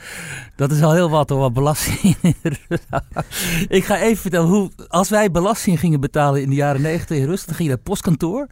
Dat 0.55 0.71
is 0.71 0.81
al 0.81 0.93
heel 0.93 1.09
wat, 1.09 1.29
hoor, 1.29 1.39
wat 1.39 1.53
belasting. 1.53 2.15
ik 3.67 3.85
ga 3.85 3.97
even 3.99 4.21
vertellen 4.21 4.47
hoe, 4.47 4.71
als 4.87 5.09
wij 5.09 5.31
belasting 5.31 5.79
gingen 5.79 5.99
betalen 5.99 6.41
in 6.41 6.49
de 6.49 6.55
jaren 6.55 6.81
90 6.81 7.17
in 7.17 7.25
Rusland, 7.25 7.45
dan 7.45 7.55
ging 7.55 7.69
je 7.69 7.75
naar 7.75 7.83
het 7.83 7.83
postkantoor. 7.83 8.47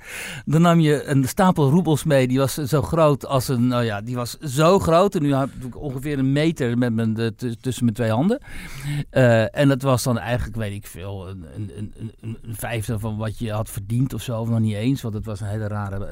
Dan 0.46 0.62
nam 0.62 0.80
je 0.80 1.04
een 1.04 1.28
stapel 1.28 1.70
roebels 1.70 2.04
mee, 2.04 2.28
die 2.28 2.38
was 2.38 2.54
zo 2.54 2.82
groot 2.82 3.26
als 3.26 3.48
een, 3.48 3.68
nou 3.68 3.84
ja, 3.84 4.02
die 4.02 4.16
was 4.16 4.38
zo 4.38 4.80
groot. 4.80 5.16
En 5.16 5.22
nu 5.22 5.34
heb 5.34 5.50
ik 5.66 5.82
ongeveer 5.82 6.20
een 6.20 6.32
meter 6.32 6.78
met 6.78 6.94
mijn, 6.94 7.36
tussen 7.62 7.84
mijn 7.84 7.96
twee 7.96 8.12
handen. 8.12 8.42
Uh, 9.12 9.58
en 9.58 9.68
dat 9.68 9.82
was 9.82 10.04
dan 10.04 10.18
eigenlijk, 10.18 10.58
weet 10.58 10.74
ik 10.74 10.88
veel, 10.88 11.30
een, 11.30 11.46
een, 11.56 11.94
een, 11.98 12.14
een, 12.22 12.56
vijfde 12.56 13.00
van 13.00 13.18
wat 13.18 13.40
je 13.40 13.52
had 13.52 13.70
verdiend 13.70 14.14
of 14.14 14.22
zo, 14.22 14.40
of 14.40 14.50
nog 14.50 14.60
niet 14.60 14.76
eens. 14.76 15.02
Want 15.02 15.14
het 15.14 15.26
was 15.26 15.40
een 15.40 15.48
hele 15.48 15.68
rare, 15.68 16.00
uh, 16.00 16.06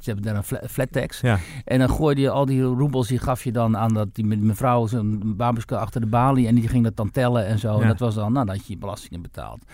ze 0.00 0.10
hebben 0.10 0.24
daar 0.24 0.36
een 0.36 0.68
flat 0.68 0.92
tax. 0.92 1.17
Ja. 1.20 1.38
En 1.64 1.78
dan 1.78 1.90
gooide 1.90 2.20
je 2.20 2.30
al 2.30 2.46
die 2.46 2.62
roebels, 2.62 3.08
die 3.08 3.18
gaf 3.18 3.44
je 3.44 3.52
dan 3.52 3.76
aan 3.76 3.94
dat 3.94 4.14
die 4.14 4.24
mevrouw, 4.24 4.86
zo'n 4.86 5.34
babuske 5.36 5.76
achter 5.76 6.00
de 6.00 6.06
balie. 6.06 6.46
En 6.46 6.54
die 6.54 6.68
ging 6.68 6.84
dat 6.84 6.96
dan 6.96 7.10
tellen 7.10 7.46
en 7.46 7.58
zo. 7.58 7.74
Ja. 7.76 7.82
En 7.82 7.88
dat 7.88 7.98
was 7.98 8.14
dan, 8.14 8.32
nou, 8.32 8.46
dat 8.46 8.66
je 8.66 8.72
je 8.72 8.78
belastingen 8.78 9.22
betaalt. 9.22 9.64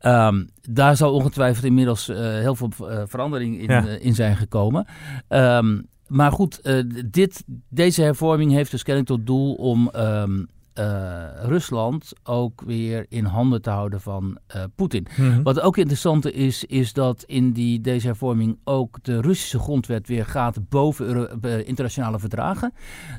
Um, 0.00 0.48
daar 0.60 0.96
zal 0.96 1.12
ongetwijfeld 1.12 1.64
inmiddels 1.64 2.08
uh, 2.08 2.16
heel 2.18 2.54
veel 2.54 2.70
uh, 2.80 3.02
verandering 3.06 3.58
in, 3.60 3.70
Ja. 3.70 3.84
uh, 3.84 4.04
in 4.04 4.14
zijn 4.14 4.36
gekomen. 4.36 4.86
Um, 5.28 5.86
maar 6.06 6.32
goed, 6.32 6.84
dit, 7.06 7.44
deze 7.68 8.02
hervorming 8.02 8.52
heeft 8.52 8.70
dus 8.70 8.82
kennelijk 8.82 9.12
tot 9.12 9.26
doel 9.26 9.54
om 9.54 9.90
um, 9.96 10.48
uh, 10.78 11.24
Rusland 11.42 12.12
ook 12.22 12.62
weer 12.66 13.06
in 13.08 13.24
handen 13.24 13.62
te 13.62 13.70
houden 13.70 14.00
van 14.00 14.38
uh, 14.56 14.62
Poetin. 14.74 15.06
Mhm. 15.16 15.42
Wat 15.42 15.60
ook 15.60 15.76
interessant 15.76 16.32
is, 16.32 16.64
is 16.64 16.92
dat 16.92 17.22
in 17.26 17.52
die, 17.52 17.80
deze 17.80 18.06
hervorming 18.06 18.58
ook 18.64 18.98
de 19.02 19.20
Russische 19.20 19.58
grondwet 19.58 20.08
weer 20.08 20.26
gaat 20.26 20.68
boven 20.68 21.06
Euro 21.06 21.26
uh, 21.42 21.66
internationale 21.66 22.18
verdragen. 22.18 22.72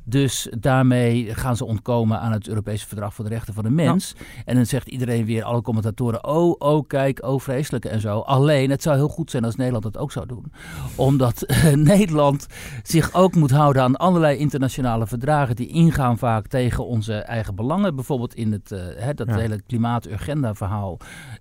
Dus 0.04 0.48
daarmee 0.60 1.36
gaan 1.36 1.58
ze 1.58 1.66
ontkomen 1.66 2.20
aan 2.20 2.32
het 2.32 2.48
Europese 2.48 2.88
Verdrag 2.88 3.14
voor 3.14 3.26
de 3.26 3.32
Rechten 3.32 3.54
van 3.54 3.64
de 3.64 3.70
Mens. 3.70 4.16
Ja. 4.18 4.26
En 4.46 4.56
dan 4.56 4.66
zegt 4.66 4.88
iedereen 4.88 5.26
weer, 5.26 5.44
alle 5.44 5.62
commentatoren, 5.62 6.26
oh, 6.26 6.56
oh, 6.58 6.88
kijk, 6.88 7.24
oh, 7.26 7.40
vreselijk 7.40 7.86
en 7.86 8.02
zo. 8.02 8.20
Alleen, 8.20 8.70
het 8.70 8.82
zou 8.82 8.96
heel 8.96 9.08
goed 9.08 9.32
zijn 9.32 9.46
als 9.46 9.56
Nederland 9.56 9.84
dat 9.84 9.98
ook 9.98 10.12
zou 10.12 10.26
doen. 10.26 10.52
Omdat 10.96 11.44
uh, 11.48 11.74
Nederland 11.94 12.48
zich 12.84 13.14
ook 13.14 13.36
moet 13.36 13.52
houden 13.52 13.82
aan 13.82 13.96
allerlei 13.96 14.38
internationale 14.38 15.08
verdragen 15.08 15.56
die 15.56 15.68
ingaan 15.68 16.18
vaak 16.18 16.48
tegen 16.48 16.86
onze 16.86 17.14
eigen 17.14 17.49
belangen. 17.54 17.96
Bijvoorbeeld 17.96 18.34
in 18.36 18.52
het 18.52 18.72
uh, 18.72 18.80
hè, 18.96 19.14
dat 19.14 19.28
Ja. 19.28 19.36
hele 19.38 19.62
klimaat-agenda-verhaal 19.68 20.98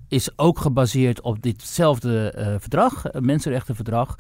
is 0.08 0.30
ook 0.38 0.58
gebaseerd 0.58 1.20
op 1.20 1.42
ditzelfde 1.42 2.34
uh, 2.38 2.54
verdrag, 2.58 3.02
een 3.12 3.24
mensenrechtenverdrag. 3.24 4.14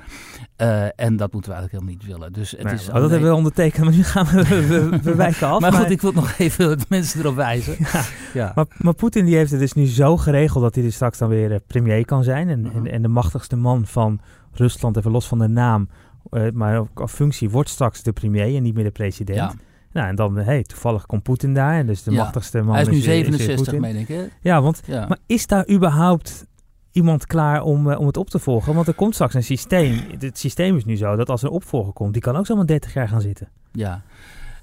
En 0.96 1.16
dat 1.16 1.32
moeten 1.32 1.50
we 1.50 1.56
eigenlijk 1.56 1.72
helemaal 1.72 1.92
niet 1.92 2.06
willen. 2.06 2.32
Dus 2.32 2.50
het 2.50 2.62
Nee, 2.62 2.74
is 2.74 2.90
maar 2.90 3.00
dat 3.00 3.10
hebben 3.10 3.28
we 3.28 3.34
ondertekend, 3.34 3.84
maar 3.84 3.94
nu 3.94 4.02
gaan 4.04 4.26
we, 4.32 4.66
we, 4.66 4.98
we 5.02 5.14
wijken 5.14 5.46
af. 5.48 5.60
maar 5.60 5.72
goed, 5.72 5.90
ik 5.90 6.00
wil 6.00 6.12
nog 6.12 6.34
even 6.38 6.78
de 6.78 6.84
mensen 6.88 7.20
erop 7.20 7.34
wijzen. 7.34 7.76
Ja. 7.92 8.02
Ja. 8.34 8.52
Maar, 8.54 8.66
maar 8.78 8.94
Poetin 8.94 9.24
die 9.24 9.36
heeft 9.36 9.50
het 9.50 9.60
dus 9.60 9.72
nu 9.72 9.86
zo 9.86 10.16
geregeld 10.16 10.62
dat 10.62 10.74
hij 10.74 10.84
dus 10.84 10.94
straks 10.94 11.18
dan 11.18 11.28
weer 11.28 11.52
eh, 11.52 11.58
premier 11.66 12.04
kan 12.04 12.24
zijn. 12.24 12.48
En, 12.48 12.60
Mhm. 12.60 12.76
en, 12.76 12.86
en 12.92 13.02
de 13.02 13.08
machtigste 13.08 13.56
man 13.56 13.86
van 13.86 14.20
Rusland, 14.52 14.96
even 14.96 15.10
los 15.10 15.26
van 15.28 15.38
de 15.38 15.48
naam, 15.48 15.88
eh, 16.30 16.50
maar 16.52 16.78
ook 16.78 17.10
functie, 17.10 17.50
wordt 17.50 17.68
straks 17.68 18.02
de 18.02 18.12
premier 18.12 18.56
en 18.56 18.62
niet 18.62 18.74
meer 18.74 18.84
de 18.84 18.90
president. 18.90 19.38
Ja. 19.38 19.52
Nou, 19.92 20.08
en 20.08 20.14
dan, 20.14 20.36
hey, 20.36 20.62
toevallig 20.62 21.06
komt 21.06 21.22
Poetin 21.22 21.54
daar. 21.54 21.74
En 21.78 21.86
dus 21.86 22.02
de 22.02 22.10
Ja. 22.10 22.16
machtigste 22.22 22.62
man 22.62 22.74
Hij 22.74 22.82
is 22.82 22.88
nu 22.88 22.94
weer- 22.94 23.04
weer 23.04 23.14
67, 23.14 23.56
Poetin. 23.64 23.80
meen 23.80 23.96
ik. 23.96 24.08
Hè? 24.08 24.24
Ja, 24.40 24.62
want, 24.62 24.80
Ja. 24.86 25.06
maar 25.06 25.18
is 25.26 25.46
daar 25.46 25.68
überhaupt 25.70 26.46
iemand 26.92 27.26
klaar 27.26 27.62
om, 27.62 27.90
eh, 27.90 27.98
om 28.00 28.06
het 28.06 28.16
op 28.16 28.30
te 28.30 28.38
volgen? 28.38 28.74
Want 28.74 28.86
er 28.88 28.94
komt 28.94 29.14
straks 29.14 29.34
een 29.34 29.42
systeem. 29.42 30.00
Het 30.18 30.38
systeem 30.38 30.76
is 30.76 30.84
nu 30.84 30.96
zo 30.96 31.16
dat 31.16 31.28
als 31.30 31.42
er 31.42 31.48
een 31.48 31.54
opvolger 31.54 31.92
komt, 31.92 32.12
die 32.12 32.22
kan 32.22 32.36
ook 32.36 32.46
zomaar 32.46 32.66
30 32.66 32.92
jaar 32.94 33.08
gaan 33.08 33.20
zitten. 33.20 33.48
Ja. 33.72 34.02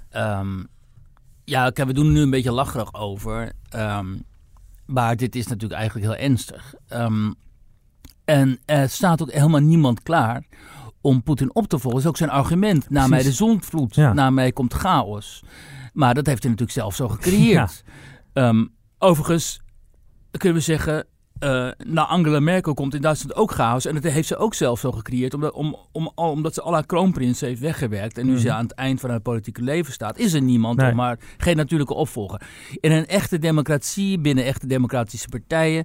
Ehm, 0.10 0.64
ja, 1.44 1.70
kijk, 1.70 1.88
we 1.88 1.94
doen 1.94 2.06
er 2.06 2.12
nu 2.12 2.22
een 2.22 2.30
beetje 2.30 2.52
lacherig 2.52 2.94
over. 2.94 3.52
Ehm, 3.70 4.08
maar 4.86 5.16
dit 5.16 5.36
is 5.36 5.48
natuurlijk 5.48 5.80
eigenlijk 5.80 6.12
heel 6.12 6.30
ernstig. 6.30 6.74
Ehm, 6.88 7.32
en 8.26 8.60
er 8.66 8.90
staat 8.90 9.22
ook 9.22 9.32
helemaal 9.32 9.62
niemand 9.62 10.04
klaar 10.04 10.44
om 11.06 11.24
Poetin 11.24 11.56
op 11.56 11.68
te 11.68 11.80
volgen. 11.80 11.92
Dat 11.92 12.00
is 12.02 12.08
ook 12.08 12.18
zijn 12.18 12.30
argument. 12.30 12.90
Na 12.90 13.08
mij 13.08 13.24
de 13.24 13.32
zondvloed, 13.32 13.96
Ja. 13.96 14.14
na 14.14 14.30
mij 14.30 14.52
komt 14.52 14.74
chaos. 14.74 15.44
Maar 15.94 16.14
dat 16.14 16.26
heeft 16.26 16.42
hij 16.44 16.52
natuurlijk 16.52 16.78
zelf 16.80 16.96
zo 16.96 17.08
gecreëerd. 17.08 17.84
Ehm, 18.34 18.66
overigens 18.98 19.62
kunnen 20.32 20.58
we 20.58 20.64
zeggen... 20.64 21.06
eh 21.40 21.68
na 21.86 22.06
Angela 22.08 22.40
Merkel 22.40 22.74
komt 22.74 22.94
in 22.96 23.02
Duitsland 23.02 23.36
ook 23.36 23.52
chaos. 23.52 23.86
En 23.86 23.94
dat 23.94 24.04
heeft 24.04 24.28
ze 24.28 24.38
ook 24.38 24.54
zelf 24.54 24.80
zo 24.80 24.92
gecreëerd. 24.92 25.34
Omdat, 25.34 25.54
om, 25.54 25.76
om, 25.92 26.12
omdat 26.16 26.54
ze 26.54 26.62
al 26.62 26.74
haar 26.74 26.86
kroonprins 26.86 27.42
heeft 27.42 27.60
weggewerkt. 27.62 28.18
En 28.18 28.26
nu 28.26 28.32
Mhm. 28.32 28.42
ze 28.42 28.52
aan 28.52 28.64
het 28.64 28.74
eind 28.74 29.00
van 29.00 29.10
haar 29.10 29.20
politieke 29.20 29.62
leven 29.62 29.94
staat. 29.94 30.18
Is 30.18 30.34
er 30.34 30.42
niemand, 30.42 30.78
Nee. 30.78 30.94
maar 30.94 31.20
geen 31.38 31.56
natuurlijke 31.56 31.94
opvolger. 31.94 32.42
In 32.80 32.92
een 32.92 33.08
echte 33.08 33.38
democratie, 33.40 34.20
binnen 34.20 34.46
echte 34.46 34.68
democratische 34.68 35.28
partijen... 35.30 35.84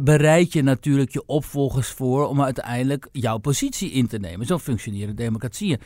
bereid 0.00 0.52
je 0.52 0.62
natuurlijk 0.62 1.10
je 1.12 1.26
opvolgers 1.26 1.88
voor... 1.88 2.28
om 2.28 2.42
uiteindelijk 2.42 3.08
jouw 3.12 3.38
positie 3.38 3.90
in 3.90 4.06
te 4.06 4.18
nemen. 4.18 4.46
Zo 4.46 4.58
functioneren 4.58 5.16
democratieën. 5.16 5.80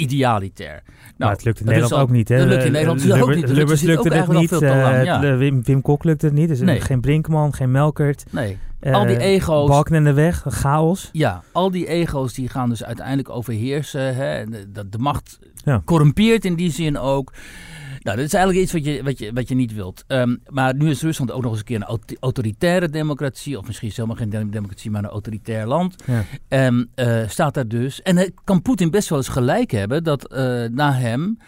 Idealitair. 0.00 0.82
maar 1.16 1.30
het 1.30 1.44
lukt 1.44 1.60
in 1.60 1.66
Nederland 1.66 1.92
al- 1.92 2.00
ook 2.00 2.10
niet. 2.10 2.28
Hè? 2.28 2.38
Dat 2.38 2.46
lukt 2.46 2.64
in 2.64 2.72
Nederland 2.72 3.02
dus 3.02 3.12
ook 3.20 3.34
niet. 3.34 3.46
Dus 3.46 3.56
Lubbers 3.56 3.82
lukte 3.82 4.08
ook 4.08 4.26
het 4.26 4.28
niet. 4.38 4.48
veel 4.48 4.62
eh, 4.62 5.04
ja. 5.04 5.36
Wim, 5.36 5.62
Wim 5.62 5.82
Kok 5.82 6.04
lukte 6.04 6.26
het 6.26 6.34
niet. 6.34 6.48
Dus 6.48 6.60
Nee. 6.60 6.80
geen 6.80 7.00
Brinkman, 7.00 7.54
geen 7.54 7.70
Melkert. 7.70 8.24
Nee. 8.30 8.58
eh, 8.80 8.92
Al 8.94 9.06
die 9.06 9.18
ego's. 9.18 9.68
Balken 9.68 9.94
in 9.94 10.04
de 10.04 10.12
weg, 10.12 10.44
chaos. 10.48 11.08
Ja, 11.12 11.42
al 11.52 11.70
die 11.70 11.86
ego's 11.86 12.34
die 12.34 12.48
gaan 12.48 12.68
dus 12.68 12.84
uiteindelijk 12.84 13.28
overheersen. 13.28 14.14
Hè? 14.16 14.44
De- 14.46 14.70
Dat 14.72 14.92
de 14.92 14.98
macht 14.98 15.38
Ja. 15.64 15.82
corrumpeert 15.84 16.44
in 16.44 16.54
die 16.54 16.70
zin 16.70 16.98
ook. 16.98 17.32
Nou, 18.02 18.16
dat 18.16 18.26
is 18.26 18.34
eigenlijk 18.34 18.64
iets 18.64 18.72
wat 18.72 18.84
je, 18.84 19.02
wat 19.02 19.18
je, 19.18 19.32
wat 19.32 19.48
je 19.48 19.54
niet 19.54 19.74
wilt. 19.74 20.04
Ehm, 20.06 20.36
maar 20.48 20.74
nu 20.74 20.90
is 20.90 21.02
Rusland 21.02 21.30
ook 21.32 21.42
nog 21.42 21.50
eens 21.50 21.60
een 21.60 21.66
keer 21.66 21.76
een 21.76 21.82
auto- 21.84 22.14
autoritaire 22.20 22.88
democratie. 22.88 23.58
Of 23.58 23.66
misschien 23.66 23.88
is 23.88 23.96
het 23.96 24.06
helemaal 24.06 24.26
geen 24.26 24.40
dem- 24.40 24.50
democratie, 24.50 24.90
maar 24.90 25.04
een 25.04 25.10
autoritair 25.10 25.66
land. 25.66 25.94
Ja. 26.06 26.24
En 26.48 26.90
eh, 26.94 27.28
staat 27.28 27.54
daar 27.54 27.68
dus. 27.68 28.02
En 28.02 28.16
hij 28.16 28.30
kan 28.44 28.62
Poetin 28.62 28.90
best 28.90 29.08
wel 29.08 29.18
eens 29.18 29.28
gelijk 29.28 29.70
hebben 29.70 30.04
dat 30.04 30.28
eh, 30.32 30.64
na 30.70 30.92
hem 30.92 31.38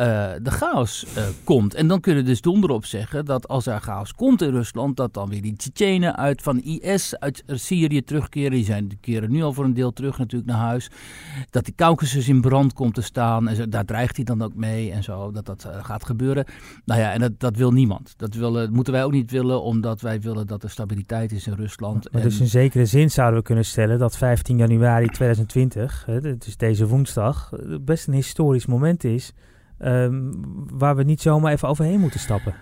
eh, 0.00 0.30
de 0.42 0.50
chaos 0.50 1.04
eh, 1.14 1.24
komt. 1.44 1.74
En 1.74 1.88
dan 1.88 2.00
kunnen 2.00 2.22
we 2.22 2.28
dus 2.28 2.40
donderop 2.40 2.84
zeggen 2.84 3.24
dat 3.24 3.48
als 3.48 3.66
er 3.66 3.80
chaos 3.80 4.14
komt 4.14 4.42
in 4.42 4.50
Rusland, 4.50 4.96
dat 4.96 5.14
dan 5.14 5.28
weer 5.28 5.42
die 5.42 5.56
Tsjetsjenen 5.56 6.16
uit 6.16 6.42
van 6.42 6.58
IS 6.58 7.18
uit 7.18 7.42
Syrië 7.46 8.02
terugkeren. 8.02 8.50
Die 8.50 8.64
zijn 8.64 8.88
die 8.88 8.98
keren 9.00 9.30
nu 9.30 9.42
al 9.42 9.52
voor 9.52 9.64
een 9.64 9.74
deel 9.74 9.92
terug 9.92 10.18
natuurlijk 10.18 10.50
naar 10.50 10.60
huis. 10.60 10.90
Dat 11.50 11.64
die 11.64 11.74
Caucasus 11.74 12.28
in 12.28 12.40
brand 12.40 12.72
komt 12.72 12.94
te 12.94 13.00
staan. 13.00 13.48
En 13.48 13.56
zo, 13.56 13.68
daar 13.68 13.84
dreigt 13.84 14.16
hij 14.16 14.24
dan 14.24 14.42
ook 14.42 14.54
mee 14.54 14.90
en 14.90 15.02
zo, 15.02 15.30
dat 15.30 15.46
dat 15.46 15.64
eh, 15.64 15.84
gaat 15.84 16.04
gebeuren. 16.04 16.44
Nou 16.84 17.00
ja, 17.00 17.12
en 17.12 17.20
dat, 17.20 17.40
dat 17.40 17.56
wil 17.56 17.72
niemand. 17.72 18.14
Dat 18.16 18.34
willen, 18.34 18.72
moeten 18.72 18.92
wij 18.92 19.04
ook 19.04 19.12
niet 19.12 19.30
willen, 19.30 19.62
omdat 19.62 20.00
wij 20.00 20.20
willen 20.20 20.46
dat 20.46 20.62
er 20.62 20.70
stabiliteit 20.70 21.32
is 21.32 21.46
in 21.46 21.54
Rusland. 21.54 22.12
Maar 22.12 22.22
En- 22.22 22.28
dus 22.28 22.40
in 22.40 22.46
zekere 22.46 22.86
zin 22.86 23.10
zouden 23.10 23.38
we 23.38 23.44
kunnen 23.46 23.64
stellen 23.64 23.98
dat 23.98 24.16
15 24.16 24.56
januari 24.56 25.06
2020, 25.06 26.02
hè, 26.06 26.14
het 26.14 26.46
is 26.46 26.56
deze 26.56 26.86
woensdag, 26.86 27.50
best 27.80 28.06
een 28.06 28.14
historisch 28.14 28.66
moment 28.66 29.04
is. 29.04 29.32
Ehm, 29.80 30.14
waar 30.72 30.96
we 30.96 31.02
niet 31.02 31.20
zomaar 31.20 31.52
even 31.52 31.68
overheen 31.68 32.00
moeten 32.00 32.20
stappen. 32.20 32.54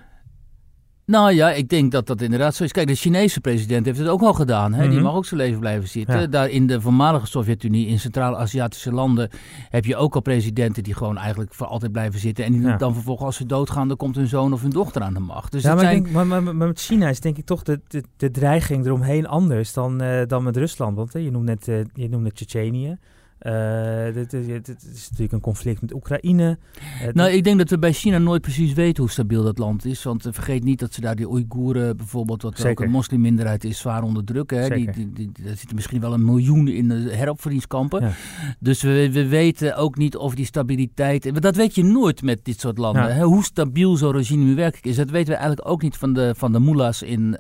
Nou 1.07 1.33
ja, 1.33 1.51
ik 1.53 1.69
denk 1.69 1.93
dat 1.93 2.07
dat 2.07 2.21
inderdaad 2.21 2.55
zo 2.55 2.65
is. 2.65 2.73
Kijk, 2.73 2.87
de 2.87 2.95
Chinese 2.95 3.41
president 3.41 3.87
heeft 3.87 3.99
het 3.99 4.09
ook 4.09 4.21
al 4.23 4.33
gedaan. 4.33 4.73
Hè? 4.75 4.83
Die 4.83 4.93
Mhm. 4.93 5.03
mag 5.03 5.15
ook 5.15 5.25
zijn 5.25 5.41
leven 5.41 5.61
blijven 5.61 5.89
zitten. 5.89 6.21
Ja. 6.21 6.27
Daar 6.27 6.49
in 6.49 6.67
de 6.67 6.81
voormalige 6.81 7.27
Sovjet-Unie, 7.27 7.87
in 7.87 7.99
Centraal-Aziatische 8.01 8.93
landen, 8.93 9.31
heb 9.69 9.85
je 9.85 9.97
ook 9.97 10.15
al 10.15 10.21
presidenten 10.21 10.83
die 10.83 10.95
gewoon 10.95 11.17
eigenlijk 11.17 11.55
voor 11.55 11.67
altijd 11.67 11.93
blijven 11.93 12.21
zitten. 12.21 12.45
En 12.45 12.53
die 12.53 12.61
Ja. 12.63 12.77
dan 12.77 12.95
vervolgens, 12.95 13.27
als 13.27 13.37
ze 13.37 13.47
doodgaan, 13.47 13.89
dan 13.89 13.97
komt 13.97 14.17
hun 14.17 14.27
zoon 14.27 14.53
of 14.53 14.63
hun 14.63 14.71
dochter 14.71 15.03
aan 15.03 15.15
de 15.15 15.21
macht. 15.21 15.53
Dus 15.53 15.63
ja, 15.63 15.75
maar, 15.75 15.85
zijn... 15.85 15.97
ik 15.97 16.03
denk, 16.03 16.15
maar, 16.15 16.27
maar, 16.27 16.43
maar 16.43 16.67
met 16.67 16.81
China 16.81 17.09
is 17.09 17.21
denk 17.21 17.37
ik 17.37 17.45
toch 17.47 17.63
de, 17.63 17.81
de, 17.89 18.03
de 18.17 18.31
dreiging 18.31 18.87
eromheen 18.87 19.27
anders 19.27 19.73
dan, 19.73 20.01
eh, 20.01 20.27
dan 20.27 20.43
met 20.43 20.57
Rusland. 20.57 20.97
Want 20.97 21.15
eh, 21.15 21.25
je 21.25 21.31
noemt 21.31 21.45
net, 21.45 21.69
eh, 21.69 21.77
je 21.95 22.09
noemt 22.09 22.23
net 22.23 22.35
Tsjetsjenië. 22.35 22.99
Eh, 23.38 24.05
dit, 24.14 24.31
dit, 24.31 24.46
dit- 24.46 24.66
dit 24.66 24.83
is 24.94 25.03
natuurlijk 25.05 25.33
een 25.33 25.40
conflict 25.40 25.81
met 25.81 25.94
Oekraïne. 25.94 26.59
Eh, 27.01 27.09
Nou, 27.12 27.31
ik 27.31 27.44
denk 27.44 27.59
dat 27.59 27.70
we 27.70 27.79
bij 27.79 27.92
China 27.92 28.18
nooit 28.18 28.43
precies 28.43 28.72
weten 28.72 29.03
hoe 29.03 29.12
stabiel 29.12 29.43
dat 29.43 29.59
land 29.59 29.84
is. 29.84 30.03
Want 30.03 30.26
eh, 30.26 30.32
vergeet 30.32 30.64
niet 30.64 30.78
dat 30.78 30.93
ze 30.95 31.01
daar 31.01 31.16
die 31.16 31.30
Oeigoeren 31.30 31.97
bijvoorbeeld, 31.97 32.43
wat 32.43 32.53
ook 32.66 32.80
een 32.80 32.91
moslimminderheid 32.91 33.64
is, 33.64 33.78
zwaar 33.78 34.03
onderdrukken. 34.03 34.61
Hè? 34.62 34.68
Die, 34.68 34.91
die, 34.91 35.12
die, 35.12 35.30
er 35.45 35.57
zitten 35.57 35.74
misschien 35.74 36.01
wel 36.01 36.12
een 36.12 36.24
miljoen 36.24 36.68
in 36.68 36.89
de 36.89 36.95
heropvoedingskampen. 37.12 38.01
Ja. 38.03 38.12
Dus 38.59 38.82
we, 38.82 39.11
we 39.12 39.26
weten 39.26 39.76
ook 39.76 39.97
niet 39.97 40.16
of 40.16 40.34
die 40.34 40.45
stabiliteit... 40.47 41.43
Dat 41.43 41.57
weet 41.57 41.74
je 41.74 41.84
nooit 41.84 42.22
met 42.22 42.45
dit 42.45 42.61
soort 42.61 42.78
landen. 42.78 43.03
Ja. 43.03 43.09
Hè? 43.09 43.22
Hoe 43.24 43.45
stabiel 43.45 43.97
zo'n 43.97 44.12
regime 44.12 44.45
nu 44.45 44.55
werkelijk 44.55 44.86
is. 44.86 44.97
Dat 44.97 45.11
weten 45.11 45.28
we 45.32 45.39
eigenlijk 45.39 45.68
ook 45.68 45.82
niet 45.82 45.97
van 45.97 46.12
de, 46.12 46.34
van 46.36 46.53
de 46.53 46.61
mullahs 46.61 47.03
in, 47.03 47.39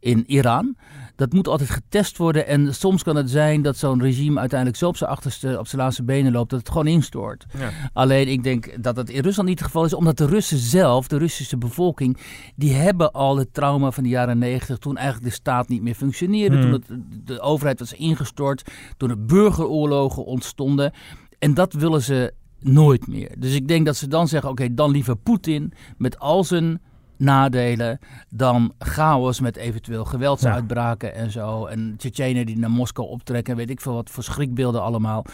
in 0.00 0.24
Iran. 0.26 0.76
Dat 1.16 1.32
moet 1.32 1.48
altijd 1.48 1.70
getest 1.70 2.16
worden. 2.16 2.46
En 2.46 2.74
soms 2.74 3.02
kan 3.02 3.16
het 3.16 3.30
zijn 3.30 3.62
dat 3.62 3.76
zo'n 3.76 4.02
regime 4.02 4.40
uiteindelijk 4.40 4.78
zo 4.78 4.88
op 4.88 4.96
zijn 4.96 5.10
achterste, 5.10 5.58
op 5.58 5.66
zijn 5.66 5.82
laatste 5.82 6.02
benen 6.02 6.32
loopt, 6.32 6.50
dat 6.50 6.58
het 6.58 6.68
gewoon 6.68 6.86
instort. 6.86 7.44
Ja. 7.58 7.70
Alleen 7.92 8.28
ik 8.28 8.42
denk 8.42 8.82
dat 8.82 8.94
dat 8.94 9.08
in 9.08 9.22
Rusland 9.22 9.48
niet 9.48 9.58
het 9.58 9.66
geval 9.66 9.84
is, 9.84 9.94
omdat 9.94 10.18
de 10.18 10.26
Russen 10.26 10.58
zelf, 10.58 11.08
de 11.08 11.18
Russische 11.18 11.56
bevolking, 11.56 12.16
die 12.56 12.72
hebben 12.72 13.12
al 13.12 13.36
het 13.36 13.54
trauma 13.54 13.90
van 13.90 14.02
de 14.02 14.08
jaren 14.08 14.38
negentig, 14.38 14.78
toen 14.78 14.96
eigenlijk 14.96 15.28
de 15.28 15.34
staat 15.34 15.68
niet 15.68 15.82
meer 15.82 15.94
functioneerde, 15.94 16.56
Hmm. 16.56 16.62
toen 16.62 16.72
het, 16.72 17.26
de 17.26 17.40
overheid 17.40 17.78
was 17.78 17.92
ingestort, 17.92 18.62
toen 18.96 19.10
er 19.10 19.24
burgeroorlogen 19.24 20.24
ontstonden. 20.24 20.92
En 21.38 21.54
dat 21.54 21.72
willen 21.72 22.02
ze 22.02 22.32
nooit 22.60 23.06
meer. 23.06 23.34
Dus 23.38 23.54
ik 23.54 23.68
denk 23.68 23.86
dat 23.86 23.96
ze 23.96 24.08
dan 24.08 24.28
zeggen, 24.28 24.50
oké, 24.50 24.74
dan 24.74 24.90
liever 24.90 25.16
Poetin 25.16 25.72
met 25.96 26.18
al 26.18 26.44
zijn 26.44 26.80
nadelen 27.18 27.98
dan 28.28 28.72
chaos 28.78 29.40
met 29.40 29.56
eventueel 29.56 30.04
geweldsuitbraken 30.04 31.14
en 31.14 31.30
zo. 31.30 31.66
En 31.66 31.94
Tsjetsjenen 31.96 32.46
die 32.46 32.58
naar 32.58 32.70
Moskou 32.70 33.08
optrekken 33.08 33.52
en 33.52 33.58
weet 33.58 33.70
ik 33.70 33.80
veel 33.80 33.94
wat 33.94 34.10
voor 34.10 34.22
schrikbeelden 34.22 34.82
allemaal. 34.82 35.24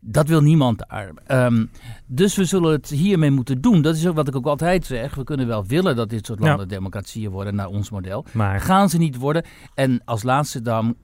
Dat 0.00 0.28
wil 0.28 0.40
niemand 0.40 0.84
daar. 0.88 1.10
Ehm, 1.26 1.64
dus 2.06 2.36
we 2.36 2.44
zullen 2.44 2.72
het 2.72 2.88
hiermee 2.88 3.30
moeten 3.30 3.60
doen. 3.60 3.82
Dat 3.82 3.96
is 3.96 4.06
ook 4.06 4.14
wat 4.14 4.28
ik 4.28 4.36
ook 4.36 4.46
altijd 4.46 4.86
zeg. 4.86 5.14
We 5.14 5.24
kunnen 5.24 5.46
wel 5.46 5.66
willen 5.66 5.96
dat 5.96 6.10
dit 6.10 6.26
soort 6.26 6.38
Ja. 6.42 6.46
landen 6.48 6.68
democratieën 6.68 7.30
worden 7.30 7.54
naar 7.54 7.68
ons 7.68 7.90
model. 7.90 8.24
Maar 8.32 8.60
Gaan 8.60 8.88
ze 8.88 8.98
niet 8.98 9.16
worden. 9.16 9.44
En 9.74 10.00
als 10.04 10.22
laatste 10.22 10.62
dan, 10.62 10.96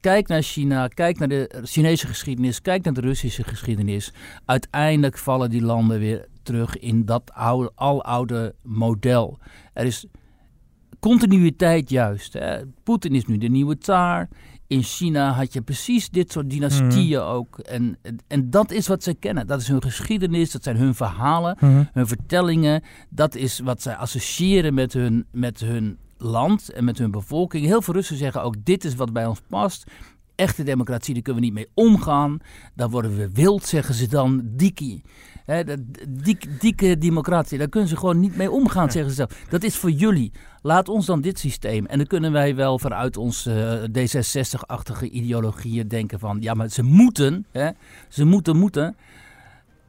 kijk 0.00 0.28
naar 0.28 0.42
China, 0.42 0.88
kijk 0.88 1.18
naar 1.18 1.28
de 1.28 1.62
Chinese 1.64 2.06
geschiedenis, 2.06 2.62
kijk 2.62 2.84
naar 2.84 2.94
de 2.94 3.00
Russische 3.00 3.44
geschiedenis. 3.44 4.12
Uiteindelijk 4.44 5.18
vallen 5.18 5.50
die 5.50 5.62
landen 5.62 5.98
weer 5.98 6.26
terug 6.46 6.78
in 6.78 7.04
dat 7.04 7.30
oude, 7.34 7.72
aloude 7.74 8.54
model. 8.62 9.38
Er 9.72 9.84
is 9.86 10.06
continuïteit 11.00 11.90
juist. 11.90 12.32
Hè. 12.32 12.58
Poetin 12.82 13.14
is 13.14 13.26
nu 13.26 13.38
de 13.38 13.48
nieuwe 13.48 13.78
tsaar. 13.78 14.28
In 14.66 14.82
China 14.82 15.30
had 15.32 15.52
je 15.52 15.62
precies 15.62 16.08
dit 16.10 16.32
soort 16.32 16.50
dynastieën 16.50 17.20
ook. 17.20 17.58
En, 17.58 17.98
en, 18.02 18.16
en 18.26 18.50
dat 18.50 18.70
is 18.70 18.86
wat 18.86 19.02
ze 19.02 19.14
kennen. 19.14 19.46
Dat 19.46 19.60
is 19.60 19.68
hun 19.68 19.82
geschiedenis, 19.82 20.50
dat 20.50 20.62
zijn 20.62 20.76
hun 20.76 20.94
verhalen 20.94 21.56
Mhm. 21.60 21.82
hun 21.92 22.06
vertellingen, 22.06 22.82
dat 23.10 23.34
is 23.34 23.58
wat 23.58 23.82
zij 23.82 23.94
associëren 23.94 24.74
met 24.74 24.92
hun, 24.92 25.26
met 25.32 25.60
hun 25.60 25.98
land 26.18 26.68
en 26.70 26.84
met 26.84 26.98
hun 26.98 27.10
bevolking. 27.10 27.64
Heel 27.66 27.82
veel 27.82 27.94
Russen 27.94 28.16
zeggen 28.16 28.42
ook, 28.42 28.54
dit 28.64 28.84
is 28.84 28.94
wat 28.94 29.12
bij 29.12 29.26
ons 29.26 29.40
past. 29.48 29.84
Echte 30.36 30.62
democratie, 30.62 31.14
daar 31.14 31.22
kunnen 31.22 31.42
we 31.42 31.48
niet 31.48 31.56
mee 31.56 31.70
omgaan. 31.74 32.38
Dan 32.74 32.90
worden 32.90 33.16
we 33.16 33.30
wild, 33.32 33.64
zeggen 33.66 33.94
ze 33.94 34.08
dan. 34.08 34.42
Dikkie. 34.44 35.02
Dat- 35.46 35.78
dik, 36.08 36.60
dikke 36.60 36.98
democratie, 36.98 37.58
daar 37.58 37.68
kunnen 37.68 37.88
ze 37.88 37.96
gewoon 37.96 38.20
niet 38.20 38.36
mee 38.36 38.50
omgaan, 38.50 38.90
zeggen 38.90 39.10
ze 39.10 39.16
zelf. 39.16 39.44
Dat 39.48 39.62
is 39.62 39.76
voor 39.76 39.90
jullie. 39.90 40.32
Laat 40.62 40.88
ons 40.88 41.06
dan 41.06 41.20
dit 41.20 41.38
systeem. 41.38 41.86
En 41.86 41.98
dan 41.98 42.06
kunnen 42.06 42.32
wij 42.32 42.54
wel 42.54 42.78
vanuit 42.78 43.16
ons 43.16 43.46
eh, 43.46 43.82
D66-achtige 43.82 45.08
ideologieën 45.08 45.88
denken 45.88 46.18
van... 46.18 46.38
ja, 46.40 46.54
maar 46.54 46.68
ze 46.68 46.82
moeten, 46.82 47.46
ze 48.08 48.24
moeten, 48.24 48.56
moeten... 48.56 48.96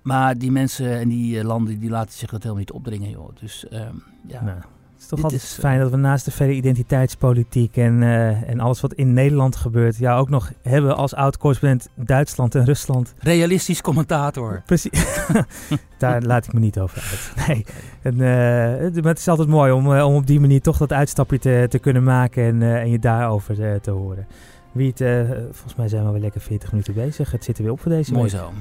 Maar 0.02 0.38
die 0.38 0.52
mensen 0.52 1.00
en 1.00 1.08
die 1.10 1.40
eh, 1.40 1.46
landen 1.46 1.80
die 1.80 1.90
laten 1.90 2.14
zich 2.14 2.30
dat 2.30 2.40
helemaal 2.40 2.60
niet 2.60 2.72
opdringen, 2.72 3.10
joh. 3.10 3.30
Dus 3.40 3.68
ehm, 3.68 3.96
ja. 4.28 4.66
Het 4.98 5.06
is 5.06 5.12
toch 5.12 5.24
altijd 5.24 5.42
is, 5.42 5.54
eh, 5.54 5.60
fijn 5.60 5.80
dat 5.80 5.92
we 5.92 5.98
naast 5.98 6.26
de 6.26 6.32
verre 6.32 6.54
identiteitspolitiek 6.54 7.78
en, 7.78 8.04
eh, 8.04 8.50
en 8.50 8.60
alles 8.60 8.82
wat 8.82 8.94
in 8.94 9.14
Nederland 9.14 9.56
gebeurt, 9.56 9.98
ja, 9.98 10.18
ook 10.18 10.30
nog 10.30 10.52
hebben 10.62 10.96
als 10.96 11.16
oud-correspondent 11.16 11.90
Duitsland 11.96 12.56
en 12.56 12.66
Rusland. 12.66 13.14
Realistisch 13.20 13.82
commentator. 13.82 14.62
Precies. 14.66 15.20
Daar 15.98 16.22
laat 16.22 16.46
ik 16.46 16.54
me 16.54 16.60
niet 16.60 16.80
over 16.80 16.98
uit. 16.98 17.32
Nee. 17.48 17.66
En, 18.02 18.22
eh, 18.22 18.82
het, 18.84 18.96
maar 18.96 19.12
het 19.12 19.18
is 19.18 19.28
altijd 19.28 19.48
mooi 19.48 19.72
om, 19.72 19.88
om 19.88 20.16
op 20.16 20.28
die 20.28 20.40
manier 20.40 20.62
toch 20.62 20.78
dat 20.78 20.94
uitstapje 20.94 21.40
te, 21.40 21.66
te 21.70 21.80
kunnen 21.80 22.04
maken 22.04 22.44
en, 22.44 22.62
en 22.62 22.90
je 22.90 23.00
daarover 23.00 23.82
te 23.82 23.92
horen. 23.92 24.28
Wie 24.72 24.94
het, 24.96 25.28
volgens 25.52 25.76
mij 25.76 25.88
zijn 25.88 26.06
we 26.06 26.12
weer 26.12 26.22
lekker 26.22 26.42
40 26.42 26.72
minuten 26.72 26.94
bezig. 26.94 27.32
Het 27.32 27.44
zit 27.44 27.58
er 27.58 27.64
weer 27.64 27.72
op 27.72 27.80
voor 27.80 27.92
deze 27.92 28.14
Mooi 28.14 28.32
week. 28.32 28.40
zo. 28.42 28.52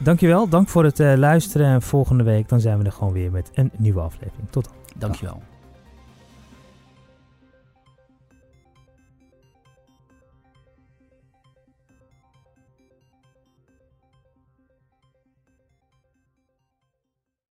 Dankjewel, 0.00 0.48
dank 0.48 0.68
voor 0.68 0.84
het 0.84 0.98
luisteren. 0.98 1.66
En 1.66 1.82
volgende 1.82 2.24
week 2.24 2.48
dan 2.48 2.60
zijn 2.60 2.78
we 2.78 2.84
er 2.84 2.92
gewoon 2.92 3.12
weer 3.12 3.30
met 3.30 3.50
een 3.54 3.70
nieuwe 3.76 4.00
aflevering. 4.00 4.50
Tot 4.50 4.64
dan. 4.64 4.98
Dankjewel. 4.98 5.42